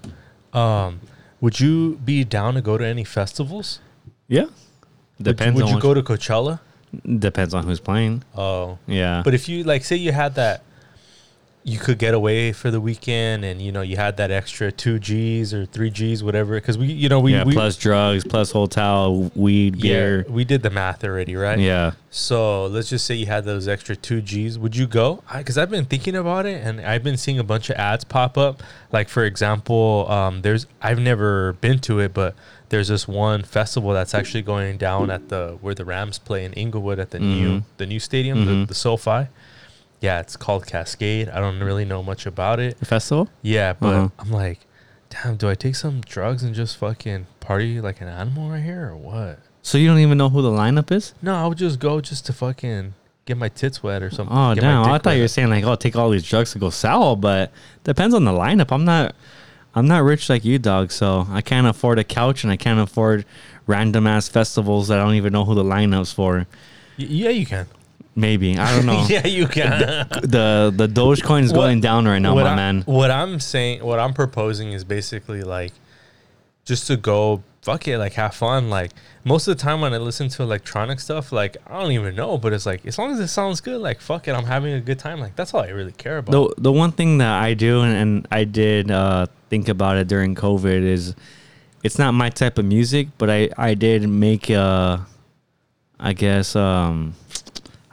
um, 0.54 1.00
would 1.40 1.60
you 1.60 1.96
be 2.04 2.24
down 2.26 2.56
to 2.56 2.62
go 2.62 2.78
to 2.78 2.86
any 2.86 3.06
festivals? 3.06 3.80
Yeah. 4.28 4.42
Would 4.44 4.50
you- 5.20 5.24
Depends 5.34 5.56
Would 5.56 5.66
on 5.70 5.76
you, 5.76 5.80
go 5.82 5.94
to 5.94 6.02
Coachella? 6.04 6.60
depends 7.20 7.54
on 7.54 7.64
who's 7.66 7.80
playing. 7.80 8.24
Oh, 8.36 8.78
Yeah. 8.88 9.22
but 9.24 9.34
if 9.34 9.48
you 9.48 9.64
like, 9.64 9.84
say 9.86 9.96
you 9.96 10.12
had 10.12 10.36
that, 10.36 10.64
you 11.64 11.78
could 11.78 12.00
get 12.00 12.14
away 12.14 12.52
for 12.54 12.72
the 12.72 12.80
weekend, 12.80 13.44
and 13.44 13.62
you 13.62 13.72
know 13.72 13.82
you 13.82 13.98
had 13.98 14.18
that 14.18 14.32
extra 14.32 14.72
two 14.72 14.98
G's 14.98 15.54
or 15.54 15.66
three 15.66 15.90
G's, 15.90 16.24
whatever. 16.24 16.56
Because 16.56 16.78
we, 16.78 16.88
you 16.88 17.10
know, 17.10 17.20
we, 17.20 17.34
yeah, 17.34 17.44
we 17.44 17.54
plus 17.54 17.76
drugs, 17.78 18.24
plus 18.24 18.52
hotel, 18.52 19.30
weed, 19.36 19.76
yeah, 19.76 19.94
beer. 19.94 20.26
we 20.30 20.46
did 20.46 20.64
the 20.64 20.70
math 20.70 21.04
already, 21.04 21.36
right? 21.36 21.60
Yeah. 21.60 21.92
So 22.12 22.66
let's 22.68 22.90
just 22.90 23.06
say 23.06 23.16
you 23.16 23.26
had 23.28 23.44
those 23.46 23.68
extra 23.68 23.96
two 23.96 24.22
G's. 24.22 24.58
Would 24.58 24.76
you 24.76 24.88
go? 24.88 25.22
Because 25.36 25.58
I've 25.58 25.70
been 25.70 25.86
thinking 25.86 26.16
about 26.16 26.46
it, 26.46 26.66
and 26.66 26.80
I've 26.82 27.04
been 27.04 27.18
seeing 27.18 27.40
a 27.40 27.44
bunch 27.44 27.70
of 27.70 27.76
ads 27.76 28.04
pop 28.04 28.38
up. 28.38 28.64
Like 28.92 29.10
for 29.10 29.26
example, 29.26 30.10
um, 30.10 30.42
there's 30.42 30.66
I've 30.82 31.00
never 31.00 31.54
been 31.54 31.80
to 31.80 32.00
it, 32.00 32.14
but 32.14 32.36
there's 32.70 32.88
this 32.88 33.08
one 33.08 33.44
festival 33.44 33.92
that's 33.94 34.14
actually 34.14 34.44
going 34.44 34.78
down 34.78 35.10
at 35.12 35.28
the 35.30 35.58
where 35.62 35.76
the 35.76 35.84
Rams 35.86 36.20
play 36.20 36.46
in 36.46 36.54
Inglewood 36.54 37.00
at 37.00 37.12
the 37.12 37.20
new 37.20 37.60
Mhm. 37.60 37.64
the 37.78 37.86
new 37.86 38.00
stadium, 38.00 38.40
Mhm. 38.40 38.46
the, 38.62 38.66
the 38.68 38.76
SoFi. 38.76 39.28
Yeah, 40.02 40.20
it's 40.22 40.38
called 40.38 40.66
Cascade. 40.66 41.30
I 41.30 41.40
don't 41.40 41.60
really 41.60 41.86
know 41.86 42.02
much 42.02 42.26
about 42.26 42.60
it. 42.60 42.80
The 42.80 42.86
festival? 42.86 43.30
Yeah, 43.42 43.74
but 43.74 43.88
Uh-huh. 43.96 44.10
I'm 44.20 44.32
like, 44.32 44.60
damn, 45.10 45.36
do 45.36 45.50
I 45.50 45.56
take 45.56 45.76
some 45.76 46.02
drugs 46.02 46.42
and 46.44 46.56
just 46.56 46.78
fucking 46.78 47.28
party 47.42 47.82
like 47.82 48.00
an 48.02 48.08
animal 48.08 48.50
right 48.50 48.64
here 48.64 48.88
or 48.90 48.96
what? 48.96 49.40
So 49.62 49.78
you 49.78 49.88
don't 49.88 50.00
even 50.00 50.18
know 50.18 50.30
who 50.30 50.42
the 50.42 50.50
lineup 50.52 50.90
is? 50.92 51.14
No, 51.22 51.36
I 51.36 51.46
would 51.48 51.58
just 51.58 51.80
go 51.80 52.00
just 52.00 52.26
to 52.28 52.34
fucking 52.34 52.94
get 53.26 53.36
my 53.38 53.50
tits 53.50 53.84
wet 53.84 54.02
or 54.02 54.10
something. 54.10 54.36
Oh 54.36 54.56
damn! 54.56 54.86
I 54.86 54.98
thought 55.00 55.16
you 55.18 55.22
were 55.22 55.28
saying 55.28 55.50
like, 55.50 55.64
oh, 55.66 55.76
take 55.76 55.96
all 55.98 56.10
these 56.10 56.24
drugs 56.28 56.54
to 56.54 56.60
go 56.60 56.70
sour, 56.70 57.16
but 57.18 57.52
depends 57.84 58.16
on 58.16 58.24
the 58.24 58.32
lineup. 58.32 58.72
I'm 58.72 58.86
not, 58.86 59.14
I'm 59.76 59.88
not 59.88 60.04
rich 60.04 60.30
like 60.30 60.46
you, 60.46 60.60
dog. 60.60 60.92
So 60.92 61.28
I 61.30 61.42
can't 61.42 61.68
afford 61.68 62.00
a 62.00 62.04
couch 62.06 62.44
and 62.46 62.52
I 62.54 62.58
can't 62.58 62.80
afford 62.80 63.26
random 63.68 64.08
ass 64.08 64.30
festivals 64.30 64.88
that 64.88 64.98
I 65.00 65.04
don't 65.04 65.16
even 65.16 65.34
know 65.34 65.44
who 65.44 65.54
the 65.56 65.64
lineups 65.64 66.14
for. 66.14 66.48
Y- 66.98 67.06
yeah, 67.10 67.30
you 67.30 67.46
can. 67.46 67.68
Maybe 68.16 68.58
I 68.58 68.76
don't 68.76 68.86
know. 68.86 69.06
yeah, 69.10 69.26
you 69.28 69.48
can. 69.48 69.70
the 70.22 70.74
the 70.76 70.88
Dogecoin 70.88 71.44
is 71.44 71.52
What- 71.54 71.60
going 71.62 71.82
down 71.82 72.06
right 72.06 72.20
now, 72.20 72.36
my 72.36 72.44
I- 72.44 72.56
man. 72.56 72.82
What 72.86 73.12
I'm 73.12 73.40
saying, 73.40 73.84
what 73.84 74.00
I'm 74.00 74.14
proposing 74.14 74.74
is 74.74 74.84
basically 74.84 75.44
like 75.44 75.74
just 76.66 76.88
to 76.88 76.98
go 76.98 77.44
fuck 77.62 77.88
it, 77.88 77.98
like 77.98 78.14
have 78.14 78.34
fun. 78.36 78.70
Like 78.70 78.92
most 79.24 79.48
of 79.48 79.56
the 79.58 79.62
time 79.62 79.82
when 79.82 79.94
I 79.94 79.98
listen 79.98 80.28
to 80.30 80.44
electronic 80.44 81.00
stuff, 81.00 81.32
like 81.32 81.58
I 81.68 81.80
don't 81.82 81.92
even 81.92 82.16
know, 82.16 82.38
but 82.38 82.52
it's 82.54 82.66
like 82.66 82.86
as 82.86 82.98
long 82.98 83.12
as 83.12 83.20
it 83.20 83.28
sounds 83.28 83.62
good, 83.62 83.80
like 83.80 84.02
fuck 84.02 84.28
it, 84.28 84.34
I'm 84.34 84.46
having 84.46 84.74
a 84.74 84.82
good 84.82 85.00
time. 85.00 85.20
Like 85.20 85.36
that's 85.36 85.54
all 85.54 85.62
I 85.62 85.70
really 85.70 85.92
care 85.94 86.18
about. 86.18 86.32
The 86.32 86.54
the 86.62 86.72
one 86.72 86.92
thing 86.92 87.20
that 87.20 87.42
I 87.42 87.54
do 87.54 87.82
and, 87.82 87.96
and 87.96 88.28
I 88.32 88.44
did 88.44 88.92
uh, 88.92 89.28
think 89.50 89.70
about 89.70 89.98
it 89.98 90.08
during 90.08 90.36
COVID 90.36 90.84
is 90.84 91.16
it's 91.84 91.98
not 91.98 92.14
my 92.14 92.30
type 92.30 92.58
of 92.58 92.66
music, 92.66 93.08
but 93.18 93.30
I 93.30 93.50
I 93.58 93.76
did 93.76 94.08
make 94.10 94.50
uh 94.52 94.98
I 96.00 96.14
guess 96.14 96.56
um 96.56 97.14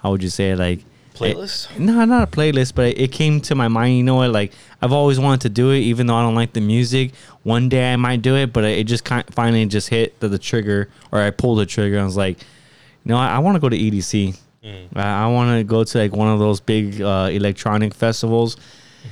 how 0.06 0.12
would 0.12 0.22
you 0.22 0.30
say 0.30 0.52
it 0.52 0.58
like 0.58 0.80
Playlist. 1.14 1.78
no, 1.78 2.04
not 2.04 2.28
a 2.28 2.30
playlist, 2.30 2.74
but 2.74 2.96
it 2.98 3.10
came 3.10 3.40
to 3.40 3.54
my 3.54 3.68
mind. 3.68 3.96
You 3.96 4.02
know 4.04 4.16
what? 4.16 4.30
Like 4.30 4.52
I've 4.82 4.92
always 4.92 5.18
wanted 5.18 5.40
to 5.42 5.48
do 5.48 5.70
it, 5.72 5.78
even 5.78 6.06
though 6.06 6.14
I 6.14 6.22
don't 6.22 6.34
like 6.36 6.52
the 6.52 6.60
music. 6.60 7.12
One 7.42 7.68
day 7.68 7.92
I 7.92 7.96
might 7.96 8.20
do 8.22 8.36
it, 8.36 8.52
but 8.52 8.64
it 8.64 8.84
just 8.86 9.04
kind 9.04 9.26
of 9.26 9.34
finally 9.34 9.64
just 9.66 9.88
hit 9.88 10.20
the, 10.20 10.28
the 10.28 10.38
trigger, 10.38 10.90
or 11.10 11.20
I 11.22 11.30
pulled 11.30 11.58
the 11.58 11.66
trigger. 11.66 11.96
and 11.96 12.02
I 12.02 12.04
was 12.04 12.16
like, 12.18 12.38
you 12.40 13.08
know, 13.10 13.16
I, 13.16 13.36
I 13.36 13.38
want 13.40 13.56
to 13.56 13.60
go 13.60 13.68
to 13.70 13.76
EDC. 13.78 14.38
Mm. 14.62 14.88
I, 14.94 15.24
I 15.24 15.26
want 15.28 15.58
to 15.58 15.64
go 15.64 15.82
to 15.84 15.98
like 15.98 16.12
one 16.14 16.28
of 16.28 16.38
those 16.38 16.60
big 16.60 17.00
uh, 17.00 17.28
electronic 17.32 17.94
festivals, 17.94 18.56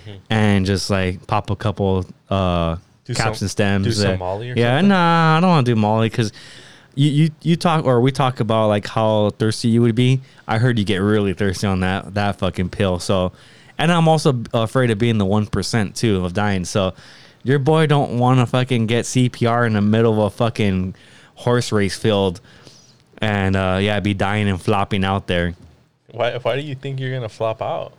Mm-hmm. 0.06 0.16
and 0.28 0.66
just 0.66 0.90
like 0.90 1.26
pop 1.26 1.48
a 1.50 1.56
couple 1.56 2.04
uh, 2.28 2.76
Do 3.06 3.14
caps 3.14 3.38
some- 3.38 3.44
and 3.44 3.50
stems. 3.50 3.86
do 3.86 3.92
some 3.92 4.18
Molly 4.18 4.50
or 4.50 4.54
yeah, 4.56 4.76
something? 4.78 4.88
nah, 4.88 5.36
I 5.38 5.40
don't 5.40 5.48
want 5.50 5.64
to 5.66 5.72
do 5.74 5.80
Molly 5.80 6.08
because. 6.10 6.32
You, 6.94 7.10
you 7.10 7.30
you 7.42 7.56
talk 7.56 7.84
or 7.84 8.00
we 8.00 8.12
talk 8.12 8.40
about 8.40 8.68
like 8.68 8.86
how 8.86 9.30
thirsty 9.30 9.68
you 9.68 9.82
would 9.82 9.94
be. 9.94 10.20
I 10.46 10.58
heard 10.58 10.78
you 10.78 10.84
get 10.84 10.98
really 10.98 11.34
thirsty 11.34 11.66
on 11.66 11.80
that 11.80 12.14
that 12.14 12.38
fucking 12.38 12.70
pill. 12.70 12.98
So, 12.98 13.32
and 13.78 13.90
I'm 13.90 14.08
also 14.08 14.42
afraid 14.52 14.90
of 14.90 14.98
being 14.98 15.18
the 15.18 15.24
one 15.24 15.46
percent 15.46 15.96
too 15.96 16.24
of 16.24 16.34
dying. 16.34 16.64
So, 16.64 16.94
your 17.42 17.58
boy 17.58 17.86
don't 17.86 18.18
want 18.18 18.40
to 18.40 18.46
fucking 18.46 18.86
get 18.86 19.06
CPR 19.06 19.66
in 19.66 19.72
the 19.72 19.80
middle 19.80 20.12
of 20.12 20.18
a 20.18 20.30
fucking 20.30 20.94
horse 21.34 21.72
race 21.72 21.96
field, 21.96 22.40
and 23.18 23.56
uh, 23.56 23.78
yeah, 23.80 23.98
be 24.00 24.14
dying 24.14 24.48
and 24.48 24.60
flopping 24.60 25.04
out 25.04 25.26
there. 25.26 25.54
Why? 26.12 26.38
Why 26.38 26.56
do 26.56 26.62
you 26.62 26.76
think 26.76 27.00
you're 27.00 27.12
gonna 27.12 27.28
flop 27.28 27.60
out? 27.60 27.92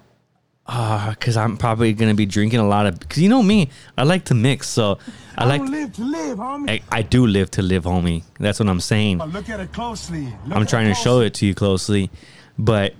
Uh, 0.67 1.13
cause 1.19 1.37
I'm 1.37 1.57
probably 1.57 1.93
gonna 1.93 2.15
be 2.15 2.25
drinking 2.25 2.59
a 2.59 2.67
lot 2.67 2.87
of. 2.87 2.99
Cause 3.07 3.19
you 3.19 3.29
know 3.29 3.43
me, 3.43 3.69
I 3.97 4.03
like 4.03 4.25
to 4.25 4.33
mix. 4.33 4.67
So 4.67 4.97
I 5.37 5.45
like. 5.45 5.61
live 5.61 5.93
to 5.93 6.03
live, 6.03 6.39
homie. 6.39 6.69
I, 6.69 6.81
I 6.91 7.01
do 7.03 7.27
live 7.27 7.51
to 7.51 7.61
live, 7.61 7.83
homie. 7.83 8.23
That's 8.39 8.59
what 8.59 8.67
I'm 8.67 8.79
saying. 8.79 9.19
But 9.19 9.29
look 9.29 9.47
at 9.49 9.59
it 9.59 9.71
closely. 9.73 10.23
Look 10.23 10.55
I'm 10.55 10.63
at 10.63 10.69
trying 10.69 10.87
to 10.87 10.95
show 10.95 11.19
it 11.19 11.35
to 11.35 11.45
you 11.45 11.53
closely, 11.53 12.09
but 12.57 12.95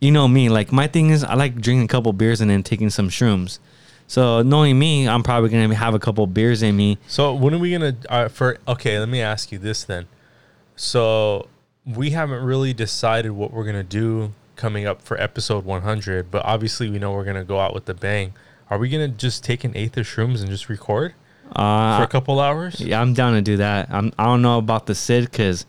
you 0.00 0.10
know 0.10 0.26
me. 0.26 0.48
Like 0.48 0.72
my 0.72 0.88
thing 0.88 1.10
is, 1.10 1.22
I 1.22 1.34
like 1.34 1.54
drinking 1.54 1.84
a 1.84 1.88
couple 1.88 2.12
beers 2.12 2.40
and 2.40 2.50
then 2.50 2.64
taking 2.64 2.90
some 2.90 3.08
shrooms. 3.08 3.60
So 4.08 4.42
knowing 4.42 4.76
me, 4.76 5.08
I'm 5.08 5.22
probably 5.22 5.50
gonna 5.50 5.74
have 5.76 5.94
a 5.94 6.00
couple 6.00 6.26
beers 6.26 6.62
in 6.62 6.76
me. 6.76 6.98
So 7.06 7.34
when 7.34 7.54
are 7.54 7.58
we 7.58 7.70
gonna? 7.70 7.96
Uh, 8.08 8.28
for 8.28 8.58
okay, 8.66 8.98
let 8.98 9.08
me 9.08 9.20
ask 9.20 9.52
you 9.52 9.58
this 9.58 9.84
then. 9.84 10.06
So 10.74 11.48
we 11.84 12.10
haven't 12.10 12.42
really 12.42 12.74
decided 12.74 13.30
what 13.30 13.52
we're 13.52 13.64
gonna 13.64 13.84
do 13.84 14.32
coming 14.56 14.86
up 14.86 15.02
for 15.02 15.20
episode 15.20 15.64
100, 15.64 16.30
but 16.30 16.44
obviously 16.44 16.90
we 16.90 16.98
know 16.98 17.12
we're 17.12 17.24
gonna 17.24 17.44
go 17.44 17.60
out 17.60 17.74
with 17.74 17.84
the 17.84 17.94
bang. 17.94 18.32
Are 18.70 18.78
we 18.78 18.88
gonna 18.88 19.08
just 19.08 19.44
take 19.44 19.64
an 19.64 19.72
eighth 19.76 19.96
of 19.96 20.06
shrooms 20.06 20.40
and 20.40 20.48
just 20.50 20.68
record 20.68 21.14
for 21.54 21.60
Uh, 21.60 22.02
a 22.02 22.08
couple 22.08 22.40
hours? 22.40 22.80
yeah, 22.80 23.00
I'm 23.00 23.14
down 23.14 23.34
to 23.34 23.42
do 23.42 23.58
that. 23.58 23.88
I'm. 23.90 24.12
I 24.18 24.24
don't 24.24 24.42
know 24.42 24.58
about 24.58 24.86
the 24.86 24.94
Sid 24.94 25.30
because 25.30 25.66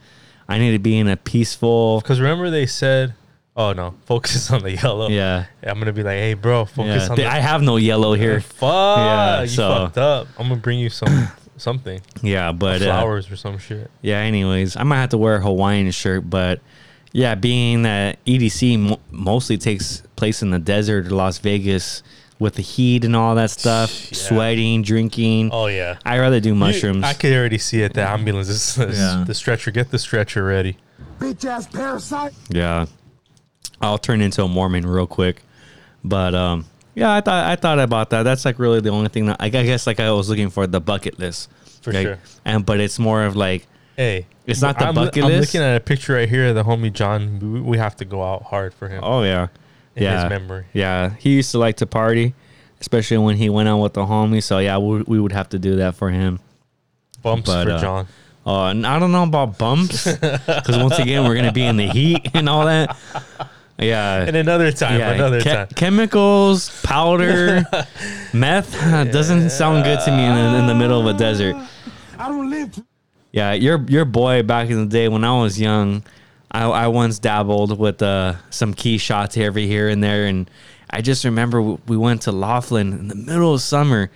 I 0.49 0.57
need 0.57 0.71
to 0.71 0.79
be 0.79 0.97
in 0.97 1.07
a 1.07 1.17
peaceful. 1.17 1.99
Because 2.01 2.19
remember 2.19 2.49
they 2.49 2.65
said, 2.65 3.13
"Oh 3.55 3.73
no, 3.73 3.93
focus 4.05 4.49
on 4.55 4.63
the 4.63 4.71
yellow." 4.71 5.09
Yeah. 5.09 5.45
I'm 5.63 5.77
gonna 5.77 5.93
be 5.93 6.01
like, 6.03 6.17
"Hey, 6.17 6.33
bro, 6.33 6.65
focus 6.65 7.03
Yeah, 7.03 7.09
on 7.09 7.15
th- 7.17 7.27
the." 7.27 7.33
I 7.33 7.39
have 7.39 7.61
no 7.61 7.75
yellow 7.77 8.13
here. 8.13 8.41
Fuck, 8.41 8.97
Yeah, 8.97 9.41
you 9.43 9.47
so- 9.49 9.69
fucked 9.69 9.97
up. 9.99 10.27
I'm 10.39 10.47
gonna 10.49 10.59
bring 10.61 10.79
you 10.79 10.89
some 10.89 11.27
something, 11.57 12.01
Yeah, 12.23 12.51
but 12.51 12.81
uh, 12.81 12.85
flowers 12.85 13.29
or 13.29 13.35
some 13.35 13.57
shit. 13.59 13.91
Yeah, 14.01 14.17
anyways, 14.19 14.75
I 14.77 14.83
might 14.83 14.97
have 14.97 15.09
to 15.09 15.17
wear 15.19 15.35
a 15.35 15.41
Hawaiian 15.41 15.91
shirt, 15.91 16.27
but 16.29 16.61
yeah, 17.17 17.33
being 17.33 17.81
that 17.81 18.23
EDC 18.25 18.77
mo- 18.77 18.99
mostly 19.09 19.57
takes 19.57 20.03
place 20.15 20.43
in 20.43 20.51
the 20.51 20.59
desert 20.59 21.07
or 21.07 21.09
Las 21.09 21.39
Vegas 21.39 22.03
with 22.37 22.53
the 22.53 22.61
heat 22.61 23.03
and 23.03 23.15
all 23.15 23.33
that 23.33 23.49
stuff, 23.49 23.89
Yeah. 24.11 24.17
sweating, 24.17 24.83
drinking. 24.83 25.49
Oh 25.51 25.65
yeah. 25.65 25.97
I'd 26.05 26.19
rather 26.19 26.39
do 26.39 26.53
mushrooms. 26.53 26.97
You- 26.97 27.03
I 27.09 27.13
could 27.13 27.33
already 27.33 27.57
see 27.57 27.81
it. 27.81 27.95
The 27.95 28.07
ambulance 28.07 28.49
is 28.49 28.77
is 28.77 28.99
Yeah. 28.99 29.23
the 29.25 29.33
stretcher. 29.33 29.71
Get 29.71 29.89
the 29.89 29.97
stretcher 29.97 30.43
ready. 30.43 30.77
Bitch 31.19 31.43
ass 31.45 31.65
parasite. 31.65 32.33
yeah. 32.49 32.85
I'll 33.81 33.97
turn 33.97 34.21
into 34.21 34.43
a 34.43 34.47
Mormon 34.47 34.85
real 34.85 35.07
quick. 35.07 35.41
But 36.03 36.35
um 36.35 36.65
yeah, 36.93 37.13
I 37.13 37.21
thought 37.21 37.45
I 37.45 37.55
thought 37.55 37.79
about 37.79 38.11
that. 38.11 38.23
That's 38.23 38.45
like 38.45 38.59
really 38.59 38.81
the 38.81 38.89
only 38.89 39.09
thing 39.09 39.25
that 39.27 39.37
I, 39.39 39.45
I 39.47 39.49
guess 39.49 39.87
like 39.87 39.99
I 39.99 40.11
was 40.11 40.29
looking 40.29 40.49
for 40.51 40.67
the 40.67 40.79
bucket 40.79 41.17
list. 41.17 41.49
For 41.81 41.91
Like, 41.91 42.05
sure. 42.05 42.19
And 42.45 42.63
but 42.65 42.79
it's 42.79 42.99
more 42.99 43.23
of 43.23 43.35
like 43.35 43.65
Hey, 43.95 44.27
It's 44.47 44.61
not 44.61 44.79
the 44.79 44.85
I'm, 44.87 44.95
bucket 44.95 45.23
I'm 45.23 45.29
list. 45.29 45.53
looking 45.53 45.65
at 45.67 45.75
a 45.75 45.79
picture 45.79 46.13
right 46.13 46.27
here 46.29 46.47
of 46.47 46.55
the 46.55 46.63
homie 46.63 46.91
John. 46.91 47.39
We, 47.39 47.59
we 47.61 47.77
have 47.77 47.95
to 47.97 48.05
go 48.05 48.23
out 48.23 48.43
hard 48.43 48.73
for 48.73 48.87
him. 48.87 49.01
Oh 49.03 49.23
yeah, 49.23 49.47
In 49.95 50.03
his 50.03 50.11
yeah, 50.23 50.29
memory. 50.29 50.65
Yeah, 50.73 51.11
he 51.19 51.31
used 51.35 51.51
to 51.51 51.57
like 51.59 51.77
to 51.77 51.85
party, 51.85 52.33
especially 52.79 53.17
when 53.17 53.35
he 53.37 53.49
went 53.49 53.67
out 53.67 53.79
with 53.79 53.93
the 53.93 54.05
homies. 54.05 54.43
So 54.43 54.59
yeah, 54.59 54.77
we, 54.77 55.01
we 55.03 55.19
would 55.19 55.33
have 55.33 55.49
to 55.49 55.59
do 55.59 55.75
that 55.77 55.95
for 55.95 56.09
him. 56.09 56.39
Bumps 57.21 57.45
but, 57.49 57.65
for 57.65 57.71
uh, 57.73 57.81
John. 57.81 58.07
Uh, 58.45 58.67
and 58.67 58.87
I 58.87 58.97
don't 58.97 59.11
know 59.11 59.23
about 59.23 59.57
bumps 59.57 60.05
because 60.13 60.77
once 60.77 60.97
again 60.99 61.25
we're 61.27 61.35
gonna 61.35 61.51
be 61.51 61.65
in 61.65 61.75
the 61.75 61.87
heat 61.87 62.29
and 62.33 62.47
all 62.47 62.65
that. 62.65 62.95
Yeah, 63.77 64.23
And 64.23 64.35
another 64.35 64.71
time, 64.71 64.97
yeah, 64.99 65.11
another 65.11 65.39
che- 65.41 65.53
time. 65.53 65.67
chemicals, 65.75 66.81
powder, 66.81 67.63
meth 68.33 68.73
uh, 68.81 69.03
doesn't 69.03 69.49
sound 69.51 69.83
good 69.83 69.99
to 70.05 70.11
me 70.11 70.23
in, 70.25 70.33
the- 70.33 70.57
in 70.59 70.65
the 70.67 70.73
middle 70.73 70.99
of 71.05 71.13
a 71.13 71.17
desert. 71.19 71.55
I 72.17 72.27
don't 72.29 72.49
live 72.49 72.71
to. 72.71 72.85
Yeah, 73.37 73.53
your 73.53 73.79
your 73.87 74.03
boy 74.03 74.41
back 74.41 74.71
in 74.71 74.79
the 74.79 74.87
day 74.87 75.07
when 75.09 75.23
I 75.23 75.39
was 75.39 75.61
young, 75.61 76.01
I, 76.49 76.63
I 76.63 76.87
once 76.87 77.19
dabbled 77.19 77.77
with 77.77 78.01
uh, 78.01 78.33
some 78.49 78.73
key 78.73 78.97
shots 78.97 79.37
every 79.37 79.67
here 79.67 79.89
and 79.89 80.03
there, 80.03 80.25
and 80.25 80.49
I 80.89 81.03
just 81.03 81.23
remember 81.23 81.61
we 81.61 81.97
went 81.97 82.23
to 82.23 82.31
Laughlin 82.31 82.93
in 82.93 83.07
the 83.09 83.13
middle 83.13 83.53
of 83.53 83.61
summer, 83.61 84.09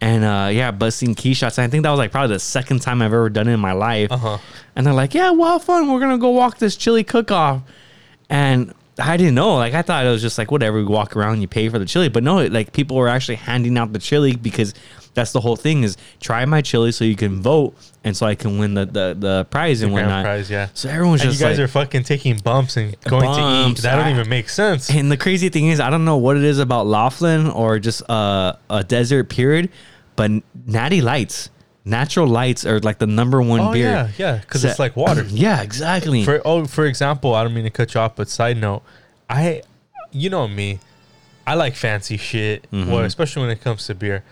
and 0.00 0.24
uh, 0.24 0.48
yeah, 0.50 0.72
busting 0.72 1.14
key 1.14 1.32
shots. 1.32 1.60
I 1.60 1.68
think 1.68 1.84
that 1.84 1.90
was 1.90 1.98
like 1.98 2.10
probably 2.10 2.34
the 2.34 2.40
second 2.40 2.82
time 2.82 3.02
I've 3.02 3.12
ever 3.12 3.30
done 3.30 3.46
it 3.46 3.52
in 3.52 3.60
my 3.60 3.70
life. 3.70 4.10
Uh-huh. 4.10 4.38
And 4.74 4.84
they're 4.84 4.94
like, 4.94 5.14
"Yeah, 5.14 5.30
well, 5.30 5.60
fun. 5.60 5.88
We're 5.88 6.00
gonna 6.00 6.18
go 6.18 6.30
walk 6.30 6.58
this 6.58 6.74
chili 6.74 7.04
cook 7.04 7.30
off," 7.30 7.62
and 8.28 8.74
I 8.98 9.16
didn't 9.16 9.36
know. 9.36 9.54
Like 9.54 9.74
I 9.74 9.82
thought 9.82 10.04
it 10.04 10.08
was 10.08 10.22
just 10.22 10.38
like 10.38 10.50
whatever. 10.50 10.78
We 10.78 10.86
walk 10.86 11.14
around, 11.14 11.40
you 11.40 11.46
pay 11.46 11.68
for 11.68 11.78
the 11.78 11.86
chili, 11.86 12.08
but 12.08 12.24
no, 12.24 12.44
like 12.46 12.72
people 12.72 12.96
were 12.96 13.06
actually 13.06 13.36
handing 13.36 13.78
out 13.78 13.92
the 13.92 14.00
chili 14.00 14.34
because 14.34 14.74
that's 15.14 15.32
the 15.32 15.40
whole 15.40 15.56
thing 15.56 15.82
is 15.82 15.96
try 16.20 16.44
my 16.44 16.60
chili 16.62 16.92
so 16.92 17.04
you 17.04 17.16
can 17.16 17.42
vote 17.42 17.74
and 18.04 18.16
so 18.16 18.26
I 18.26 18.34
can 18.34 18.58
win 18.58 18.74
the 18.74 18.86
the, 18.86 19.16
the 19.18 19.46
prize 19.50 19.82
and 19.82 19.92
Grand 19.92 20.06
whatnot. 20.08 20.24
prize, 20.24 20.50
yeah. 20.50 20.68
So 20.74 20.88
everyone's 20.88 21.20
And 21.22 21.30
just 21.30 21.40
you 21.40 21.46
guys 21.46 21.58
like, 21.58 21.64
are 21.64 21.68
fucking 21.68 22.04
taking 22.04 22.36
bumps 22.38 22.76
and 22.76 22.98
going 23.02 23.24
to 23.24 23.28
eat. 23.30 23.64
Bumps, 23.64 23.82
That 23.82 23.96
don't 23.96 24.08
even 24.08 24.28
make 24.28 24.48
sense. 24.48 24.88
and 24.90 25.10
the 25.10 25.16
crazy 25.16 25.48
thing 25.48 25.66
is, 25.68 25.80
I 25.80 25.90
don't 25.90 26.04
know 26.04 26.16
what 26.16 26.36
it 26.36 26.44
is 26.44 26.58
about 26.58 26.86
Laughlin 26.86 27.48
or 27.48 27.78
just 27.78 28.08
uh, 28.08 28.54
a 28.70 28.84
desert 28.84 29.28
period, 29.28 29.68
but 30.16 30.30
Natty 30.66 31.00
Lights, 31.00 31.50
natural 31.84 32.26
lights 32.28 32.64
are 32.64 32.78
like 32.80 32.98
the 32.98 33.06
number 33.06 33.42
one 33.42 33.60
Oh 33.60 33.72
beer. 33.72 33.88
yeah, 33.90 34.08
yeah, 34.18 34.36
because 34.38 34.64
it's 34.64 34.78
like 34.78 34.96
water. 34.96 35.24
Yeah, 35.30 35.60
exactly. 35.62 36.24
For 36.24 36.40
oh, 36.44 36.64
for 36.66 36.86
example, 36.86 37.34
I 37.34 37.42
don't 37.42 37.54
mean 37.54 37.64
to 37.64 37.70
cut 37.70 37.94
you 37.94 38.00
off, 38.00 38.14
but 38.16 38.28
side 38.28 38.56
note, 38.58 38.82
I, 39.28 39.62
you 40.12 40.30
know 40.30 40.46
me, 40.48 40.78
I 41.46 41.54
like 41.54 41.74
fancy 41.74 42.16
shit. 42.16 42.70
Mm-hmm. 42.70 42.90
Well, 42.90 43.04
especially 43.04 43.42
when 43.42 43.50
it 43.50 43.60
comes 43.60 43.86
to 43.86 43.94
beer. 43.94 44.22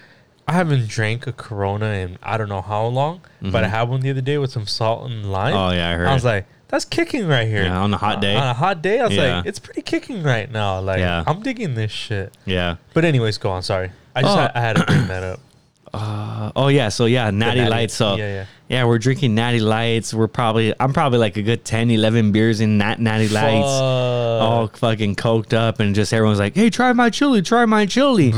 I 0.49 0.53
haven't 0.53 0.89
drank 0.89 1.27
a 1.27 1.33
Corona 1.33 1.87
in 1.87 2.19
I 2.23 2.37
don't 2.39 2.49
know 2.49 2.63
how 2.63 2.87
long, 2.87 3.21
but 3.43 3.63
I 3.65 3.69
had 3.69 3.89
one 3.89 4.01
the 4.01 4.11
other 4.11 4.21
day 4.23 4.39
with 4.39 4.51
some 4.51 4.67
salt 4.67 5.11
and 5.11 5.31
lime. 5.31 5.53
Mm-hmm. 5.55 5.59
Oh, 5.63 5.71
yeah, 5.77 5.91
I 5.91 5.93
heard. 5.95 6.07
I 6.09 6.15
was 6.15 6.25
like, 6.25 6.47
that's 6.69 6.85
kicking 6.85 7.27
right 7.29 7.47
here. 7.47 7.65
Yeah, 7.65 7.79
on 7.81 7.93
a 7.95 7.99
hot 7.99 8.21
day. 8.21 8.35
On 8.35 8.47
a 8.49 8.55
hot 8.55 8.83
day, 8.83 9.01
I 9.01 9.05
was 9.07 9.15
Yeah. 9.15 9.37
like, 9.37 9.47
it's 9.47 9.59
pretty 9.59 9.83
kicking 9.83 10.23
right 10.23 10.51
now. 10.51 10.81
Like, 10.81 11.01
Yeah. 11.01 11.23
I'm 11.27 11.43
digging 11.43 11.75
this 11.75 11.93
shit. 11.93 12.35
yeah. 12.47 12.77
But 12.95 13.05
anyways, 13.05 13.39
go 13.39 13.51
on. 13.51 13.63
Sorry, 13.63 13.91
I 14.17 14.23
just 14.23 14.37
Oh. 14.37 14.41
had, 14.41 14.53
I 14.55 14.61
had 14.61 14.77
to 14.77 14.85
bring 14.87 15.07
that 15.09 15.23
up. 15.23 15.41
Uh, 15.91 16.53
oh 16.55 16.69
yeah, 16.69 16.91
so 16.91 17.07
yeah, 17.07 17.31
Natty, 17.31 17.61
Natty- 17.61 17.71
Lights. 17.71 17.95
So 17.95 18.17
yeah, 18.17 18.27
yeah. 18.29 18.45
yeah, 18.69 18.85
we're 18.85 18.99
drinking 18.99 19.35
Natty 19.35 19.59
Lights. 19.59 20.13
We're 20.13 20.29
probably 20.29 20.75
I'm 20.79 20.93
probably 20.93 21.19
like 21.19 21.39
a 21.39 21.43
good 21.43 21.65
10, 21.65 21.91
11 21.91 22.31
beers 22.31 22.61
in 22.61 22.77
Nat 22.77 23.01
Natty 23.01 23.29
Lights. 23.29 23.67
all 23.67 24.67
fucking 24.67 25.17
coked 25.17 25.55
up 25.55 25.81
and 25.81 25.95
just 25.95 26.13
everyone's 26.13 26.39
like, 26.41 26.55
"Hey, 26.55 26.69
try 26.69 26.93
my 26.93 27.09
chili, 27.09 27.41
try 27.41 27.65
my 27.65 27.87
chili," 27.87 28.33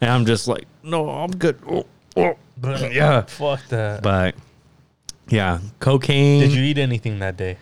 and 0.00 0.10
I'm 0.10 0.26
just 0.26 0.48
like, 0.48 0.64
"No, 0.86 1.08
I'm 1.10 1.30
good." 1.32 1.58
Oh, 1.68 1.84
oh. 2.16 2.36
But 2.56 2.92
Yeah. 2.92 3.22
fuck 3.22 3.66
that. 3.68 4.02
But 4.02 4.34
yeah, 5.28 5.58
cocaine. 5.80 6.40
Did 6.40 6.52
you 6.52 6.62
eat 6.64 6.78
anything 6.78 7.18
that 7.18 7.36
day? 7.36 7.58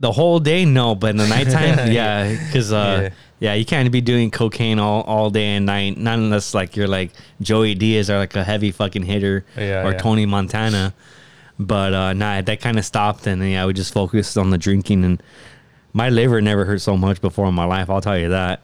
the 0.00 0.10
whole 0.10 0.40
day? 0.40 0.64
No, 0.64 0.94
but 0.96 1.10
in 1.10 1.16
the 1.18 1.26
nighttime, 1.28 1.92
yeah, 1.92 2.30
because 2.46 2.72
uh, 2.72 3.00
Yeah. 3.02 3.08
yeah. 3.38 3.54
you 3.54 3.64
can't 3.64 3.90
be 3.92 4.00
doing 4.00 4.30
cocaine 4.30 4.80
all, 4.80 5.02
all 5.02 5.30
day 5.30 5.54
and 5.54 5.66
night, 5.66 5.96
not 5.96 6.18
unless 6.18 6.52
like 6.52 6.74
you're 6.76 6.88
like 6.88 7.12
Joey 7.40 7.74
Diaz 7.76 8.10
or 8.10 8.18
like 8.18 8.34
a 8.34 8.42
heavy 8.42 8.72
fucking 8.72 9.04
hitter 9.04 9.44
Yeah, 9.56 9.86
or 9.86 9.92
yeah. 9.92 9.98
Tony 9.98 10.26
Montana. 10.26 10.94
But 11.60 11.94
uh, 11.94 12.12
nah, 12.12 12.40
that 12.40 12.60
kind 12.60 12.78
of 12.78 12.84
stopped, 12.84 13.26
and 13.26 13.42
yeah, 13.48 13.66
we 13.66 13.72
just 13.72 13.92
focused 13.92 14.36
on 14.36 14.50
the 14.50 14.58
drinking, 14.58 15.04
and 15.04 15.22
my 15.92 16.08
liver 16.08 16.40
never 16.40 16.64
hurt 16.64 16.80
so 16.80 16.96
much 16.96 17.20
before 17.20 17.46
in 17.46 17.54
my 17.54 17.64
life. 17.64 17.88
I'll 17.90 18.00
tell 18.00 18.18
you 18.18 18.28
that. 18.30 18.60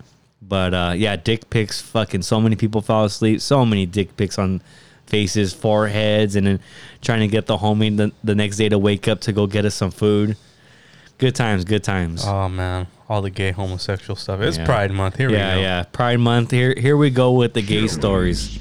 But 0.46 0.74
uh, 0.74 0.92
yeah, 0.96 1.16
dick 1.16 1.48
pics. 1.50 1.80
Fucking 1.80 2.22
so 2.22 2.40
many 2.40 2.56
people 2.56 2.80
fall 2.82 3.04
asleep. 3.04 3.40
So 3.40 3.64
many 3.64 3.86
dick 3.86 4.16
pics 4.16 4.38
on 4.38 4.60
faces, 5.06 5.52
foreheads, 5.54 6.36
and 6.36 6.46
then 6.46 6.60
trying 7.00 7.20
to 7.20 7.28
get 7.28 7.46
the 7.46 7.56
homie 7.56 7.96
the, 7.96 8.12
the 8.22 8.34
next 8.34 8.56
day 8.56 8.68
to 8.68 8.78
wake 8.78 9.08
up 9.08 9.20
to 9.22 9.32
go 9.32 9.46
get 9.46 9.64
us 9.64 9.74
some 9.74 9.90
food. 9.90 10.36
Good 11.18 11.34
times, 11.34 11.64
good 11.64 11.84
times. 11.84 12.24
Oh 12.26 12.48
man, 12.48 12.88
all 13.08 13.22
the 13.22 13.30
gay 13.30 13.52
homosexual 13.52 14.16
stuff. 14.16 14.40
It's 14.40 14.58
Yeah. 14.58 14.66
Pride 14.66 14.90
Month. 14.92 15.16
Here 15.16 15.30
yeah, 15.30 15.54
we 15.54 15.60
go. 15.60 15.62
yeah. 15.62 15.82
Pride 15.84 16.20
Month. 16.20 16.50
Here, 16.50 16.74
here 16.76 16.96
we 16.96 17.10
go 17.10 17.32
with 17.32 17.54
the 17.54 17.62
gay 17.62 17.86
stories. 17.86 18.58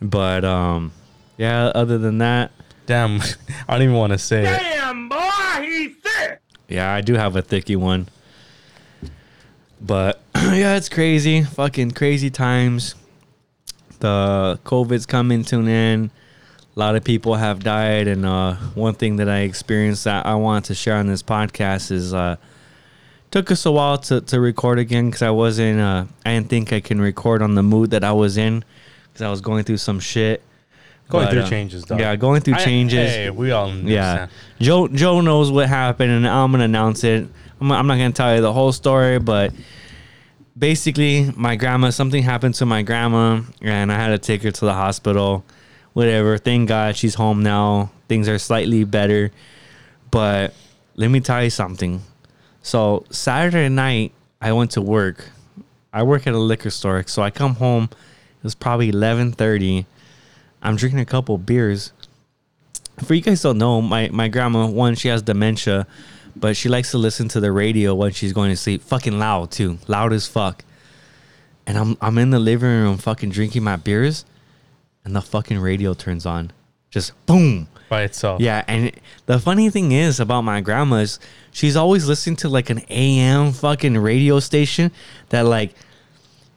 But 0.00 0.44
um, 0.44 0.92
yeah. 1.36 1.66
Other 1.74 1.98
than 1.98 2.18
that, 2.18 2.52
Damn, 2.86 3.20
I 3.68 3.74
don't 3.74 3.82
even 3.82 3.96
want 3.96 4.12
to 4.12 4.18
say 4.18 4.42
it. 4.42 4.60
Damn, 4.60 5.08
boy, 5.08 5.18
he's 5.60 5.96
thick. 5.96 6.40
yeah, 6.68 6.92
I 6.92 7.00
do 7.00 7.14
have 7.14 7.36
a 7.36 7.42
thicky 7.42 7.76
one. 7.76 8.08
But 9.80 10.21
yeah, 10.56 10.76
it's 10.76 10.88
crazy. 10.88 11.42
Fucking 11.42 11.92
crazy 11.92 12.30
times. 12.30 12.94
The 14.00 14.58
COVID's 14.64 15.06
coming 15.06 15.44
to 15.44 15.58
an 15.58 15.68
end. 15.68 16.10
A 16.74 16.78
lot 16.78 16.96
of 16.96 17.04
people 17.04 17.34
have 17.34 17.62
died, 17.62 18.08
and 18.08 18.24
uh, 18.24 18.54
one 18.74 18.94
thing 18.94 19.16
that 19.16 19.28
I 19.28 19.40
experienced 19.40 20.04
that 20.04 20.26
I 20.26 20.34
wanted 20.34 20.64
to 20.64 20.74
share 20.74 20.96
on 20.96 21.06
this 21.06 21.22
podcast 21.22 21.90
is 21.90 22.14
uh, 22.14 22.36
took 23.30 23.50
us 23.50 23.66
a 23.66 23.70
while 23.70 23.98
to, 23.98 24.20
to 24.22 24.40
record 24.40 24.78
again 24.78 25.06
because 25.06 25.22
I 25.22 25.30
wasn't 25.30 25.80
uh, 25.80 26.06
I 26.24 26.34
didn't 26.34 26.48
think 26.48 26.72
I 26.72 26.80
can 26.80 27.00
record 27.00 27.42
on 27.42 27.54
the 27.54 27.62
mood 27.62 27.90
that 27.90 28.04
I 28.04 28.12
was 28.12 28.36
in 28.38 28.64
because 29.04 29.22
I 29.22 29.30
was 29.30 29.40
going 29.40 29.64
through 29.64 29.76
some 29.78 30.00
shit. 30.00 30.42
Going 31.08 31.26
But, 31.26 31.32
through 31.32 31.42
uh, 31.42 31.48
changes, 31.48 31.84
dog. 31.84 32.00
Yeah, 32.00 32.16
going 32.16 32.40
through 32.40 32.54
I- 32.54 32.64
changes. 32.64 33.10
Hey, 33.10 33.30
we 33.30 33.50
all 33.50 33.68
understand. 33.68 33.90
Yeah, 33.90 34.28
Joe 34.66 34.88
Joe 34.88 35.20
knows 35.20 35.50
what 35.50 35.68
happened, 35.68 36.10
and 36.10 36.26
I'm 36.26 36.52
gonna 36.52 36.64
announce 36.64 37.04
it. 37.04 37.28
I'm, 37.60 37.70
I'm 37.70 37.86
not 37.86 37.96
gonna 37.96 38.12
tell 38.12 38.34
you 38.34 38.40
the 38.40 38.52
whole 38.52 38.72
story, 38.72 39.18
but 39.18 39.52
basically, 40.56 41.30
my 41.36 41.56
grandma 41.56 41.90
something 41.90 42.22
happened 42.22 42.54
to 42.56 42.66
my 42.66 42.82
grandma, 42.82 43.42
and 43.60 43.92
I 43.92 43.96
had 43.96 44.08
to 44.08 44.18
take 44.18 44.42
her 44.42 44.50
to 44.50 44.64
the 44.64 44.74
hospital. 44.74 45.44
Whatever. 45.92 46.38
Thank 46.38 46.68
God 46.68 46.96
she's 46.96 47.14
home 47.14 47.42
now. 47.42 47.90
Things 48.08 48.28
are 48.28 48.38
slightly 48.38 48.84
better, 48.84 49.30
but 50.10 50.54
let 50.96 51.10
me 51.10 51.20
tell 51.20 51.44
you 51.44 51.50
something. 51.50 52.00
So 52.62 53.04
Saturday 53.10 53.68
night, 53.68 54.12
I 54.40 54.52
went 54.52 54.70
to 54.72 54.80
work. 54.80 55.28
I 55.92 56.02
work 56.02 56.26
at 56.26 56.32
a 56.32 56.38
liquor 56.38 56.70
store, 56.70 57.04
so 57.06 57.22
I 57.22 57.30
come 57.30 57.56
home. 57.56 57.90
It 57.92 58.44
was 58.44 58.54
probably 58.54 58.90
11:30. 58.90 59.84
I'm 60.62 60.76
drinking 60.76 61.00
a 61.00 61.04
couple 61.04 61.36
beers 61.36 61.92
for 63.04 63.14
you 63.14 63.20
guys 63.20 63.42
don't 63.42 63.58
know, 63.58 63.80
my, 63.80 64.08
my 64.12 64.28
grandma, 64.28 64.66
one, 64.66 64.94
she 64.94 65.08
has 65.08 65.22
dementia, 65.22 65.86
but 66.34 66.56
she 66.56 66.68
likes 66.68 66.90
to 66.92 66.98
listen 66.98 67.28
to 67.28 67.40
the 67.40 67.52
radio 67.52 67.94
when 67.94 68.12
she's 68.12 68.32
going 68.32 68.50
to 68.50 68.56
sleep. 68.56 68.82
Fucking 68.82 69.18
loud 69.18 69.50
too. 69.50 69.78
Loud 69.88 70.12
as 70.12 70.26
fuck. 70.26 70.64
And 71.66 71.78
I'm 71.78 71.96
I'm 72.00 72.18
in 72.18 72.30
the 72.30 72.38
living 72.38 72.68
room 72.68 72.98
fucking 72.98 73.30
drinking 73.30 73.62
my 73.62 73.76
beers 73.76 74.24
and 75.04 75.14
the 75.14 75.20
fucking 75.20 75.58
radio 75.58 75.94
turns 75.94 76.26
on. 76.26 76.52
Just 76.90 77.12
boom. 77.26 77.68
By 77.88 78.02
itself. 78.02 78.40
Yeah, 78.40 78.64
and 78.68 78.92
the 79.26 79.38
funny 79.38 79.68
thing 79.70 79.92
is 79.92 80.18
about 80.18 80.42
my 80.42 80.60
grandma 80.60 80.96
is 80.96 81.18
she's 81.50 81.76
always 81.76 82.06
listening 82.06 82.36
to 82.36 82.48
like 82.48 82.70
an 82.70 82.80
AM 82.88 83.52
fucking 83.52 83.98
radio 83.98 84.40
station 84.40 84.90
that 85.28 85.42
like 85.42 85.74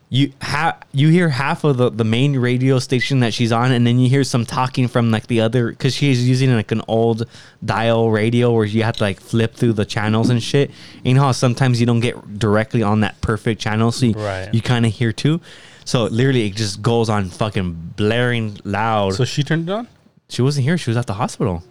you 0.09 0.31
ha- 0.41 0.77
you 0.93 1.09
hear 1.09 1.29
half 1.29 1.63
of 1.63 1.77
the, 1.77 1.89
the 1.89 2.03
main 2.03 2.37
radio 2.37 2.77
station 2.79 3.21
that 3.21 3.33
she's 3.33 3.51
on 3.51 3.71
and 3.71 3.85
then 3.87 3.97
you 3.99 4.07
hear 4.07 4.23
some 4.23 4.45
talking 4.45 4.87
from 4.87 5.09
like 5.11 5.25
the 5.27 5.41
other 5.41 5.69
because 5.71 5.95
she's 5.95 6.27
using 6.27 6.53
like 6.55 6.71
an 6.71 6.81
old 6.87 7.25
dial 7.63 8.11
radio 8.11 8.51
where 8.53 8.65
you 8.65 8.83
have 8.83 8.95
to 8.97 9.03
like 9.03 9.19
flip 9.19 9.55
through 9.55 9.73
the 9.73 9.83
channels 9.85 10.29
and 10.29 10.43
shit 10.43 10.69
and 10.97 11.05
you 11.07 11.13
know 11.15 11.21
how 11.23 11.31
sometimes 11.31 11.79
you 11.79 11.87
don't 11.87 12.01
get 12.01 12.37
directly 12.37 12.83
on 12.83 12.99
that 12.99 13.19
perfect 13.21 13.59
channel 13.59 13.91
so 13.91 14.05
you, 14.05 14.13
Right. 14.13 14.53
you 14.53 14.61
kind 14.61 14.85
of 14.85 14.93
hear 14.93 15.11
too 15.11 15.41
so 15.85 16.03
literally 16.05 16.45
it 16.47 16.55
just 16.55 16.81
goes 16.83 17.09
on 17.09 17.29
fucking 17.29 17.93
blaring 17.95 18.59
loud 18.63 19.15
So 19.15 19.25
she 19.25 19.41
turned 19.43 19.67
it 19.69 19.73
on? 19.73 19.87
she 20.29 20.41
wasn't 20.43 20.65
here. 20.65 20.77
She 20.77 20.89
was 20.91 20.97
at 20.97 21.07
the 21.07 21.13
hospital. 21.13 21.63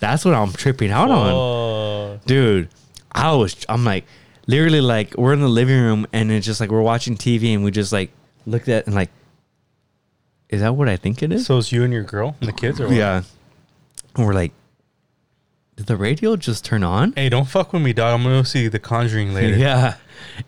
That's 0.00 0.24
what 0.24 0.34
I'm 0.34 0.52
tripping 0.52 0.90
out 0.90 1.10
on, 1.10 1.32
Oh. 1.32 2.20
dude. 2.26 2.68
I 3.12 3.32
was. 3.34 3.54
I'm 3.68 3.84
like, 3.84 4.04
literally, 4.52 4.80
like 4.80 5.16
we're 5.16 5.32
in 5.32 5.40
the 5.40 5.48
living 5.48 5.80
room 5.80 6.06
and 6.12 6.30
it's 6.30 6.46
just 6.46 6.60
like 6.60 6.70
we're 6.70 6.82
watching 6.82 7.16
TV 7.16 7.54
and 7.54 7.64
we 7.64 7.70
just 7.70 7.92
like 7.92 8.10
looked 8.46 8.68
at 8.68 8.86
and 8.86 8.94
like, 8.94 9.10
is 10.48 10.60
that 10.60 10.76
what 10.76 10.88
I 10.88 10.96
think 10.96 11.22
it 11.22 11.32
is? 11.32 11.46
So 11.46 11.58
it's 11.58 11.72
you 11.72 11.82
and 11.82 11.92
your 11.92 12.04
girl 12.04 12.36
and 12.40 12.48
the 12.48 12.52
kids 12.52 12.80
or 12.80 12.86
what? 12.88 12.96
yeah. 12.96 13.22
And 14.14 14.26
we're 14.26 14.34
like, 14.34 14.52
did 15.76 15.86
the 15.86 15.96
radio 15.96 16.36
just 16.36 16.64
turn 16.64 16.84
on? 16.84 17.14
Hey, 17.16 17.30
don't 17.30 17.48
fuck 17.48 17.72
with 17.72 17.80
me, 17.80 17.94
dog. 17.94 18.14
I'm 18.20 18.22
gonna 18.22 18.44
see 18.44 18.68
The 18.68 18.78
Conjuring 18.78 19.32
later. 19.38 19.56
Yeah. 19.56 19.96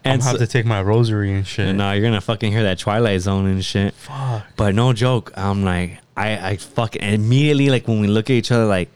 and 0.05 0.15
I'm 0.15 0.19
gonna 0.21 0.31
have 0.33 0.39
to 0.39 0.47
take 0.47 0.67
my 0.67 0.83
rosary 0.83 1.33
and 1.33 1.47
shit. 1.47 1.75
no, 1.75 1.89
uh, 1.89 1.93
you're 1.93 2.03
gonna 2.03 2.21
fucking 2.21 2.53
hear 2.53 2.65
that 2.65 2.79
Twilight 2.79 3.23
Zone 3.23 3.47
and 3.47 3.65
shit. 3.65 3.95
Fuck. 3.95 4.45
But 4.57 4.75
no 4.75 4.93
joke, 4.93 5.33
I'm 5.37 5.65
like, 5.65 5.99
I, 6.17 6.51
I 6.51 6.57
fucking 6.59 7.03
immediately 7.03 7.71
like 7.71 7.89
when 7.89 8.01
we 8.01 8.07
look 8.07 8.27
at 8.29 8.35
each 8.35 8.53
other, 8.53 8.67
like 8.67 8.91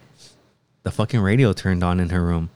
the 0.83 0.91
fucking 0.91 1.19
radio 1.19 1.51
turned 1.53 1.83
on 1.83 1.99
in 1.99 2.09
her 2.09 2.23
room, 2.23 2.51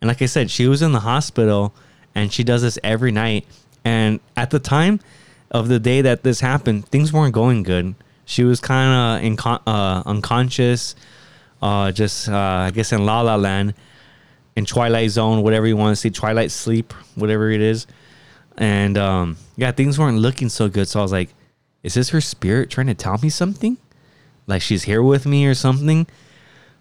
and 0.00 0.08
like 0.08 0.22
I 0.22 0.26
said, 0.26 0.50
she 0.50 0.66
was 0.66 0.82
in 0.82 0.92
the 0.92 1.00
hospital, 1.00 1.74
and 2.14 2.32
she 2.32 2.44
does 2.44 2.62
this 2.62 2.78
every 2.82 3.12
night. 3.12 3.46
And 3.84 4.20
at 4.36 4.50
the 4.50 4.58
time 4.58 5.00
of 5.50 5.68
the 5.68 5.78
day 5.78 6.02
that 6.02 6.22
this 6.22 6.40
happened, 6.40 6.86
things 6.88 7.12
weren't 7.12 7.34
going 7.34 7.62
good. 7.62 7.94
She 8.24 8.44
was 8.44 8.60
kind 8.60 9.24
of 9.24 9.30
incon- 9.30 9.62
uh, 9.66 10.02
unconscious, 10.06 10.94
uh, 11.60 11.90
just 11.92 12.28
uh, 12.28 12.36
I 12.36 12.70
guess 12.70 12.92
in 12.92 13.04
La 13.04 13.22
La 13.22 13.36
Land, 13.36 13.74
in 14.56 14.64
Twilight 14.64 15.10
Zone, 15.10 15.42
whatever 15.42 15.66
you 15.66 15.76
want 15.76 15.96
to 15.96 16.00
say, 16.00 16.10
Twilight 16.10 16.50
Sleep, 16.50 16.92
whatever 17.14 17.50
it 17.50 17.60
is. 17.60 17.86
And 18.56 18.96
um, 18.98 19.36
yeah, 19.56 19.72
things 19.72 19.98
weren't 19.98 20.18
looking 20.18 20.48
so 20.48 20.68
good. 20.68 20.86
So 20.88 21.00
I 21.00 21.02
was 21.02 21.12
like, 21.12 21.30
is 21.82 21.94
this 21.94 22.10
her 22.10 22.20
spirit 22.20 22.70
trying 22.70 22.88
to 22.88 22.94
tell 22.94 23.18
me 23.18 23.30
something? 23.30 23.78
Like 24.46 24.62
she's 24.62 24.84
here 24.84 25.02
with 25.02 25.26
me 25.26 25.46
or 25.46 25.54
something? 25.54 26.06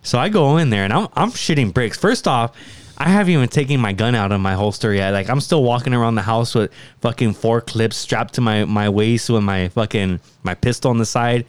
So 0.02 0.20
I 0.20 0.30
go 0.30 0.58
in 0.58 0.70
there 0.70 0.84
and 0.84 0.94
I'm, 0.94 1.08
I'm 1.14 1.32
shitting 1.32 1.74
bricks. 1.74 1.98
First 1.98 2.28
off, 2.28 2.56
I 3.00 3.08
haven't 3.08 3.34
even 3.34 3.48
taken 3.48 3.80
my 3.80 3.94
gun 3.94 4.14
out 4.14 4.34
of 4.34 4.42
my 4.42 4.54
holster 4.54 4.94
yet. 4.94 5.12
Like 5.12 5.30
I'm 5.30 5.40
still 5.40 5.64
walking 5.64 5.94
around 5.94 6.16
the 6.16 6.22
house 6.22 6.54
with 6.54 6.72
fucking 7.00 7.34
four 7.34 7.62
clips 7.62 7.96
strapped 7.96 8.34
to 8.34 8.42
my, 8.42 8.66
my 8.66 8.90
waist 8.90 9.30
with 9.30 9.44
my 9.44 9.70
fucking 9.70 10.20
my 10.44 10.54
pistol 10.54 10.92
on 10.92 10.98
the 10.98 11.06
side. 11.06 11.46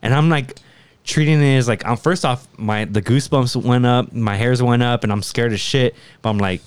And 0.00 0.14
I'm 0.14 0.30
like 0.30 0.58
treating 1.04 1.42
it 1.42 1.56
as 1.58 1.68
like 1.68 1.84
I'm 1.84 1.98
first 1.98 2.24
off 2.24 2.48
my 2.56 2.86
the 2.86 3.02
goosebumps 3.02 3.62
went 3.62 3.84
up, 3.84 4.12
my 4.12 4.36
hairs 4.36 4.62
went 4.62 4.82
up, 4.82 5.04
and 5.04 5.12
I'm 5.12 5.22
scared 5.22 5.52
as 5.52 5.60
shit. 5.60 5.94
But 6.22 6.30
I'm 6.30 6.38
like, 6.38 6.62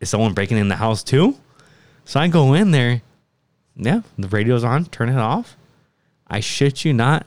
is 0.00 0.08
someone 0.08 0.34
breaking 0.34 0.58
in 0.58 0.68
the 0.68 0.76
house 0.76 1.02
too? 1.02 1.36
So 2.04 2.20
I 2.20 2.28
go 2.28 2.54
in 2.54 2.70
there. 2.70 3.02
Yeah, 3.74 4.02
the 4.16 4.28
radio's 4.28 4.64
on. 4.64 4.86
Turn 4.86 5.08
it 5.08 5.18
off. 5.18 5.56
I 6.26 6.40
shit 6.40 6.84
you 6.84 6.92
not. 6.92 7.26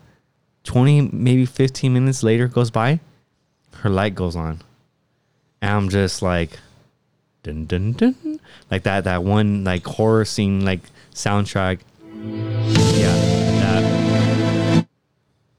20, 0.63 1.09
maybe 1.13 1.45
15 1.45 1.93
minutes 1.93 2.23
later 2.23 2.47
goes 2.47 2.69
by. 2.69 2.99
Her 3.77 3.89
light 3.89 4.15
goes 4.15 4.35
on. 4.35 4.61
And 5.61 5.71
I'm 5.71 5.89
just 5.89 6.21
like, 6.21 6.59
dun 7.43 7.65
dun 7.65 7.93
dun. 7.93 8.39
Like 8.69 8.83
that, 8.83 9.03
that 9.03 9.23
one 9.23 9.63
like 9.63 9.85
horror 9.85 10.25
scene, 10.25 10.65
like 10.65 10.81
soundtrack. 11.13 11.79
Yeah, 12.13 13.13
that, 13.61 14.87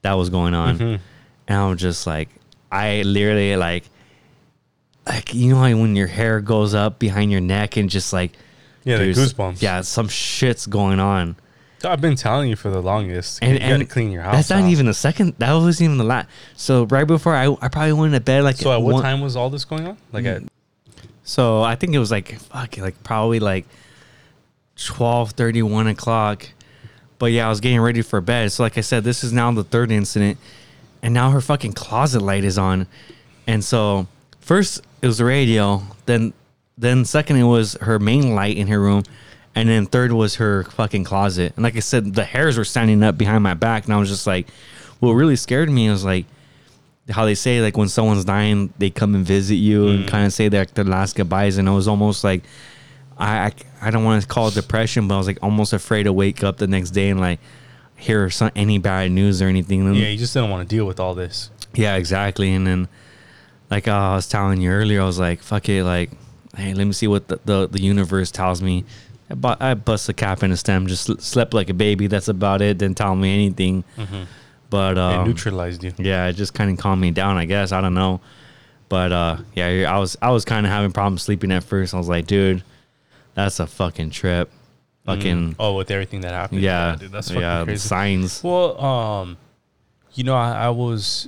that 0.01 0.13
was 0.13 0.29
going 0.29 0.53
on. 0.53 0.75
Mm-hmm. 0.77 1.03
And 1.47 1.57
I'm 1.57 1.77
just 1.77 2.07
like, 2.07 2.29
I 2.71 3.01
literally 3.03 3.55
like, 3.55 3.85
like, 5.05 5.33
you 5.33 5.49
know 5.49 5.57
how 5.57 5.77
when 5.77 5.95
your 5.95 6.07
hair 6.07 6.39
goes 6.39 6.73
up 6.73 6.99
behind 6.99 7.31
your 7.31 7.41
neck 7.41 7.77
and 7.77 7.89
just 7.89 8.13
like, 8.13 8.31
Yeah, 8.83 8.97
the 8.97 9.11
goosebumps. 9.11 9.61
Yeah, 9.61 9.81
some 9.81 10.07
shit's 10.07 10.65
going 10.65 10.99
on. 10.99 11.35
I've 11.85 12.01
been 12.01 12.15
telling 12.15 12.49
you 12.49 12.55
for 12.55 12.69
the 12.69 12.81
longest. 12.81 13.39
And, 13.41 13.53
you 13.53 13.59
and 13.59 13.71
gotta 13.81 13.85
clean 13.85 14.11
your 14.11 14.21
house. 14.23 14.35
That's 14.35 14.49
not 14.49 14.63
out. 14.63 14.69
even 14.69 14.85
the 14.85 14.93
second. 14.93 15.35
That 15.37 15.53
wasn't 15.53 15.85
even 15.85 15.97
the 15.97 16.03
last. 16.03 16.29
So 16.55 16.85
right 16.85 17.05
before 17.05 17.35
I, 17.35 17.55
I 17.61 17.67
probably 17.67 17.93
went 17.93 18.13
to 18.13 18.19
bed 18.19 18.43
like 18.43 18.57
So 18.57 18.71
at 18.71 18.81
what 18.81 18.93
one- 18.93 19.03
time 19.03 19.21
was 19.21 19.35
all 19.35 19.49
this 19.49 19.65
going 19.65 19.87
on? 19.87 19.97
Like 20.11 20.25
at 20.25 20.43
So 21.23 21.61
I 21.61 21.75
think 21.75 21.93
it 21.93 21.99
was 21.99 22.11
like 22.11 22.39
fuck, 22.39 22.77
like 22.77 23.03
probably 23.03 23.39
like 23.39 23.65
12, 24.77 25.33
1 25.37 25.87
o'clock. 25.87 26.47
But 27.19 27.31
yeah, 27.31 27.45
I 27.45 27.49
was 27.49 27.61
getting 27.61 27.79
ready 27.79 28.01
for 28.01 28.19
bed. 28.21 28.51
So 28.51 28.63
like 28.63 28.77
I 28.77 28.81
said, 28.81 29.03
this 29.03 29.23
is 29.23 29.31
now 29.31 29.51
the 29.51 29.63
third 29.63 29.91
incident, 29.91 30.37
and 31.01 31.13
now 31.13 31.29
her 31.31 31.41
fucking 31.41 31.73
closet 31.73 32.21
light 32.21 32.43
is 32.43 32.57
on. 32.57 32.87
And 33.47 33.63
so 33.63 34.07
first 34.39 34.81
it 35.01 35.07
was 35.07 35.19
the 35.19 35.25
radio, 35.25 35.83
then 36.05 36.33
then 36.77 37.05
second 37.05 37.37
it 37.37 37.43
was 37.43 37.73
her 37.81 37.99
main 37.99 38.35
light 38.35 38.57
in 38.57 38.67
her 38.67 38.79
room, 38.79 39.03
and 39.55 39.69
then 39.69 39.85
third 39.85 40.11
was 40.11 40.35
her 40.35 40.63
fucking 40.63 41.03
closet. 41.03 41.53
And 41.55 41.63
like 41.63 41.75
I 41.75 41.79
said, 41.79 42.13
the 42.13 42.23
hairs 42.23 42.57
were 42.57 42.65
standing 42.65 43.03
up 43.03 43.17
behind 43.17 43.43
my 43.43 43.53
back, 43.53 43.85
and 43.85 43.93
I 43.93 43.97
was 43.97 44.09
just 44.09 44.25
like, 44.27 44.47
what 44.99 45.11
really 45.11 45.35
scared 45.35 45.69
me 45.69 45.89
was 45.89 46.05
like 46.05 46.25
how 47.09 47.25
they 47.25 47.35
say 47.35 47.59
like 47.61 47.75
when 47.75 47.89
someone's 47.89 48.23
dying, 48.23 48.73
they 48.77 48.89
come 48.89 49.13
and 49.15 49.25
visit 49.25 49.55
you 49.55 49.89
and 49.89 50.07
kind 50.07 50.25
of 50.25 50.31
say 50.31 50.49
like 50.49 50.73
their 50.73 50.85
last 50.85 51.15
goodbyes, 51.15 51.57
and 51.57 51.67
it 51.67 51.71
was 51.71 51.87
almost 51.87 52.23
like 52.23 52.43
I 53.17 53.47
I, 53.47 53.53
I 53.81 53.91
don't 53.91 54.03
want 54.03 54.21
to 54.21 54.27
call 54.27 54.47
it 54.47 54.53
depression, 54.53 55.07
but 55.07 55.15
I 55.15 55.17
was 55.17 55.27
like 55.27 55.39
almost 55.41 55.73
afraid 55.73 56.03
to 56.03 56.13
wake 56.13 56.43
up 56.43 56.57
the 56.57 56.67
next 56.67 56.91
day 56.91 57.09
and 57.09 57.19
like 57.19 57.39
hear 57.95 58.29
some 58.29 58.51
any 58.55 58.77
bad 58.77 59.11
news 59.11 59.41
or 59.41 59.47
anything. 59.47 59.81
And 59.85 59.95
yeah, 59.97 60.07
you 60.07 60.17
just 60.17 60.33
didn't 60.33 60.49
want 60.49 60.67
to 60.67 60.75
deal 60.75 60.85
with 60.85 60.99
all 60.99 61.13
this. 61.13 61.49
yeah, 61.73 61.95
exactly. 61.95 62.53
And 62.53 62.65
then, 62.65 62.87
like 63.69 63.87
uh, 63.87 63.91
I 63.91 64.15
was 64.15 64.27
telling 64.27 64.61
you 64.61 64.71
earlier, 64.71 65.01
I 65.01 65.05
was 65.05 65.19
like, 65.19 65.41
"Fuck 65.41 65.67
it!" 65.69 65.83
Like, 65.83 66.11
hey, 66.55 66.73
let 66.73 66.85
me 66.85 66.93
see 66.93 67.07
what 67.07 67.27
the 67.27 67.39
the, 67.43 67.67
the 67.67 67.81
universe 67.81 68.31
tells 68.31 68.61
me. 68.61 68.85
I, 69.29 69.35
bu- 69.35 69.55
I 69.59 69.73
bust 69.73 70.09
a 70.09 70.13
cap 70.13 70.43
in 70.43 70.51
a 70.51 70.57
stem, 70.57 70.87
just 70.87 71.03
sl- 71.05 71.17
slept 71.19 71.53
like 71.53 71.69
a 71.69 71.73
baby. 71.73 72.07
That's 72.07 72.27
about 72.27 72.61
it. 72.61 72.77
Didn't 72.77 72.97
tell 72.97 73.15
me 73.15 73.33
anything. 73.33 73.83
But 74.69 74.93
It 74.93 74.97
um, 74.97 75.27
neutralized 75.27 75.83
you. 75.83 75.93
yeah, 75.97 76.27
it 76.27 76.33
just 76.33 76.53
kind 76.53 76.71
of 76.71 76.77
calmed 76.77 77.01
me 77.01 77.11
down. 77.11 77.37
I 77.37 77.45
guess 77.45 77.71
I 77.71 77.79
don't 77.81 77.93
know. 77.93 78.21
But 78.89 79.11
uh, 79.11 79.37
yeah, 79.55 79.91
I 79.91 79.97
was 79.99 80.17
I 80.21 80.29
was 80.31 80.45
kind 80.45 80.65
of 80.65 80.71
having 80.71 80.91
problems 80.91 81.21
sleeping 81.23 81.51
at 81.51 81.63
first. 81.63 81.93
I 81.93 81.97
was 81.97 82.09
like, 82.09 82.27
dude, 82.27 82.63
that's 83.33 83.59
a 83.59 83.67
fucking 83.67 84.09
trip. 84.11 84.51
Fucking 85.05 85.55
Oh, 85.59 85.75
with 85.75 85.91
everything 85.91 86.21
that 86.21 86.31
happened. 86.31 86.61
yeah, 86.61 86.95
dude, 86.99 87.11
that's 87.11 87.27
fucking 87.27 87.41
yeah, 87.41 87.59
the 87.59 87.65
crazy. 87.65 87.87
signs. 87.87 88.43
Well, 88.43 88.79
um, 88.83 89.37
you 90.13 90.23
know, 90.23 90.35
I, 90.35 90.65
I 90.65 90.69
was, 90.69 91.27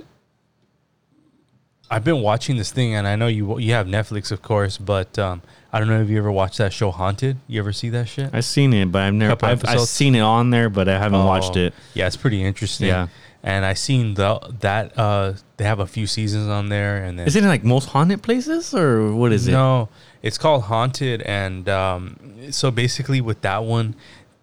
I've 1.90 2.04
been 2.04 2.22
watching 2.22 2.58
this 2.58 2.72
thing, 2.72 2.96
and 2.96 3.08
I 3.08 3.16
know 3.16 3.28
you 3.28 3.60
you 3.60 3.74
have 3.74 3.86
Netflix, 3.88 4.32
of 4.32 4.42
course, 4.42 4.78
but 4.78 5.18
um, 5.20 5.42
I 5.76 5.80
don't 5.80 5.90
know 5.90 6.02
if 6.02 6.10
you 6.10 6.18
ever 6.18 6.32
watched 6.32 6.58
that 6.60 6.72
show 6.72 6.90
Haunted. 6.92 7.36
You 7.48 7.60
ever 7.60 7.74
see 7.74 7.90
that 7.90 8.08
shit? 8.08 8.30
I've 8.34 8.46
seen 8.46 8.72
it, 8.74 8.92
but 8.92 9.02
I've 9.04 9.14
never. 9.14 9.32
Couple 9.34 9.50
I've, 9.50 9.66
I've 9.68 9.82
seen 9.82 10.16
it 10.16 10.22
on 10.22 10.50
there, 10.50 10.70
but 10.70 10.88
I 10.88 10.98
haven't 10.98 11.26
watched 11.26 11.58
Oh, 11.58 11.66
it. 11.66 11.74
Yeah, 11.94 12.08
it's 12.08 12.16
pretty 12.16 12.42
interesting. 12.44 12.88
Yeah. 12.88 13.08
and 13.44 13.66
I 13.66 13.74
seen 13.74 14.14
the 14.14 14.40
that 14.62 14.98
uh 14.98 15.34
they 15.58 15.66
have 15.66 15.80
a 15.80 15.86
few 15.88 16.08
seasons 16.08 16.48
on 16.48 16.70
there, 16.70 17.04
and 17.04 17.20
then 17.20 17.28
Is 17.28 17.36
it 17.36 17.44
in 17.44 17.50
like 17.50 17.64
most 17.66 17.90
haunted 17.90 18.24
places, 18.24 18.74
or 18.74 19.14
what 19.14 19.34
is 19.34 19.48
it? 19.48 19.52
no, 19.52 19.90
it's 20.24 20.38
called 20.38 20.64
Haunted, 20.64 21.22
and 21.24 21.68
um, 21.68 22.16
so 22.52 22.72
basically 22.72 23.20
with 23.20 23.42
that 23.42 23.64
one, 23.66 23.96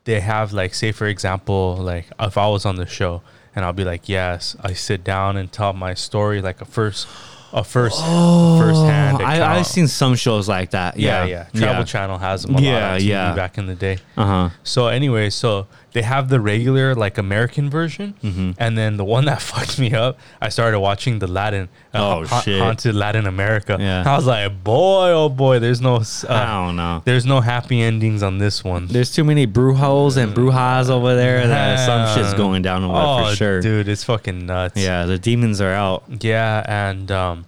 they 0.04 0.20
have 0.20 0.52
like 0.52 0.74
say 0.74 0.92
for 0.92 1.06
example, 1.06 1.76
like 1.80 2.06
if 2.20 2.36
I 2.36 2.46
was 2.48 2.66
on 2.66 2.76
the 2.76 2.86
show 2.86 3.22
and 3.54 3.64
I'll 3.64 3.72
be 3.72 3.84
like, 3.84 4.08
yes, 4.08 4.54
I 4.62 4.72
sit 4.74 5.02
down 5.04 5.36
and 5.36 5.50
tell 5.52 5.72
my 5.72 5.94
story 5.94 6.40
like 6.42 6.60
a 6.60 6.64
first, 6.64 7.06
a 7.52 7.62
first, 7.64 7.98
first 8.00 8.80
hand. 8.82 9.18
Oh, 9.20 9.24
I, 9.24 9.56
I've 9.58 9.66
seen 9.66 9.86
some 9.88 10.14
shows 10.14 10.48
like 10.48 10.70
that. 10.70 10.96
Yeah, 10.96 11.24
Yeah, 11.24 11.46
yeah. 11.52 11.60
Travel 11.60 11.84
Channel 11.84 12.18
has 12.18 12.44
them 12.44 12.56
a 12.56 12.60
Yeah, 12.60 12.96
yeah. 12.96 13.34
back 13.34 13.58
in 13.58 13.66
the 13.66 13.74
day. 13.74 13.98
Uh 14.16 14.24
huh. 14.24 14.50
So 14.62 14.88
anyway, 14.88 15.30
so 15.30 15.66
they 15.92 16.02
have 16.02 16.28
the 16.28 16.40
regular 16.40 16.94
like 16.94 17.18
American 17.18 17.68
version, 17.68 18.14
Mm-hmm. 18.22 18.52
and 18.58 18.78
then 18.78 18.96
the 18.96 19.04
one 19.04 19.24
that 19.26 19.42
fucked 19.50 19.78
me 19.78 19.92
up. 19.94 20.18
I 20.40 20.48
started 20.48 20.80
watching 20.80 21.18
the 21.18 21.26
Latin, 21.26 21.68
uh, 21.94 21.98
Oh, 22.18 22.26
ha- 22.26 22.40
shit. 22.40 22.60
haunted 22.60 22.94
Latin 22.94 23.26
America. 23.26 23.76
Yeah. 23.78 24.02
I 24.06 24.16
was 24.16 24.26
like, 24.26 24.64
boy, 24.64 25.10
oh 25.10 25.28
boy, 25.28 25.58
there's 25.58 25.80
no, 25.80 25.96
s- 25.98 26.24
I 26.28 26.42
uh, 26.44 26.66
don't 26.66 26.76
know. 26.76 27.02
there's 27.04 27.26
no 27.26 27.40
happy 27.40 27.80
endings 27.82 28.22
on 28.22 28.38
this 28.38 28.64
one. 28.64 28.86
There's 28.86 29.12
too 29.12 29.24
many 29.24 29.46
brujos 29.46 30.16
and 30.16 30.34
brujas 30.34 30.88
over 30.90 31.14
there 31.14 31.46
that 31.46 31.84
some 31.86 32.16
shit's 32.16 32.34
going 32.34 32.62
down 32.62 32.84
over 32.84 32.94
oh, 32.96 33.28
for 33.30 33.36
sure. 33.36 33.60
dude, 33.60 33.88
it's 33.88 34.04
fucking 34.04 34.46
nuts. 34.46 34.80
Yeah, 34.80 35.04
the 35.06 35.18
demons 35.18 35.60
are 35.60 35.72
out. 35.72 36.04
Yeah, 36.20 36.64
and 36.66 37.10
um, 37.10 37.44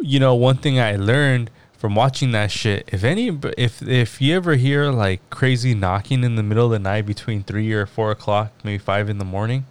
you 0.00 0.18
know, 0.20 0.34
one 0.34 0.56
thing 0.56 0.78
I 0.78 0.96
learned 0.96 1.50
from 1.80 1.94
watching 1.94 2.30
that 2.32 2.50
shit, 2.50 2.88
if 2.92 3.02
any, 3.04 3.26
if 3.56 3.80
if 3.82 4.20
you 4.20 4.36
ever 4.36 4.54
hear 4.56 4.90
like 4.92 5.20
crazy 5.30 5.74
knocking 5.74 6.22
in 6.22 6.36
the 6.36 6.42
middle 6.42 6.66
of 6.66 6.72
the 6.72 6.78
night 6.78 7.06
between 7.06 7.42
three 7.42 7.72
or 7.72 7.86
four 7.86 8.10
o'clock, 8.12 8.52
maybe 8.62 8.76
five 8.78 9.08
in 9.08 9.16
the 9.18 9.24
morning, 9.24 9.64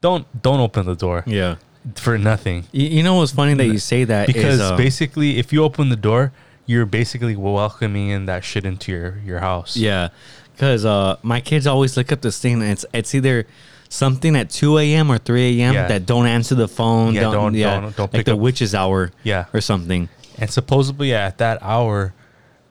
don't 0.00 0.24
don't 0.42 0.60
open 0.60 0.86
the 0.86 0.96
door 0.96 1.22
Yeah. 1.26 1.56
for 1.96 2.16
nothing 2.16 2.64
You, 2.72 2.86
you 2.96 3.02
know 3.02 3.14
what's 3.16 3.32
funny 3.32 3.54
that 3.54 3.66
you 3.66 3.78
say 3.78 4.04
that 4.04 4.26
because 4.28 4.60
uh, 4.60 4.76
basically, 4.76 5.38
if 5.38 5.52
you 5.52 5.62
open 5.62 5.90
the 5.90 5.96
door, 6.10 6.32
you're 6.64 6.86
basically 6.86 7.36
welcoming 7.36 8.08
in 8.08 8.24
that 8.26 8.44
shit 8.44 8.64
into 8.64 8.90
your 8.92 9.18
your 9.24 9.40
house. 9.40 9.76
Yeah, 9.76 10.08
because 10.54 10.84
uh, 10.86 11.16
my 11.22 11.40
kids 11.40 11.66
always 11.66 11.96
look 11.98 12.10
up 12.12 12.22
this 12.22 12.40
thing. 12.40 12.62
And 12.62 12.70
it's 12.72 12.86
it's 12.94 13.14
either 13.14 13.46
something 13.90 14.34
at 14.36 14.48
two 14.48 14.78
a.m. 14.78 15.10
or 15.12 15.18
three 15.18 15.60
a.m. 15.60 15.74
Yeah. 15.74 15.88
that 15.88 16.06
don't 16.06 16.26
answer 16.26 16.54
the 16.54 16.68
phone. 16.68 17.12
Yeah, 17.14 17.22
don't- 17.30 17.52
yeah, 17.54 17.78
don't- 17.80 17.94
don't 17.96 18.10
like 18.12 18.24
pick 18.24 18.24
the 18.26 18.32
up. 18.32 18.38
witch's 18.38 18.74
hour. 18.74 19.10
Yeah. 19.22 19.44
or 19.52 19.60
something. 19.60 20.08
And 20.38 20.50
supposedly 20.50 21.12
at 21.14 21.38
that 21.38 21.58
hour, 21.62 22.12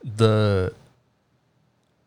the 0.04 0.74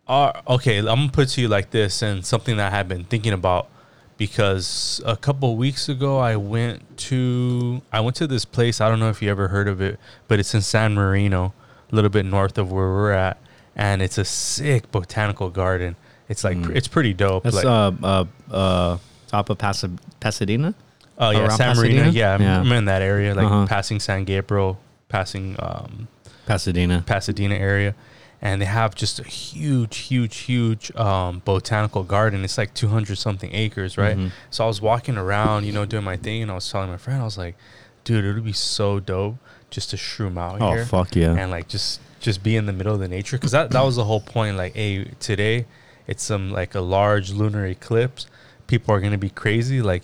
uh, 0.06 0.32
okay, 0.48 0.78
I'm 0.78 0.84
gonna 0.84 1.08
put 1.10 1.28
to 1.30 1.40
you 1.40 1.48
like 1.48 1.70
this, 1.70 2.02
and 2.02 2.24
something 2.24 2.56
that 2.58 2.72
I've 2.72 2.88
been 2.88 3.04
thinking 3.04 3.32
about 3.32 3.68
because 4.16 5.00
a 5.04 5.16
couple 5.16 5.56
weeks 5.56 5.88
ago 5.88 6.18
I 6.18 6.36
went 6.36 6.98
to 6.98 7.80
I 7.92 8.00
went 8.00 8.16
to 8.16 8.26
this 8.26 8.44
place. 8.44 8.80
I 8.80 8.88
don't 8.88 9.00
know 9.00 9.08
if 9.08 9.22
you 9.22 9.30
ever 9.30 9.48
heard 9.48 9.66
of 9.68 9.80
it, 9.80 9.98
but 10.28 10.38
it's 10.38 10.54
in 10.54 10.60
San 10.60 10.94
Marino, 10.94 11.54
a 11.90 11.94
little 11.94 12.10
bit 12.10 12.26
north 12.26 12.58
of 12.58 12.70
where 12.70 12.86
we're 12.88 13.12
at, 13.12 13.38
and 13.74 14.02
it's 14.02 14.18
a 14.18 14.24
sick 14.24 14.90
botanical 14.92 15.48
garden. 15.50 15.96
It's 16.28 16.44
like 16.44 16.58
it's 16.74 16.88
pretty 16.88 17.14
dope. 17.14 17.44
That's 17.44 17.56
like, 17.56 17.64
uh 17.64 17.92
uh 18.02 18.24
uh 18.50 18.98
top 19.28 19.48
of 19.50 19.58
Pasa- 19.58 19.90
Pasadena. 20.20 20.74
Oh 21.16 21.30
yeah, 21.30 21.48
San 21.48 21.76
Marino. 21.76 22.10
Yeah, 22.10 22.32
I'm- 22.32 22.42
Yeah. 22.42 22.60
I'm 22.60 22.72
in 22.72 22.84
that 22.86 23.00
area, 23.02 23.34
like 23.34 23.46
Uh-huh. 23.46 23.66
passing 23.66 24.00
San 24.00 24.24
Gabriel, 24.24 24.78
passing 25.18 25.54
um, 25.60 26.08
Pasadena. 26.46 27.04
Pasadena 27.06 27.54
area, 27.54 27.94
and 28.42 28.60
they 28.60 28.66
have 28.66 28.94
just 28.96 29.20
a 29.20 29.22
huge, 29.22 29.96
huge, 30.10 30.36
huge 30.38 30.94
um, 30.96 31.40
botanical 31.44 32.02
garden. 32.02 32.42
It's 32.44 32.58
like 32.58 32.74
200 32.74 33.16
something 33.16 33.50
acres, 33.54 33.96
right? 33.96 34.16
Mm-hmm. 34.16 34.28
So 34.50 34.64
I 34.64 34.66
was 34.66 34.80
walking 34.80 35.16
around, 35.16 35.66
you 35.66 35.72
know, 35.72 35.84
doing 35.86 36.04
my 36.04 36.16
thing, 36.16 36.42
and 36.42 36.50
I 36.50 36.54
was 36.54 36.68
telling 36.70 36.90
my 36.90 36.96
friend, 36.96 37.20
I 37.22 37.24
was 37.24 37.38
like, 37.38 37.54
dude, 38.02 38.24
it 38.24 38.32
would 38.34 38.44
be 38.44 38.52
so 38.52 38.98
dope 38.98 39.36
just 39.70 39.90
to 39.90 39.96
shroom 39.96 40.36
out 40.36 40.60
Oh, 40.60 40.72
here. 40.72 40.84
fuck 40.84 41.14
yeah. 41.16 41.34
And 41.40 41.50
like 41.50 41.68
just 41.68 42.00
just 42.20 42.42
be 42.42 42.56
in 42.56 42.66
the 42.66 42.72
middle 42.72 42.94
of 42.94 43.00
the 43.00 43.08
nature, 43.08 43.36
because 43.36 43.52
that 43.52 43.70
that 43.70 43.84
was 43.84 43.94
the 43.96 44.04
whole 44.04 44.20
point. 44.20 44.56
Like, 44.56 44.74
hey, 44.74 45.04
today 45.20 45.66
it's 46.08 46.22
some 46.24 46.50
like 46.50 46.74
a 46.74 46.80
large 46.80 47.30
lunar 47.30 47.64
eclipse. 47.66 48.26
People 48.66 48.92
are 48.94 49.00
gonna 49.00 49.16
be 49.28 49.30
crazy. 49.30 49.80
Like, 49.80 50.02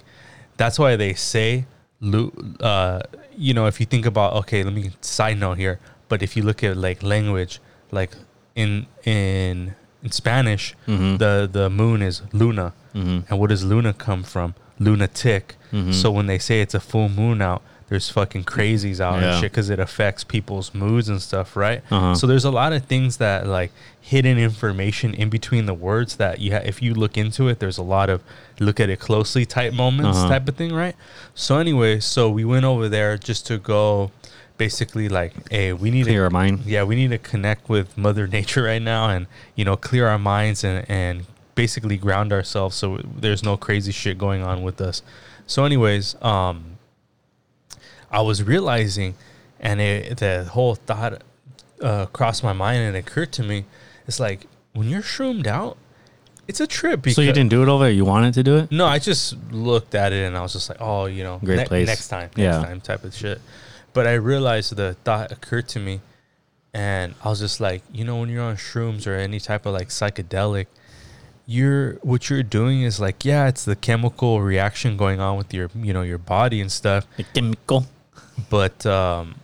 that's 0.57 0.79
why 0.79 0.95
they 0.97 1.15
say, 1.15 1.65
uh, 2.61 3.01
you 3.47 3.53
know, 3.57 3.67
if 3.67 3.77
you 3.81 3.87
think 3.87 4.07
about, 4.13 4.31
okay, 4.41 4.61
let 4.69 4.75
me 4.81 4.85
side 5.01 5.39
note 5.45 5.59
here, 5.65 5.77
but 6.11 6.19
if 6.23 6.31
you 6.37 6.43
look 6.49 6.61
at 6.69 6.77
like 6.87 6.99
language, 7.15 7.55
like 7.99 8.13
in 8.63 8.71
in 9.05 9.75
in 10.05 10.11
Spanish, 10.23 10.65
Mm-hmm. 10.87 11.17
the 11.23 11.33
the 11.59 11.67
moon 11.81 12.03
is 12.11 12.17
Luna, 12.41 12.67
and 13.29 13.35
where 13.39 13.49
does 13.55 13.65
Luna 13.73 13.93
come 14.07 14.23
from? 14.33 14.55
Lunatic. 14.87 15.45
Mm-hmm. 15.73 15.93
So 16.01 16.07
when 16.17 16.27
they 16.27 16.39
say 16.39 16.57
it's 16.65 16.75
a 16.75 16.81
full 16.91 17.09
moon 17.09 17.41
out, 17.51 17.61
there's 17.91 18.09
fucking 18.09 18.45
crazies 18.45 19.01
out 19.01 19.21
Yeah. 19.21 19.33
and 19.33 19.41
shit 19.41 19.53
because 19.53 19.69
it 19.69 19.79
affects 19.79 20.25
people's 20.25 20.73
moods 20.75 21.09
and 21.11 21.21
stuff, 21.21 21.55
right? 21.57 21.83
Uh-huh. 21.91 22.15
So 22.15 22.27
there's 22.27 22.47
a 22.47 22.51
lot 22.51 22.73
of 22.73 22.85
things 22.87 23.19
that 23.19 23.47
like 23.47 23.73
hidden 24.01 24.39
information 24.39 25.13
in 25.13 25.29
between 25.29 25.67
the 25.67 25.75
words 25.75 26.17
that 26.17 26.39
you 26.39 26.53
ha- 26.53 26.63
if 26.65 26.81
you 26.81 26.95
look 26.95 27.19
into 27.19 27.49
it, 27.49 27.59
there's 27.59 27.77
a 27.79 27.83
lot 27.83 28.09
of 28.09 28.23
look 28.59 28.81
at 28.81 28.89
it 28.89 29.01
closely 29.01 29.45
type 29.45 29.75
moments 29.75 30.17
Uh-huh. 30.19 30.29
type 30.29 30.49
of 30.49 30.57
thing, 30.57 30.73
right? 30.73 30.97
So 31.35 31.59
anyway, 31.59 32.01
so 32.01 32.31
we 32.31 32.45
went 32.45 32.65
over 32.65 32.89
there 32.89 33.19
just 33.19 33.47
to 33.49 33.59
go, 33.59 34.11
basically 34.57 35.09
like, 35.09 35.33
hey, 35.51 35.73
we 35.73 35.91
need 35.91 36.05
Clear 36.05 36.19
to 36.21 36.25
our 36.25 36.31
mind. 36.31 36.61
yeah, 36.67 36.85
we 36.85 36.95
need 36.95 37.11
to 37.11 37.19
connect 37.19 37.69
with 37.69 37.97
Mother 37.99 38.27
Nature 38.39 38.63
right 38.65 38.83
now, 38.83 39.09
and 39.11 39.27
you 39.57 39.65
know, 39.65 39.77
clear 39.77 40.07
our 40.07 40.19
minds 40.19 40.63
and 40.65 40.85
and 40.89 41.27
basically 41.57 41.97
ground 41.99 42.33
ourselves 42.33 42.75
so 42.77 43.01
there's 43.05 43.43
no 43.43 43.55
crazy 43.57 43.93
shit 43.93 44.17
going 44.17 44.43
on 44.43 44.63
with 44.63 44.81
us. 44.81 45.03
So, 45.47 45.65
anyways, 45.65 46.15
um, 46.23 46.79
I 48.11 48.21
was 48.23 48.43
realizing, 48.43 49.15
and 49.61 49.81
it, 49.81 50.19
the 50.19 50.45
whole 50.45 50.75
thought 50.75 51.23
uh, 51.83 52.07
crossed 52.07 52.43
my 52.43 52.53
mind 52.53 52.79
and 52.83 52.97
occurred 52.97 53.33
to 53.33 53.43
me. 53.43 53.65
It's 54.07 54.19
like 54.21 54.47
when 54.73 54.89
you're 54.89 55.03
shroomed 55.03 55.47
out, 55.47 55.77
it's 56.49 56.61
a 56.61 56.67
trip. 56.67 57.03
Because, 57.03 57.15
So 57.17 57.23
you 57.23 57.33
didn't 57.33 57.51
do 57.51 57.63
it 57.63 57.69
over 57.69 57.85
there? 57.85 57.93
You 57.93 58.05
wanted 58.05 58.35
to 58.35 58.43
do 58.43 58.57
it? 58.57 58.73
no, 58.73 58.85
I 58.87 58.99
just 58.99 59.37
looked 59.53 59.95
at 59.95 60.13
it 60.13 60.27
and 60.27 60.37
I 60.37 60.43
was 60.43 60.53
just 60.53 60.69
like, 60.69 60.79
oh, 60.81 61.07
you 61.07 61.23
know, 61.23 61.39
Great 61.45 61.59
ne- 61.59 61.65
place. 61.67 61.87
next 61.87 62.09
time, 62.09 62.31
next 62.37 62.57
Yeah. 62.57 62.63
time 62.65 62.81
type 62.81 63.05
of 63.05 63.15
shit. 63.15 63.41
But 63.93 64.07
I 64.09 64.15
realized 64.15 64.75
the 64.75 64.95
thought 65.05 65.31
occurred 65.31 65.69
to 65.69 65.79
me 65.79 66.01
and 66.75 67.15
I 67.25 67.29
was 67.29 67.39
just 67.39 67.61
like, 67.61 67.83
you 67.93 68.05
know, 68.05 68.17
when 68.19 68.29
you're 68.31 68.43
on 68.43 68.57
shrooms 68.57 69.07
or 69.07 69.15
any 69.15 69.39
type 69.39 69.65
of 69.65 69.73
like 69.75 69.89
psychedelic, 69.89 70.67
you're 71.47 71.95
what 72.03 72.31
you're 72.31 72.43
doing 72.43 72.83
is 72.83 73.01
like, 73.01 73.25
yeah, 73.25 73.49
it's 73.49 73.65
the 73.65 73.77
chemical 73.77 74.41
reaction 74.43 74.97
going 74.97 75.21
on 75.21 75.37
with 75.37 75.53
your, 75.55 75.71
you 75.75 75.93
know, 75.93 76.03
your 76.03 76.19
body 76.19 76.61
and 76.61 76.71
stuff. 76.71 77.07
The 77.17 77.25
chemical. 77.25 77.87
But 78.49 78.87
um, 78.87 79.37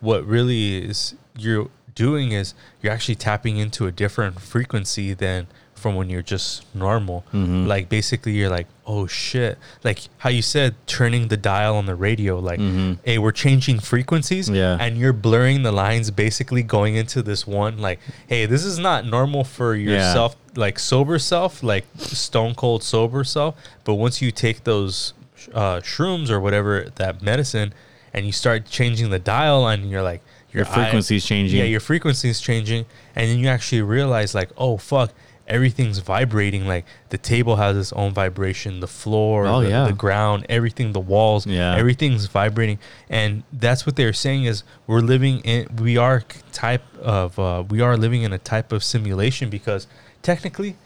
what 0.00 0.24
really 0.26 0.78
is 0.84 1.14
you're 1.36 1.68
doing 1.94 2.32
is 2.32 2.54
you're 2.82 2.92
actually 2.92 3.14
tapping 3.16 3.56
into 3.56 3.86
a 3.86 3.92
different 3.92 4.40
frequency 4.40 5.14
than 5.14 5.46
from 5.74 5.94
when 5.94 6.10
you're 6.10 6.22
just 6.22 6.64
normal. 6.74 7.24
Mm-hmm. 7.32 7.66
Like 7.66 7.88
basically, 7.88 8.32
you're 8.32 8.50
like, 8.50 8.66
oh 8.84 9.06
shit, 9.06 9.58
like 9.84 10.00
how 10.18 10.28
you 10.28 10.42
said, 10.42 10.74
turning 10.88 11.28
the 11.28 11.36
dial 11.36 11.76
on 11.76 11.86
the 11.86 11.94
radio. 11.94 12.38
Like, 12.40 12.58
hey, 13.04 13.18
we're 13.18 13.30
changing 13.32 13.78
frequencies, 13.78 14.46
Mm-hmm. 14.46 14.56
Yeah. 14.56 14.76
and 14.80 14.96
you're 14.98 15.12
blurring 15.12 15.62
the 15.62 15.70
lines, 15.70 16.10
basically 16.10 16.64
going 16.64 16.96
into 16.96 17.22
this 17.22 17.46
one. 17.46 17.78
Like, 17.78 18.00
hey, 18.26 18.46
this 18.46 18.64
is 18.64 18.78
not 18.80 19.06
normal 19.06 19.44
for 19.44 19.76
yourself, 19.76 20.34
like 20.56 20.80
sober 20.80 21.18
self, 21.20 21.62
like 21.62 21.84
stone 21.96 22.56
cold 22.56 22.82
sober 22.82 23.22
self. 23.22 23.54
But 23.84 23.94
once 23.94 24.20
you 24.20 24.32
take 24.32 24.64
those 24.64 25.12
uh, 25.52 25.80
shrooms 25.80 26.30
or 26.30 26.40
whatever 26.40 26.88
that 26.96 27.22
medicine, 27.22 27.72
and 28.12 28.26
you 28.26 28.32
start 28.32 28.66
changing 28.66 29.10
the 29.10 29.18
dial, 29.18 29.66
and 29.68 29.90
you're 29.90 30.02
like, 30.02 30.22
Your 30.52 30.64
eye- 30.66 30.74
frequency's 30.74 31.24
changing. 31.24 31.58
Yeah, 31.58 31.64
your 31.66 31.80
frequency 31.80 32.28
is 32.28 32.40
changing, 32.40 32.86
and 33.14 33.28
then 33.30 33.38
you 33.38 33.48
actually 33.48 33.82
realize 33.82 34.34
like, 34.34 34.50
oh 34.56 34.76
fuck, 34.78 35.12
everything's 35.46 35.98
vibrating. 35.98 36.66
Like 36.66 36.84
the 37.10 37.18
table 37.18 37.56
has 37.56 37.76
its 37.76 37.92
own 37.92 38.12
vibration, 38.12 38.80
the 38.80 38.86
floor, 38.86 39.46
Oh, 39.46 39.62
the, 39.62 39.68
yeah. 39.70 39.84
the 39.86 39.92
ground, 39.92 40.44
everything, 40.48 40.92
the 40.92 41.00
walls, 41.00 41.46
Yeah. 41.46 41.74
everything's 41.76 42.26
vibrating, 42.26 42.78
and 43.10 43.42
that's 43.52 43.86
what 43.86 43.96
they're 43.96 44.12
saying 44.12 44.44
is 44.44 44.62
we're 44.86 45.00
living 45.00 45.40
in 45.40 45.68
we 45.76 45.96
are 45.96 46.22
type 46.52 46.82
of 47.00 47.38
uh, 47.38 47.62
we 47.68 47.80
are 47.80 47.96
living 47.96 48.22
in 48.22 48.32
a 48.32 48.38
type 48.38 48.72
of 48.72 48.82
simulation 48.82 49.48
because 49.50 49.86
technically, 50.22 50.76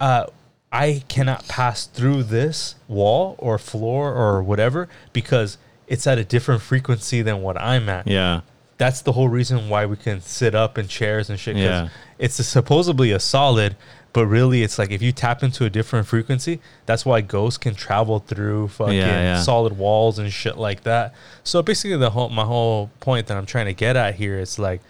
uh, 0.00 0.26
I 0.74 1.04
cannot 1.08 1.46
pass 1.48 1.86
through 1.86 2.24
this 2.24 2.74
wall 2.88 3.36
or 3.38 3.58
floor 3.58 4.12
or 4.12 4.42
whatever 4.42 4.88
because 5.12 5.56
it's 5.86 6.06
at 6.06 6.18
a 6.18 6.24
different 6.24 6.62
frequency 6.62 7.22
than 7.22 7.42
what 7.42 7.56
I'm 7.60 7.88
at 7.88 8.06
Yeah. 8.08 8.40
that's 8.76 9.00
the 9.02 9.12
whole 9.12 9.28
reason 9.28 9.68
why 9.68 9.86
we 9.86 9.96
can 9.96 10.20
sit 10.20 10.54
up 10.54 10.76
in 10.76 10.88
chairs 10.88 11.30
and 11.30 11.38
shit. 11.38 11.56
Yeah. 11.56 11.88
it's 12.18 12.38
a, 12.40 12.44
supposedly 12.44 13.12
a 13.12 13.20
solid, 13.20 13.76
but 14.12 14.26
really 14.26 14.62
it's 14.64 14.78
like 14.78 14.90
if 14.90 15.00
you 15.02 15.12
tap 15.12 15.42
into 15.44 15.64
a 15.64 15.70
different 15.70 16.06
frequency, 16.08 16.60
that's 16.86 17.04
why 17.06 17.20
ghosts 17.20 17.58
can 17.58 17.74
travel 17.74 18.18
through 18.20 18.68
fucking 18.68 18.94
Yeah, 18.94 19.22
yeah. 19.36 19.40
solid 19.42 19.76
walls 19.78 20.18
and 20.18 20.32
shit 20.32 20.56
like 20.56 20.82
that. 20.84 21.14
So 21.44 21.62
basically, 21.62 21.96
the 21.98 22.10
whole 22.10 22.30
my 22.30 22.44
whole 22.44 22.90
point 23.00 23.26
that 23.28 23.36
I'm 23.36 23.46
trying 23.46 23.66
to 23.66 23.74
get 23.74 23.94
at 23.96 24.14
here 24.16 24.38
is 24.40 24.58
like 24.58 24.80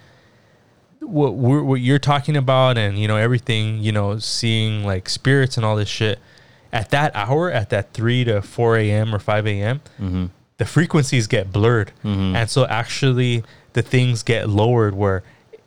what 1.06 1.34
we're, 1.34 1.62
what 1.62 1.80
you're 1.80 1.98
talking 1.98 2.36
about, 2.36 2.76
and 2.78 2.98
you 2.98 3.06
know 3.08 3.16
everything, 3.16 3.78
you 3.78 3.92
know, 3.92 4.18
seeing 4.18 4.84
like 4.84 5.08
spirits 5.08 5.56
and 5.56 5.64
all 5.64 5.76
this 5.76 5.88
shit. 5.88 6.18
At 6.72 6.90
that 6.90 7.14
hour, 7.14 7.50
at 7.52 7.70
that 7.70 7.92
three 7.92 8.24
to 8.24 8.42
four 8.42 8.76
a.m. 8.76 9.14
or 9.14 9.18
five 9.18 9.46
a.m., 9.46 9.80
Mm-hmm. 10.00 10.26
the 10.58 10.64
frequencies 10.64 11.26
get 11.26 11.52
blurred, 11.52 11.92
and 12.02 12.50
so 12.50 12.64
actually 12.66 13.44
the 13.74 13.82
things 13.82 14.22
get 14.22 14.48
lowered 14.48 14.94
where 14.94 15.22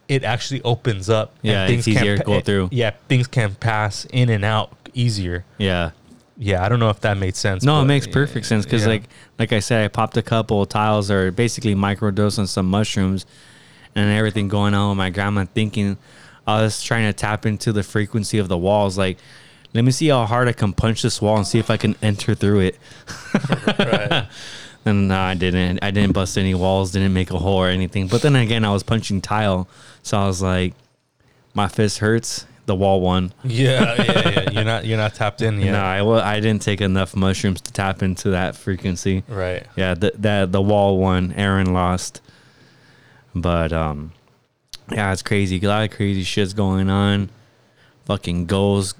it 0.08 0.24
actually 0.24 0.62
opens 0.64 1.10
up. 1.10 1.34
and 1.44 1.52
Yeah, 1.52 1.68
it's 1.68 1.86
can 1.86 1.94
easier 1.94 2.18
to 2.18 2.24
go 2.24 2.40
through. 2.42 2.70
Yeah, 2.72 2.92
things 3.10 3.28
can 3.28 3.56
pass 3.56 4.06
in 4.12 4.30
and 4.30 4.44
out 4.46 4.72
easier. 4.94 5.44
Yeah. 5.58 5.92
Yeah, 6.40 6.64
I 6.64 6.70
don't 6.70 6.80
know 6.80 6.90
if 6.90 7.02
that 7.02 7.18
made 7.18 7.36
sense. 7.36 7.64
No, 7.64 7.82
it 7.82 7.86
makes 7.86 8.06
perfect 8.06 8.46
sense 8.46 8.64
because, 8.64 8.84
yeah. 8.84 8.90
like, 8.90 9.04
like 9.40 9.52
I 9.54 9.60
said, 9.60 9.84
I 9.84 9.88
popped 9.88 10.16
a 10.18 10.22
couple 10.22 10.62
of 10.62 10.70
tiles 10.70 11.10
or 11.10 11.32
basically 11.32 11.74
microdosing 11.74 12.48
some 12.48 12.68
mushrooms, 12.70 13.26
and 13.98 14.10
everything 14.12 14.48
going 14.48 14.74
on 14.74 14.90
with 14.92 14.98
my 14.98 15.10
grandma. 15.10 15.46
Thinking 15.46 15.98
I 16.46 16.62
was 16.62 16.82
trying 16.82 17.06
to 17.08 17.14
tap 17.14 17.46
into 17.46 17.74
the 17.74 17.84
frequency 17.84 18.38
of 18.38 18.48
the 18.48 18.58
walls. 18.58 18.98
Like, 18.98 19.18
let 19.74 19.84
me 19.84 19.92
see 19.92 20.08
how 20.08 20.26
hard 20.26 20.48
I 20.48 20.54
can 20.54 20.72
punch 20.74 21.02
this 21.02 21.22
wall 21.22 21.36
and 21.38 21.46
see 21.46 21.60
if 21.60 21.70
I 21.70 21.78
can 21.78 21.96
enter 22.02 22.34
through 22.36 22.60
it. 22.62 22.78
Right. 23.78 24.28
And 24.86 25.10
no, 25.10 25.20
I 25.20 25.34
didn't. 25.34 25.80
I 25.84 25.92
didn't 25.92 26.14
bust 26.14 26.38
any 26.38 26.56
walls. 26.56 26.92
Didn't 26.94 27.12
make 27.12 27.30
a 27.30 27.38
hole 27.38 27.58
or 27.58 27.68
anything. 27.68 28.08
But 28.08 28.22
then 28.22 28.38
again, 28.38 28.64
I 28.64 28.72
was 28.72 28.84
punching 28.84 29.20
tile, 29.20 29.68
so 30.02 30.18
I 30.18 30.28
was 30.28 30.42
like, 30.42 30.76
my 31.54 31.68
fist 31.68 31.98
hurts. 32.00 32.46
The 32.68 32.76
wall 32.76 33.02
won. 33.02 33.34
yeah, 33.44 34.02
yeah, 34.02 34.30
yeah. 34.30 34.50
You're 34.52 34.64
not 34.64 34.86
you're 34.86 34.98
not 34.98 35.14
tapped 35.14 35.42
in 35.42 35.60
yet. 35.60 35.72
No, 35.74 35.80
I, 35.82 36.02
wa- 36.04 36.22
I 36.24 36.40
didn't 36.40 36.62
take 36.62 36.80
enough 36.80 37.18
mushrooms 37.18 37.60
to 37.62 37.74
tap 37.74 38.02
into 38.02 38.30
that 38.30 38.56
frequency. 38.56 39.24
Right. 39.28 39.66
Yeah, 39.76 39.94
the 39.94 40.14
the 40.18 40.48
the 40.50 40.62
wall 40.62 40.98
won. 41.00 41.34
Aaron 41.36 41.74
lost. 41.74 42.22
But 43.42 43.74
um, 43.74 44.12
yeah, 44.92 45.12
it's 45.12 45.22
crazy. 45.22 45.60
A 45.64 45.68
lot 45.68 45.84
of 45.90 45.96
crazy 45.96 46.24
shit's 46.24 46.54
going 46.54 46.90
on. 46.90 47.30
Fucking 48.06 48.46
goals, 48.46 48.96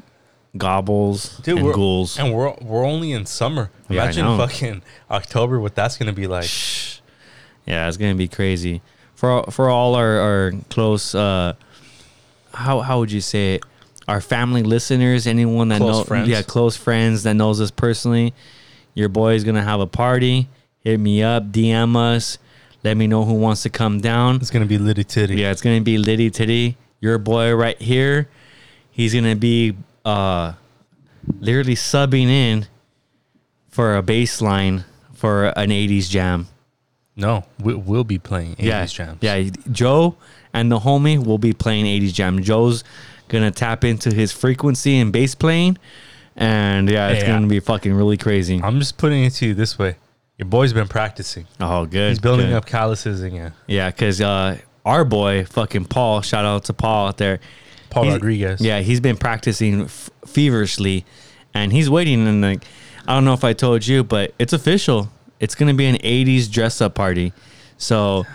gobbles, 0.58 1.38
Dude, 1.38 1.58
and 1.58 1.66
we're, 1.66 1.74
ghouls. 1.74 2.20
and 2.20 2.34
we're 2.34 2.54
we're 2.62 2.86
only 2.86 3.12
in 3.12 3.26
summer. 3.26 3.70
Yeah, 3.90 4.04
Imagine 4.04 4.38
fucking 4.38 4.84
October. 5.10 5.60
What 5.60 5.76
that's 5.76 5.98
gonna 5.98 6.14
be 6.14 6.28
like. 6.28 6.50
Yeah, 7.66 7.88
it's 7.88 7.98
gonna 7.98 8.16
be 8.16 8.28
crazy 8.28 8.82
for 9.16 9.44
for 9.46 9.70
all 9.70 9.96
our 9.96 10.20
our 10.20 10.52
close. 10.70 11.16
uh 11.16 11.54
How 12.54 12.82
how 12.82 13.00
would 13.00 13.12
you 13.12 13.22
say 13.22 13.56
it? 13.56 13.64
Our 14.08 14.22
family 14.22 14.64
listeners, 14.64 15.28
anyone 15.28 15.68
that 15.68 15.80
Close 15.82 16.10
know, 16.10 16.24
yeah, 16.24 16.42
close 16.42 16.78
friends 16.78 17.24
that 17.24 17.34
knows 17.34 17.60
us 17.60 17.72
personally. 17.72 18.34
Your 18.94 19.10
boy's 19.10 19.44
gonna 19.44 19.64
have 19.64 19.80
a 19.82 19.88
party. 19.88 20.48
Hit 20.80 21.00
me 21.00 21.22
up, 21.24 21.52
DM 21.52 21.96
us. 21.98 22.38
Let 22.88 22.96
me 22.96 23.06
know 23.06 23.26
who 23.26 23.34
wants 23.34 23.64
to 23.64 23.70
come 23.70 24.00
down. 24.00 24.38
It's 24.38 24.50
gonna 24.50 24.66
be 24.66 24.78
litty 24.78 25.04
titty. 25.04 25.36
Yeah, 25.36 25.52
it's 25.52 25.60
gonna 25.62 25.82
be 25.82 25.98
Liddy 25.98 26.30
Titty. 26.30 26.78
Your 27.02 27.18
boy 27.18 27.54
right 27.54 27.78
here. 27.82 28.30
He's 28.92 29.14
gonna 29.14 29.36
be 29.36 29.76
uh 30.06 30.54
literally 31.42 31.76
subbing 31.76 32.28
in 32.28 32.66
for 33.68 33.98
a 33.98 34.02
bass 34.02 34.42
line 34.42 34.86
for 35.12 35.48
an 35.48 35.70
80s 35.70 36.10
jam. 36.10 36.48
No, 37.18 37.44
we, 37.62 37.74
we'll 37.76 38.06
be 38.06 38.20
playing 38.20 38.56
80s 38.56 38.64
yeah, 38.64 38.86
jams. 38.86 39.18
Yeah, 39.20 39.50
Joe 39.70 40.16
and 40.54 40.72
the 40.72 40.80
homie 40.80 41.22
will 41.22 41.40
be 41.40 41.52
playing 41.52 41.84
80s 41.88 42.14
jam. 42.14 42.42
Joe's 42.42 42.86
gonna 43.28 43.52
tap 43.52 43.84
into 43.84 44.14
his 44.14 44.32
frequency 44.32 44.98
and 44.98 45.12
bass 45.12 45.36
playing. 45.36 45.78
And 46.38 46.90
yeah, 46.90 47.10
it's 47.10 47.24
Yeah. 47.24 47.34
gonna 47.34 47.48
be 47.48 47.60
fucking 47.60 47.94
really 47.94 48.16
crazy. 48.16 48.62
I'm 48.64 48.80
just 48.80 48.98
putting 48.98 49.26
it 49.26 49.32
to 49.34 49.48
you 49.48 49.54
this 49.54 49.78
way. 49.78 49.98
Your 50.38 50.48
boy's 50.48 50.72
been 50.74 50.88
practicing. 50.88 51.48
oh, 51.60 51.86
good. 51.86 52.10
He's 52.10 52.20
building 52.20 52.48
good. 52.50 52.56
up 52.56 52.66
calluses 52.66 53.24
again. 53.24 53.54
Yeah, 53.66 53.90
because 53.90 54.22
uh, 54.22 54.60
our 54.86 55.04
boy, 55.04 55.46
fucking 55.46 55.86
Paul, 55.86 56.22
shout 56.22 56.46
out 56.46 56.66
to 56.66 56.74
Paul 56.74 57.08
out 57.08 57.18
there. 57.18 57.40
Paul 57.90 58.04
He's- 58.04 58.14
Rodriguez. 58.14 58.62
Yeah, 58.62 58.82
he's 58.82 59.00
been 59.00 59.18
practicing 59.18 59.84
f- 59.84 60.10
feverishly, 60.28 61.06
and 61.54 61.72
he's 61.74 61.90
waiting. 61.90 62.28
And 62.28 62.42
like, 62.42 62.64
I 63.08 63.14
don't 63.16 63.26
know 63.26 63.34
if 63.34 63.44
I 63.44 63.54
told 63.54 63.88
you, 63.88 64.04
but 64.04 64.34
it's 64.38 64.54
official. 64.54 65.10
It's 65.40 65.56
gonna 65.56 65.74
be 65.74 65.86
an 65.86 65.96
'80s 65.98 66.52
dress 66.52 66.82
up 66.82 66.94
party. 66.96 67.34
So 67.78 68.26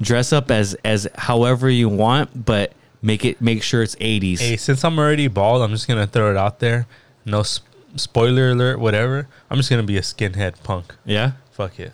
dress 0.00 0.32
up 0.32 0.50
as 0.50 0.74
as 0.84 1.08
however 1.16 1.68
you 1.68 1.88
want, 1.88 2.44
but 2.46 2.72
make 3.02 3.24
it 3.24 3.40
make 3.42 3.62
sure 3.62 3.82
it's 3.82 3.96
'80s. 3.96 4.38
Hey, 4.38 4.56
since 4.56 4.84
I'm 4.84 4.98
already 4.98 5.28
bald, 5.28 5.60
I'm 5.62 5.70
just 5.72 5.88
gonna 5.88 6.06
throw 6.06 6.30
it 6.30 6.36
out 6.36 6.60
there. 6.60 6.86
No 7.26 7.42
sp- 7.44 7.66
spoiler 7.96 8.50
alert, 8.50 8.78
whatever. 8.78 9.26
I'm 9.50 9.56
just 9.56 9.68
gonna 9.68 9.82
be 9.82 9.96
a 9.98 10.02
skinhead 10.02 10.62
punk. 10.62 10.94
Yeah. 11.04 11.32
Fuck 11.60 11.78
it. 11.78 11.92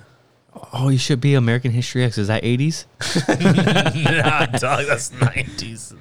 Oh, 0.72 0.90
you 0.90 0.96
should 0.98 1.20
be 1.20 1.34
American 1.34 1.72
History 1.72 2.04
X. 2.04 2.18
Is 2.18 2.28
that 2.28 2.44
'80s? 2.44 2.84
nah, 3.28 4.46
dog, 4.46 4.86
that's 4.86 5.10
90s. 5.10 5.92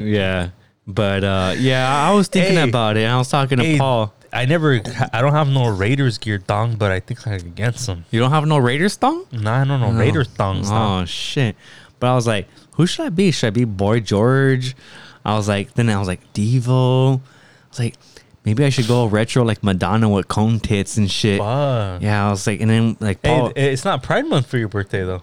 yeah. 0.00 0.48
But 0.86 1.22
uh, 1.22 1.54
yeah, 1.58 1.86
I 1.86 2.14
was 2.14 2.28
thinking 2.28 2.56
Hey. 2.56 2.66
about 2.66 2.96
it. 2.96 3.04
I 3.04 3.18
was 3.18 3.28
talking 3.28 3.58
to 3.58 3.64
Hey, 3.64 3.76
Paul. 3.76 4.14
I 4.32 4.46
never, 4.46 4.80
I 5.12 5.20
don't 5.20 5.34
have 5.34 5.48
no 5.48 5.68
Raiders 5.68 6.16
gear 6.16 6.38
thong, 6.38 6.76
but 6.76 6.90
I 6.90 7.00
think 7.00 7.26
I 7.28 7.36
could 7.36 7.54
get 7.54 7.78
some. 7.78 8.06
You 8.10 8.20
don't 8.20 8.30
have 8.30 8.46
no 8.46 8.56
Raiders 8.56 8.96
thong? 8.96 9.26
Nah, 9.32 9.60
I 9.60 9.64
don't 9.66 9.82
know 9.82 9.92
Raiders 9.92 10.28
thongs. 10.28 10.68
Oh 10.70 11.04
shit! 11.04 11.56
But 12.00 12.06
I 12.06 12.14
was 12.14 12.26
like, 12.26 12.48
who 12.76 12.86
should 12.86 13.04
I 13.04 13.10
be? 13.10 13.32
Should 13.32 13.48
I 13.48 13.50
be 13.50 13.64
Boy 13.64 14.00
George? 14.00 14.74
I 15.26 15.34
was 15.36 15.46
like, 15.46 15.74
then 15.74 15.90
I 15.90 15.98
was 15.98 16.08
like 16.08 16.32
Devo. 16.32 17.18
I 17.18 17.68
was 17.68 17.78
like, 17.78 17.96
maybe 18.48 18.64
I 18.64 18.70
should 18.70 18.88
go 18.88 19.04
retro 19.04 19.44
like 19.44 19.62
Madonna 19.62 20.08
with 20.08 20.26
cone 20.26 20.58
tits 20.58 20.96
and 20.96 21.10
shit. 21.10 21.38
Fuck. 21.38 22.00
Yeah, 22.00 22.26
I 22.26 22.30
was 22.30 22.46
like, 22.46 22.60
and 22.62 22.70
then 22.70 22.96
like 22.98 23.18
Hey, 23.22 23.52
it's 23.54 23.84
not 23.84 24.02
Pride 24.02 24.24
Month 24.26 24.46
for 24.46 24.56
your 24.56 24.68
birthday 24.68 25.04
though. 25.04 25.22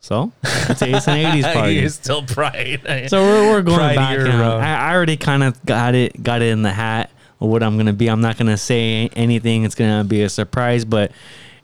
so 0.00 0.32
it's, 0.42 0.82
it's 0.82 1.06
an 1.08 1.16
'80s 1.24 1.52
party. 1.52 1.78
It's 1.78 1.94
still 1.94 2.24
Pride. 2.24 3.06
So 3.08 3.22
we're, 3.22 3.50
we're 3.52 3.62
going 3.62 3.78
Pride 3.78 3.96
back. 3.96 4.18
year. 4.18 4.30
I, 4.32 4.88
I 4.90 4.94
already 4.94 5.16
kind 5.16 5.44
of 5.44 5.64
got 5.64 5.94
it 5.94 6.20
got 6.20 6.42
it 6.42 6.48
in 6.50 6.62
the 6.62 6.72
hat 6.72 7.10
of 7.40 7.48
what 7.48 7.62
I'm 7.62 7.76
gonna 7.76 7.92
be. 7.92 8.08
I'm 8.10 8.20
not 8.20 8.36
gonna 8.36 8.56
say 8.56 9.08
anything. 9.14 9.62
It's 9.64 9.76
gonna 9.76 10.02
be 10.02 10.22
a 10.22 10.28
surprise. 10.28 10.84
But 10.84 11.12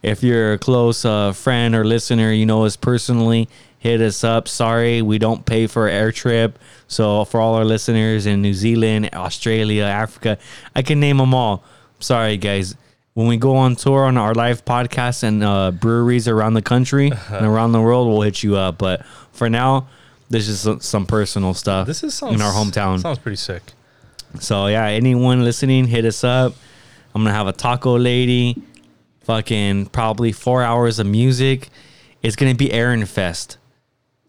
if 0.02 0.22
you're 0.22 0.52
a 0.52 0.59
close 0.59 1.04
uh, 1.04 1.32
friend 1.32 1.74
or 1.74 1.84
listener, 1.84 2.30
you 2.30 2.46
know 2.46 2.64
us 2.64 2.76
personally, 2.76 3.48
hit 3.87 4.01
us 4.01 4.24
up. 4.24 4.49
Sorry, 4.49 5.01
we 5.01 5.18
don't 5.18 5.47
pay 5.47 5.66
for 5.66 5.89
air 5.89 6.12
trip. 6.12 6.59
So 6.89 7.24
for 7.24 7.41
all 7.41 7.55
our 7.55 7.64
listeners 7.64 8.26
in 8.26 8.43
New 8.43 8.55
Zealand, 8.55 9.11
Australia, 9.12 9.84
Africa, 9.84 10.39
I 10.74 10.82
can 10.82 11.01
name 11.01 11.18
them 11.18 11.34
all. 11.34 11.64
Sorry, 12.01 12.37
guys. 12.37 12.74
When 13.14 13.28
we 13.28 13.39
go 13.39 13.57
on 13.57 13.76
tour 13.76 14.05
on 14.05 14.18
our 14.18 14.34
live 14.34 14.64
podcasts 14.66 15.22
and 15.22 15.43
uh, 15.43 15.70
breweries 15.70 16.28
around 16.28 16.53
the 16.53 16.62
country 16.62 17.11
and 17.30 17.47
around 17.47 17.72
the 17.72 17.80
world, 17.80 18.09
we'll 18.09 18.22
hit 18.22 18.43
you 18.43 18.57
up. 18.57 18.76
But 18.76 19.07
for 19.32 19.49
now, 19.49 19.89
this 20.28 20.49
is 20.49 20.61
some, 20.61 20.80
some 20.80 21.07
personal 21.07 21.55
stuff. 21.55 21.87
This 21.87 22.03
is 22.03 22.14
sounds, 22.14 22.34
in 22.34 22.43
our 22.43 22.53
hometown. 22.53 23.01
Sounds 23.01 23.18
pretty 23.18 23.37
sick. 23.37 23.62
So 24.41 24.66
yeah, 24.66 24.87
anyone 24.87 25.45
listening, 25.45 25.87
hit 25.87 26.05
us 26.05 26.24
up. 26.24 26.55
I'm 27.14 27.22
gonna 27.22 27.34
have 27.34 27.47
a 27.47 27.53
taco 27.53 27.97
lady. 27.97 28.62
Fucking 29.22 29.87
probably 29.87 30.32
four 30.32 30.62
hours 30.62 30.99
of 30.99 31.07
music. 31.07 31.70
It's 32.22 32.37
gonna 32.37 32.55
be 32.55 32.70
Aaron 32.72 33.07
Fest, 33.07 33.57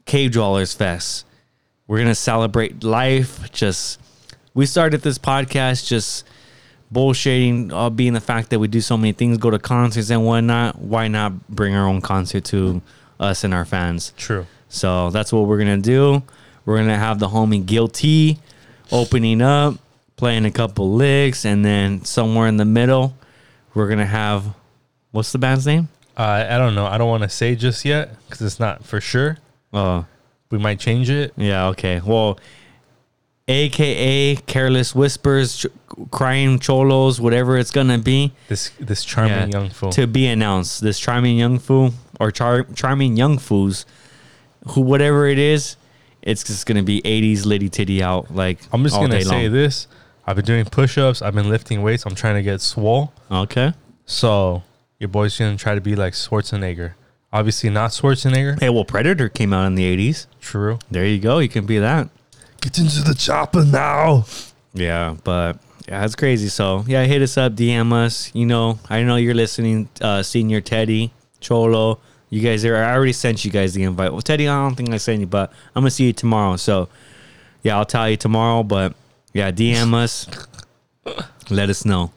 Cave 0.07 0.31
Dwellers 0.31 0.73
Fest. 0.73 1.25
We're 1.85 1.99
gonna 1.99 2.15
celebrate 2.15 2.83
life. 2.83 3.51
Just 3.51 3.99
we 4.53 4.65
started 4.65 5.01
this 5.01 5.19
podcast 5.19 5.85
just 5.85 6.25
bullshitting, 6.91 7.71
uh, 7.71 7.89
being 7.89 8.13
the 8.13 8.21
fact 8.21 8.49
that 8.49 8.59
we 8.59 8.67
do 8.67 8.81
so 8.81 8.97
many 8.97 9.11
things, 9.11 9.37
go 9.37 9.51
to 9.51 9.59
concerts 9.59 10.09
and 10.09 10.25
whatnot. 10.25 10.79
Why 10.79 11.07
not 11.09 11.47
bring 11.49 11.75
our 11.75 11.87
own 11.87 12.01
concert 12.01 12.45
to 12.45 12.81
us 13.19 13.43
and 13.43 13.53
our 13.53 13.65
fans? 13.65 14.13
True. 14.17 14.47
So 14.69 15.09
that's 15.11 15.31
what 15.31 15.45
we're 15.45 15.59
gonna 15.59 15.77
do. 15.77 16.23
We're 16.65 16.77
gonna 16.77 16.97
have 16.97 17.19
the 17.19 17.27
homie 17.27 17.65
Guilty 17.65 18.39
opening 18.91 19.41
up, 19.41 19.75
playing 20.15 20.45
a 20.45 20.51
couple 20.51 20.93
licks, 20.93 21.45
and 21.45 21.63
then 21.63 22.05
somewhere 22.05 22.47
in 22.47 22.57
the 22.57 22.65
middle, 22.65 23.13
we're 23.73 23.89
gonna 23.89 24.05
have 24.05 24.55
what's 25.11 25.31
the 25.31 25.37
band's 25.37 25.65
name? 25.67 25.89
Uh, 26.15 26.45
I 26.49 26.57
don't 26.57 26.75
know. 26.75 26.85
I 26.85 26.97
don't 26.97 27.09
want 27.09 27.23
to 27.23 27.29
say 27.29 27.55
just 27.55 27.85
yet 27.85 28.15
because 28.25 28.41
it's 28.41 28.59
not 28.59 28.85
for 28.85 28.99
sure. 28.99 29.37
Oh, 29.77 30.05
We 30.51 30.57
might 30.57 30.79
change 30.79 31.09
it. 31.09 31.33
yeah, 31.37 31.67
okay. 31.67 32.01
Well, 32.03 32.39
AKA 33.49 34.35
Careless 34.45 34.93
Whispers, 34.93 35.57
Ch- 35.59 35.67
Crying 36.11 36.59
Cholos, 36.59 37.19
whatever 37.21 37.57
it's 37.57 37.71
gonna 37.71 37.97
be. 37.97 38.33
This 38.49 38.71
this 38.79 39.05
charming 39.05 39.51
Yeah, 39.51 39.59
young 39.59 39.69
fool. 39.69 39.91
to 39.91 40.05
be 40.05 40.27
announced. 40.27 40.81
This 40.81 40.99
charming 40.99 41.37
young 41.37 41.57
fool 41.59 41.93
or 42.19 42.29
char- 42.31 42.67
charming 42.75 43.15
young 43.15 43.37
fools, 43.37 43.85
who 44.69 44.81
whatever 44.81 45.27
it 45.27 45.37
is, 45.39 45.77
it's 46.21 46.43
just 46.43 46.65
gonna 46.65 46.83
be 46.83 47.01
'80s 47.05 47.45
litty 47.45 47.69
titty 47.69 48.03
out 48.03 48.35
like. 48.35 48.59
I'm 48.73 48.83
just 48.83 48.95
gonna 48.95 49.21
say 49.21 49.43
long. 49.47 49.53
this. 49.53 49.87
I've 50.25 50.35
been 50.35 50.43
doing 50.45 50.65
push-ups. 50.65 51.21
I've 51.21 51.33
been 51.35 51.47
lifting 51.49 51.81
weights. 51.81 52.05
I'm 52.05 52.15
trying 52.15 52.35
to 52.35 52.43
get 52.43 52.59
swole. 52.59 53.13
Okay. 53.31 53.71
So 54.05 54.63
your 54.99 55.07
boy's 55.07 55.37
gonna 55.39 55.55
try 55.55 55.73
to 55.73 55.79
be 55.81 55.95
like 55.95 56.13
Schwarzenegger. 56.13 56.93
Obviously 57.31 57.69
not 57.69 57.91
Schwarzenegger. 57.91 58.59
Hey, 58.59 58.69
well, 58.69 58.85
Predator 58.85 59.29
came 59.29 59.53
out 59.53 59.67
in 59.67 59.75
the 59.75 59.83
'80s. 59.83 60.27
True. 60.39 60.79
There 60.89 61.05
you 61.05 61.19
go. 61.19 61.39
You 61.39 61.49
can 61.49 61.65
be 61.65 61.79
that. 61.79 62.09
Get 62.61 62.77
into 62.77 63.01
the 63.01 63.13
chopper 63.13 63.65
now. 63.65 64.25
Yeah, 64.73 65.15
but 65.23 65.59
yeah, 65.87 66.03
it's 66.05 66.15
crazy. 66.15 66.47
So 66.47 66.83
yeah, 66.87 67.03
hit 67.03 67.21
us 67.21 67.37
up, 67.37 67.53
DM 67.53 67.91
us. 67.93 68.33
You 68.33 68.45
know, 68.45 68.79
I 68.89 69.03
know 69.03 69.15
you're 69.17 69.33
listening, 69.33 69.89
uh, 70.01 70.23
Senior 70.23 70.61
Teddy, 70.61 71.11
Cholo. 71.39 71.99
You 72.29 72.41
guys 72.41 72.65
are. 72.65 72.75
I 72.75 72.93
already 72.93 73.13
sent 73.13 73.45
you 73.45 73.51
guys 73.51 73.73
the 73.73 73.83
invite. 73.83 74.11
Well, 74.11 74.21
Teddy, 74.21 74.47
I 74.47 74.63
don't 74.63 74.75
think 74.75 74.89
I 74.89 74.97
sent 74.97 75.19
you, 75.19 75.27
but 75.27 75.51
I'm 75.75 75.83
gonna 75.83 75.91
see 75.91 76.05
you 76.05 76.13
tomorrow. 76.13 76.55
So 76.57 76.89
yeah, 77.63 77.77
I'll 77.77 77.85
tell 77.85 78.09
you 78.09 78.17
tomorrow. 78.17 78.63
But 78.63 78.95
yeah, 79.33 79.51
DM 79.51 79.93
us. 79.93 80.27
Let 81.49 81.69
us 81.69 81.85
know. 81.85 82.11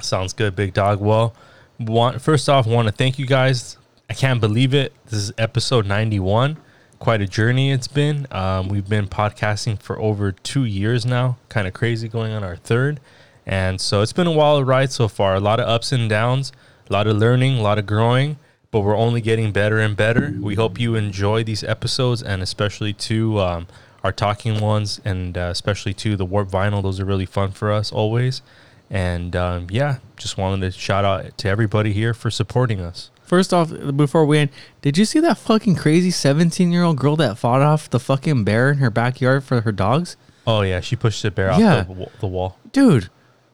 Sounds 0.00 0.32
good, 0.32 0.56
big 0.56 0.74
dog. 0.74 1.00
Well, 1.00 1.34
want, 1.78 2.20
first 2.20 2.48
off, 2.48 2.66
want 2.66 2.88
to 2.88 2.92
thank 2.92 3.18
you 3.18 3.26
guys. 3.26 3.76
I 4.10 4.12
can't 4.12 4.40
believe 4.40 4.74
it. 4.74 4.92
This 5.04 5.20
is 5.20 5.32
episode 5.38 5.86
91. 5.86 6.56
Quite 6.98 7.20
a 7.20 7.28
journey 7.28 7.70
it's 7.70 7.86
been. 7.86 8.26
Um, 8.32 8.68
we've 8.68 8.88
been 8.88 9.06
podcasting 9.06 9.80
for 9.80 10.00
over 10.00 10.32
two 10.32 10.64
years 10.64 11.06
now. 11.06 11.38
Kind 11.48 11.68
of 11.68 11.74
crazy 11.74 12.08
going 12.08 12.32
on 12.32 12.42
our 12.42 12.56
third. 12.56 12.98
And 13.46 13.80
so 13.80 14.02
it's 14.02 14.12
been 14.12 14.26
a 14.26 14.32
wild 14.32 14.66
ride 14.66 14.90
so 14.90 15.06
far. 15.06 15.36
A 15.36 15.40
lot 15.40 15.60
of 15.60 15.68
ups 15.68 15.92
and 15.92 16.10
downs, 16.10 16.50
a 16.88 16.92
lot 16.92 17.06
of 17.06 17.18
learning, 17.18 17.58
a 17.58 17.62
lot 17.62 17.78
of 17.78 17.86
growing, 17.86 18.36
but 18.72 18.80
we're 18.80 18.96
only 18.96 19.20
getting 19.20 19.52
better 19.52 19.78
and 19.78 19.96
better. 19.96 20.34
We 20.40 20.56
hope 20.56 20.80
you 20.80 20.96
enjoy 20.96 21.44
these 21.44 21.62
episodes 21.62 22.20
and 22.20 22.42
especially 22.42 22.92
to 22.94 23.38
um, 23.38 23.68
our 24.02 24.10
talking 24.10 24.58
ones 24.60 25.00
and 25.04 25.38
uh, 25.38 25.50
especially 25.52 25.94
to 25.94 26.16
the 26.16 26.24
Warp 26.24 26.48
Vinyl. 26.50 26.82
Those 26.82 26.98
are 26.98 27.04
really 27.04 27.26
fun 27.26 27.52
for 27.52 27.70
us 27.70 27.92
always. 27.92 28.42
And 28.90 29.36
um, 29.36 29.68
yeah, 29.70 29.98
just 30.16 30.36
wanted 30.36 30.72
to 30.72 30.76
shout 30.76 31.04
out 31.04 31.38
to 31.38 31.48
everybody 31.48 31.92
here 31.92 32.12
for 32.12 32.28
supporting 32.28 32.80
us. 32.80 33.12
First 33.30 33.54
off, 33.54 33.70
before 33.96 34.26
we 34.26 34.38
end, 34.38 34.50
did 34.82 34.98
you 34.98 35.04
see 35.04 35.20
that 35.20 35.38
fucking 35.38 35.76
crazy 35.76 36.10
17 36.10 36.72
year 36.72 36.82
old 36.82 36.96
girl 36.96 37.14
that 37.14 37.38
fought 37.38 37.62
off 37.62 37.88
the 37.88 38.00
fucking 38.00 38.42
bear 38.42 38.72
in 38.72 38.78
her 38.78 38.90
backyard 38.90 39.44
for 39.44 39.60
her 39.60 39.70
dogs? 39.70 40.16
Oh 40.48 40.62
yeah, 40.62 40.80
she 40.80 40.96
pushed 40.96 41.22
the 41.22 41.30
bear 41.30 41.52
off 41.52 41.60
the, 41.60 42.10
the 42.18 42.26
wall. 42.26 42.58
Dude, 42.72 43.08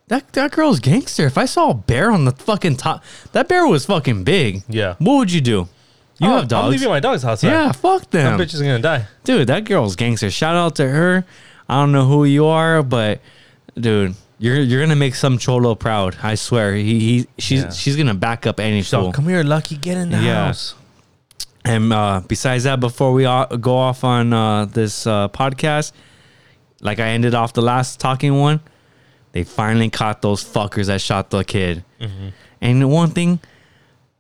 that 0.08 0.32
that 0.32 0.52
girl's 0.52 0.80
gangster. 0.80 1.26
If 1.26 1.36
I 1.36 1.44
saw 1.44 1.72
a 1.72 1.74
bear 1.74 2.10
on 2.10 2.24
the 2.24 2.30
fucking 2.32 2.76
top, 2.76 3.04
that 3.32 3.48
bear 3.48 3.66
was 3.66 3.84
fucking 3.84 4.24
big. 4.24 4.62
Yeah. 4.66 4.94
What 4.98 5.16
would 5.18 5.30
you 5.32 5.42
do? 5.42 5.68
You 6.18 6.28
Oh, 6.28 6.30
have 6.30 6.42
I'm 6.44 6.48
dogs. 6.48 6.70
leaving 6.72 6.88
my 6.88 7.00
dogs 7.00 7.22
outside. 7.26 7.48
yeah, 7.48 7.72
fuck 7.72 8.08
them. 8.08 8.38
that 8.38 8.42
bitch 8.48 8.54
is 8.54 8.60
gonna 8.62 8.78
die. 8.78 9.06
Dude, 9.24 9.46
that 9.48 9.66
girl's 9.66 9.94
gangster. 9.94 10.30
Shout 10.30 10.56
out 10.56 10.74
to 10.76 10.88
her. 10.88 11.26
I 11.68 11.74
don't 11.82 11.92
know 11.92 12.06
who 12.06 12.24
you 12.24 12.46
are, 12.46 12.82
but 12.82 13.20
dude, 13.78 14.14
you're 14.38 14.56
you're 14.60 14.80
gonna 14.82 14.96
make 14.96 15.14
some 15.14 15.38
cholo 15.38 15.74
proud. 15.74 16.16
I 16.22 16.34
swear. 16.34 16.74
He, 16.74 17.00
he 17.00 17.26
she's 17.38 17.62
Yeah. 17.62 17.70
she's 17.70 17.96
gonna 17.96 18.14
back 18.14 18.46
up 18.46 18.60
any 18.60 18.82
So 18.82 19.02
fool. 19.02 19.12
come 19.12 19.26
here, 19.28 19.42
Lucky, 19.42 19.76
get 19.76 19.96
in 19.96 20.10
the 20.10 20.18
Yeah. 20.18 20.46
house. 20.46 20.74
And 21.64 21.92
uh, 21.92 22.20
besides 22.28 22.64
that, 22.64 22.78
before 22.78 23.12
we 23.12 23.24
go 23.24 23.76
off 23.76 24.04
on 24.04 24.32
uh, 24.32 24.66
this 24.66 25.06
uh, 25.06 25.28
podcast, 25.28 25.90
like 26.80 27.00
I 27.00 27.08
ended 27.08 27.34
off 27.34 27.54
the 27.54 27.62
last 27.62 27.98
talking 27.98 28.38
one, 28.38 28.60
they 29.32 29.42
finally 29.42 29.90
caught 29.90 30.22
those 30.22 30.44
fuckers 30.44 30.86
that 30.86 31.00
shot 31.00 31.30
the 31.30 31.42
kid. 31.42 31.82
And 32.60 32.88
one 32.90 33.10
thing, 33.10 33.40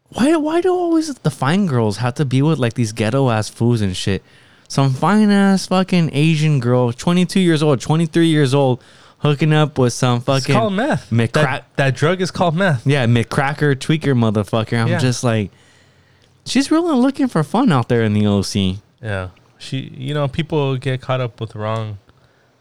why 0.08 0.34
why 0.36 0.60
do 0.60 0.72
always 0.72 1.12
the 1.14 1.30
fine 1.30 1.66
girls 1.66 1.98
have 1.98 2.14
to 2.14 2.24
be 2.24 2.42
with 2.42 2.58
like 2.58 2.74
these 2.74 2.92
ghetto 2.92 3.30
ass 3.30 3.48
fools 3.48 3.80
and 3.80 3.96
shit? 3.96 4.22
Some 4.68 4.92
fine 4.92 5.30
ass 5.30 5.66
fucking 5.68 6.10
Asian 6.12 6.58
girl, 6.58 6.92
22 6.92 7.38
years 7.38 7.62
old, 7.62 7.80
23 7.80 8.26
years 8.26 8.52
old, 8.54 8.82
hooking 9.18 9.52
up 9.52 9.78
with 9.78 9.92
some 9.92 10.16
It's 10.18 10.26
fucking 10.26 10.54
called 10.54 10.72
meth. 10.74 11.10
McCra- 11.10 11.32
that, 11.32 11.64
that 11.76 11.94
drug 11.96 12.20
is 12.20 12.30
called 12.30 12.54
meth. 12.54 12.86
yeah, 12.86 13.06
McCracker 13.06 13.74
tweaker 13.74 14.14
motherfucker. 14.16 14.78
I'm 14.80 14.88
Yeah. 14.88 14.98
just 14.98 15.24
like, 15.24 15.50
she's 16.44 16.70
really 16.70 16.94
looking 16.94 17.28
for 17.28 17.42
fun 17.42 17.72
out 17.72 17.88
there 17.88 18.02
in 18.02 18.12
the 18.12 18.26
OC. 18.26 18.78
Yeah. 19.02 19.28
She, 19.58 19.78
you 19.96 20.12
know, 20.14 20.28
people 20.28 20.76
get 20.76 21.00
caught 21.00 21.20
up 21.20 21.40
with 21.40 21.50
the 21.50 21.58
wrong, 21.58 21.98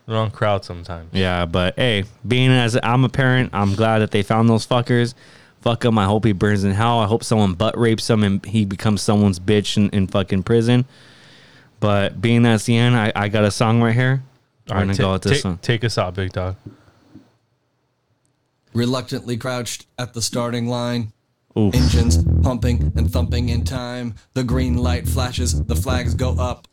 the 0.05 0.13
wrong 0.13 0.31
crowd 0.31 0.63
sometimes. 0.63 1.09
Yeah, 1.13 1.45
but 1.45 1.75
hey, 1.75 2.05
being 2.27 2.51
as 2.51 2.77
I'm 2.81 3.03
a 3.03 3.09
parent, 3.09 3.49
I'm 3.53 3.75
glad 3.75 3.99
that 3.99 4.11
they 4.11 4.23
found 4.23 4.49
those 4.49 4.65
fuckers. 4.65 5.13
Fuck 5.61 5.83
him. 5.83 5.97
I 5.97 6.05
hope 6.05 6.25
he 6.25 6.31
burns 6.31 6.63
in 6.63 6.71
hell. 6.71 6.99
I 6.99 7.07
hope 7.07 7.23
someone 7.23 7.53
butt 7.53 7.77
rapes 7.77 8.09
him 8.09 8.23
and 8.23 8.45
he 8.45 8.65
becomes 8.65 9.01
someone's 9.01 9.39
bitch 9.39 9.77
in, 9.77 9.89
in 9.89 10.07
fucking 10.07 10.43
prison. 10.43 10.85
But 11.79 12.21
being 12.21 12.43
that's 12.43 12.65
the 12.65 12.77
end, 12.77 12.95
I, 12.95 13.11
I 13.15 13.27
got 13.29 13.43
a 13.43 13.51
song 13.51 13.81
right 13.81 13.93
here. 13.93 14.21
I'm 14.69 14.73
All 14.75 14.81
gonna 14.81 14.87
right, 14.93 14.97
go 14.99 15.11
with 15.13 15.21
this 15.23 15.41
ta- 15.43 15.49
one. 15.49 15.57
Take 15.59 15.83
us 15.83 15.97
out, 15.97 16.15
big 16.15 16.31
dog. 16.33 16.55
Reluctantly 18.73 19.37
crouched 19.37 19.85
at 19.97 20.13
the 20.13 20.21
starting 20.21 20.67
line. 20.67 21.13
Oof. 21.57 21.73
Engines 21.73 22.17
pumping 22.43 22.91
and 22.97 23.09
thumping 23.11 23.49
in 23.49 23.63
time. 23.63 24.15
The 24.33 24.43
green 24.43 24.77
light 24.77 25.07
flashes, 25.07 25.63
the 25.63 25.75
flags 25.75 26.13
go 26.13 26.31
up. 26.31 26.67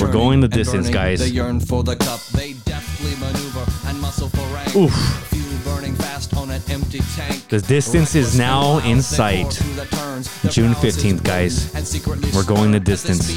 We're 0.00 0.10
going 0.10 0.40
the 0.40 0.48
distance, 0.48 0.86
burning, 0.88 0.92
guys. 0.92 1.20
They 1.20 1.28
yearn 1.28 1.60
for 1.60 1.84
the 1.84 1.94
cup. 1.94 2.20
They 2.32 2.54
deftly 2.64 3.14
maneuver 3.20 3.64
and 3.86 4.00
muscle 4.00 4.28
for 4.28 4.40
rank. 4.52 4.74
Oof. 4.74 4.92
Fuel 5.28 5.58
burning 5.76 5.94
fast 5.94 6.34
on 6.36 6.50
an 6.50 6.60
empty 6.68 6.98
tank. 7.14 7.46
The 7.48 7.60
distance 7.60 8.16
is 8.16 8.36
now 8.36 8.78
and 8.78 8.88
in 8.88 9.02
sight. 9.02 9.50
the 9.50 9.86
turns. 9.92 10.40
The 10.42 10.48
June 10.48 10.72
15th, 10.74 11.22
guys. 11.22 11.66
boom 11.68 11.76
and 11.76 11.86
secretly 11.86 12.30
We're 12.34 12.42
going 12.42 12.72
the 12.72 12.80
stir 12.80 12.92
as 12.94 13.02
they 13.04 13.12
distance. 13.14 13.28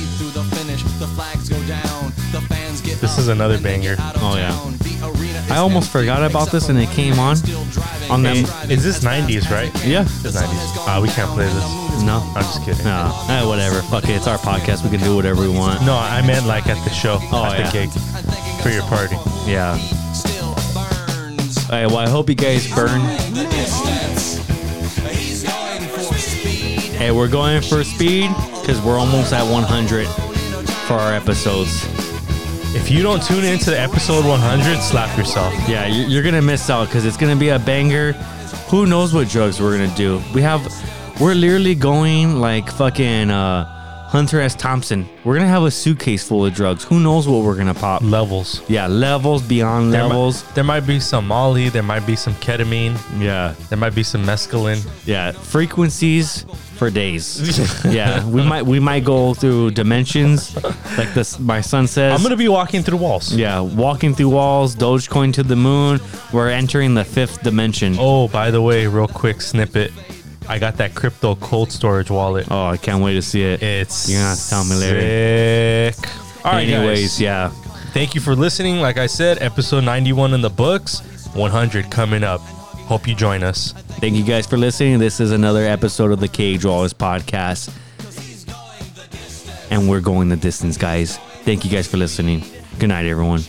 This 3.02 3.18
is 3.18 3.28
another 3.28 3.58
banger. 3.60 3.96
get 3.96 4.00
out 4.04 4.16
of 4.16 4.24
Oh, 4.24 4.36
yeah. 4.36 4.50
town. 4.50 4.76
The 4.80 5.08
arena 5.08 5.40
is 5.40 5.52
I 5.52 5.58
almost 5.58 5.90
forgot 5.92 6.24
about 6.24 6.52
this 6.52 6.70
and 6.70 6.78
it 6.80 6.90
came 6.92 7.20
on. 7.20 7.38
On 8.10 8.24
them- 8.24 8.46
Is 8.70 8.84
this 8.84 9.04
90s, 9.04 9.50
right? 9.52 9.72
Yeah. 9.86 10.02
It's 10.02 10.24
90s. 10.36 10.60
has 10.60 10.72
gone 10.76 10.86
Ah, 10.88 11.00
we 11.02 11.10
can't 11.10 11.30
play 11.32 11.46
this. 11.46 11.54
the 11.54 11.70
moon 11.70 11.92
is 11.98 12.04
No. 12.04 12.24
I'm 12.36 12.44
just 12.44 12.64
kidding. 12.66 12.84
No, 12.86 13.14
eh, 13.30 13.44
whatever. 13.44 13.82
Fuck 13.84 14.06
it. 14.06 14.12
It's 14.12 14.28
our 14.28 14.38
podcast. 14.38 14.84
We 14.84 14.90
can 14.90 15.02
do 15.02 15.16
whatever 15.16 15.42
we 15.42 15.50
want. 15.50 15.82
No, 15.84 15.96
I 15.96 16.22
meant 16.22 16.46
like 16.48 16.68
at 16.68 16.84
the 16.84 16.90
show, 16.92 17.20
Oh, 17.32 17.46
at 17.46 17.60
yeah. 17.60 17.66
the 17.66 17.72
gig, 17.72 17.90
for 18.62 18.70
your 18.70 18.84
party. 18.84 19.16
Yeah. 19.46 19.78
All 21.70 21.74
right, 21.74 21.86
well, 21.88 21.98
I 21.98 22.08
hope 22.10 22.30
you 22.30 22.36
guys 22.36 22.66
burn. 22.74 23.02
The 23.34 23.46
distance. 23.52 24.38
He's 25.12 25.44
going 25.44 25.82
for 25.90 26.14
speed. 26.18 26.80
Hey, 26.96 27.12
we're 27.12 27.28
going 27.28 27.62
for 27.62 27.84
speed 27.84 28.30
because 28.62 28.80
we're 28.82 28.98
almost 28.98 29.34
at 29.34 29.44
100 29.46 30.08
for 30.88 30.94
our 30.94 31.14
episodes. 31.14 31.86
If 32.76 32.92
you 32.92 33.02
don't 33.02 33.24
tune 33.24 33.44
into 33.44 33.70
the 33.72 33.80
episode 33.80 34.26
100, 34.26 34.82
slap 34.82 35.18
yourself. 35.18 35.54
Yeah, 35.68 35.88
you're, 35.88 36.24
gonna 36.24 36.42
miss 36.42 36.70
out 36.70 36.88
because 36.88 37.06
it's 37.06 37.18
gonna 37.18 37.36
be 37.36 37.50
a 37.50 37.60
banger. 37.60 38.12
Who 38.70 38.86
knows 38.86 39.14
what 39.14 39.30
drugs 39.30 39.62
we're 39.62 39.78
gonna 39.78 39.96
do? 39.96 40.22
We 40.34 40.42
have, 40.42 40.62
we're 41.20 41.34
literally 41.34 41.76
going 41.76 42.40
like 42.40 42.70
fucking 42.72 43.30
uh, 43.30 43.77
Hunter 44.08 44.40
S. 44.40 44.56
Thompson. 44.56 45.08
We're 45.26 45.36
gonna 45.36 45.48
have 45.50 45.64
a 45.64 45.72
suitcase 45.72 46.26
full 46.28 46.46
of 46.46 46.54
drugs. 46.54 46.84
Who 46.86 47.00
knows 47.02 47.28
what 47.28 47.44
we're 47.44 47.56
gonna 47.58 47.74
pop? 47.74 48.02
Levels. 48.02 48.62
Yeah, 48.70 48.88
levels 48.88 49.42
beyond 49.42 49.94
There 49.94 50.04
mi- 50.04 50.08
levels. 50.10 50.44
there 50.54 50.64
might 50.64 50.88
be 50.88 51.00
some 51.02 51.28
Molly. 51.28 51.68
There 51.70 51.84
might 51.84 52.06
be 52.08 52.16
some 52.16 52.34
ketamine. 52.36 52.98
Yeah, 53.20 53.54
There 53.70 53.78
might 53.78 53.94
be 53.94 54.04
some 54.04 54.24
mescaline. 54.26 54.82
yeah. 55.06 55.34
Frequencies 55.34 56.46
for 56.78 56.90
days. 56.90 57.84
yeah, 57.86 58.26
we 58.28 58.42
might 58.44 58.66
we 58.66 58.80
might 58.80 59.04
go 59.04 59.34
through 59.34 59.72
dimensions, 59.72 60.56
like 60.98 61.14
this. 61.14 61.38
My 61.40 61.60
son 61.62 61.86
says. 61.88 62.14
I'm 62.18 62.24
gonna 62.24 62.38
be 62.38 62.48
walking 62.48 62.84
through 62.84 62.98
walls. 63.00 63.34
Yeah, 63.36 63.60
walking 63.60 64.16
through 64.16 64.30
walls, 64.30 64.76
Dogecoin 64.76 65.34
to 65.34 65.44
the 65.44 65.56
moon. 65.58 66.00
We're 66.32 66.50
entering 66.50 66.94
the 66.94 67.04
fifth 67.04 67.44
dimension. 67.44 67.98
Oh, 68.00 68.18
Oh, 68.18 68.28
by 68.28 68.50
the 68.52 68.62
way, 68.62 68.88
real 68.88 69.08
quick 69.08 69.42
snippet. 69.42 69.92
I 70.50 70.60
got 70.60 70.78
that 70.78 70.96
crypto 70.96 71.36
cold 71.36 71.72
storage 71.72 72.10
wallet. 72.10 72.48
Oh, 72.50 72.68
I 72.68 72.78
can't 72.78 73.04
wait 73.04 73.14
to 73.14 73.22
see 73.22 73.44
it. 73.44 73.62
It's 73.62 74.10
You're 74.10 74.20
gonna 74.20 74.30
have 74.30 74.38
to 74.40 74.50
tell 74.50 74.64
me 74.66 74.76
later. 74.76 75.92
Sick. 75.94 76.10
All 76.46 76.54
right, 76.54 76.68
Anyways, 76.68 77.02
guys. 77.14 77.22
yeah. 77.22 77.50
Thank 77.94 78.16
you 78.16 78.22
for 78.22 78.36
listening. 78.36 78.78
Like 78.80 78.98
I 78.98 79.08
said, 79.08 79.42
episode 79.42 79.84
91 79.84 80.34
in 80.34 80.42
the 80.42 80.50
books, 80.50 81.00
100 81.34 81.90
coming 81.92 82.24
up. 82.24 82.40
Hope 82.42 83.08
you 83.08 83.16
join 83.16 83.44
us. 83.44 83.74
Thank 84.00 84.16
you 84.16 84.24
guys 84.24 84.46
for 84.48 84.56
listening. 84.58 85.00
This 85.00 85.20
is 85.20 85.32
another 85.32 85.66
episode 85.66 86.12
of 86.12 86.20
the 86.22 86.28
Cave 86.28 86.62
Dwellers 86.62 86.94
podcast. 86.94 87.74
And 89.70 89.90
we're 89.90 90.00
going 90.00 90.30
the 90.30 90.38
distance, 90.38 90.78
guys. 90.78 91.18
Thank 91.44 91.66
you 91.66 91.72
guys 91.72 91.88
for 91.88 91.98
listening. 91.98 92.44
Good 92.80 92.88
night, 92.88 93.06
everyone. 93.06 93.42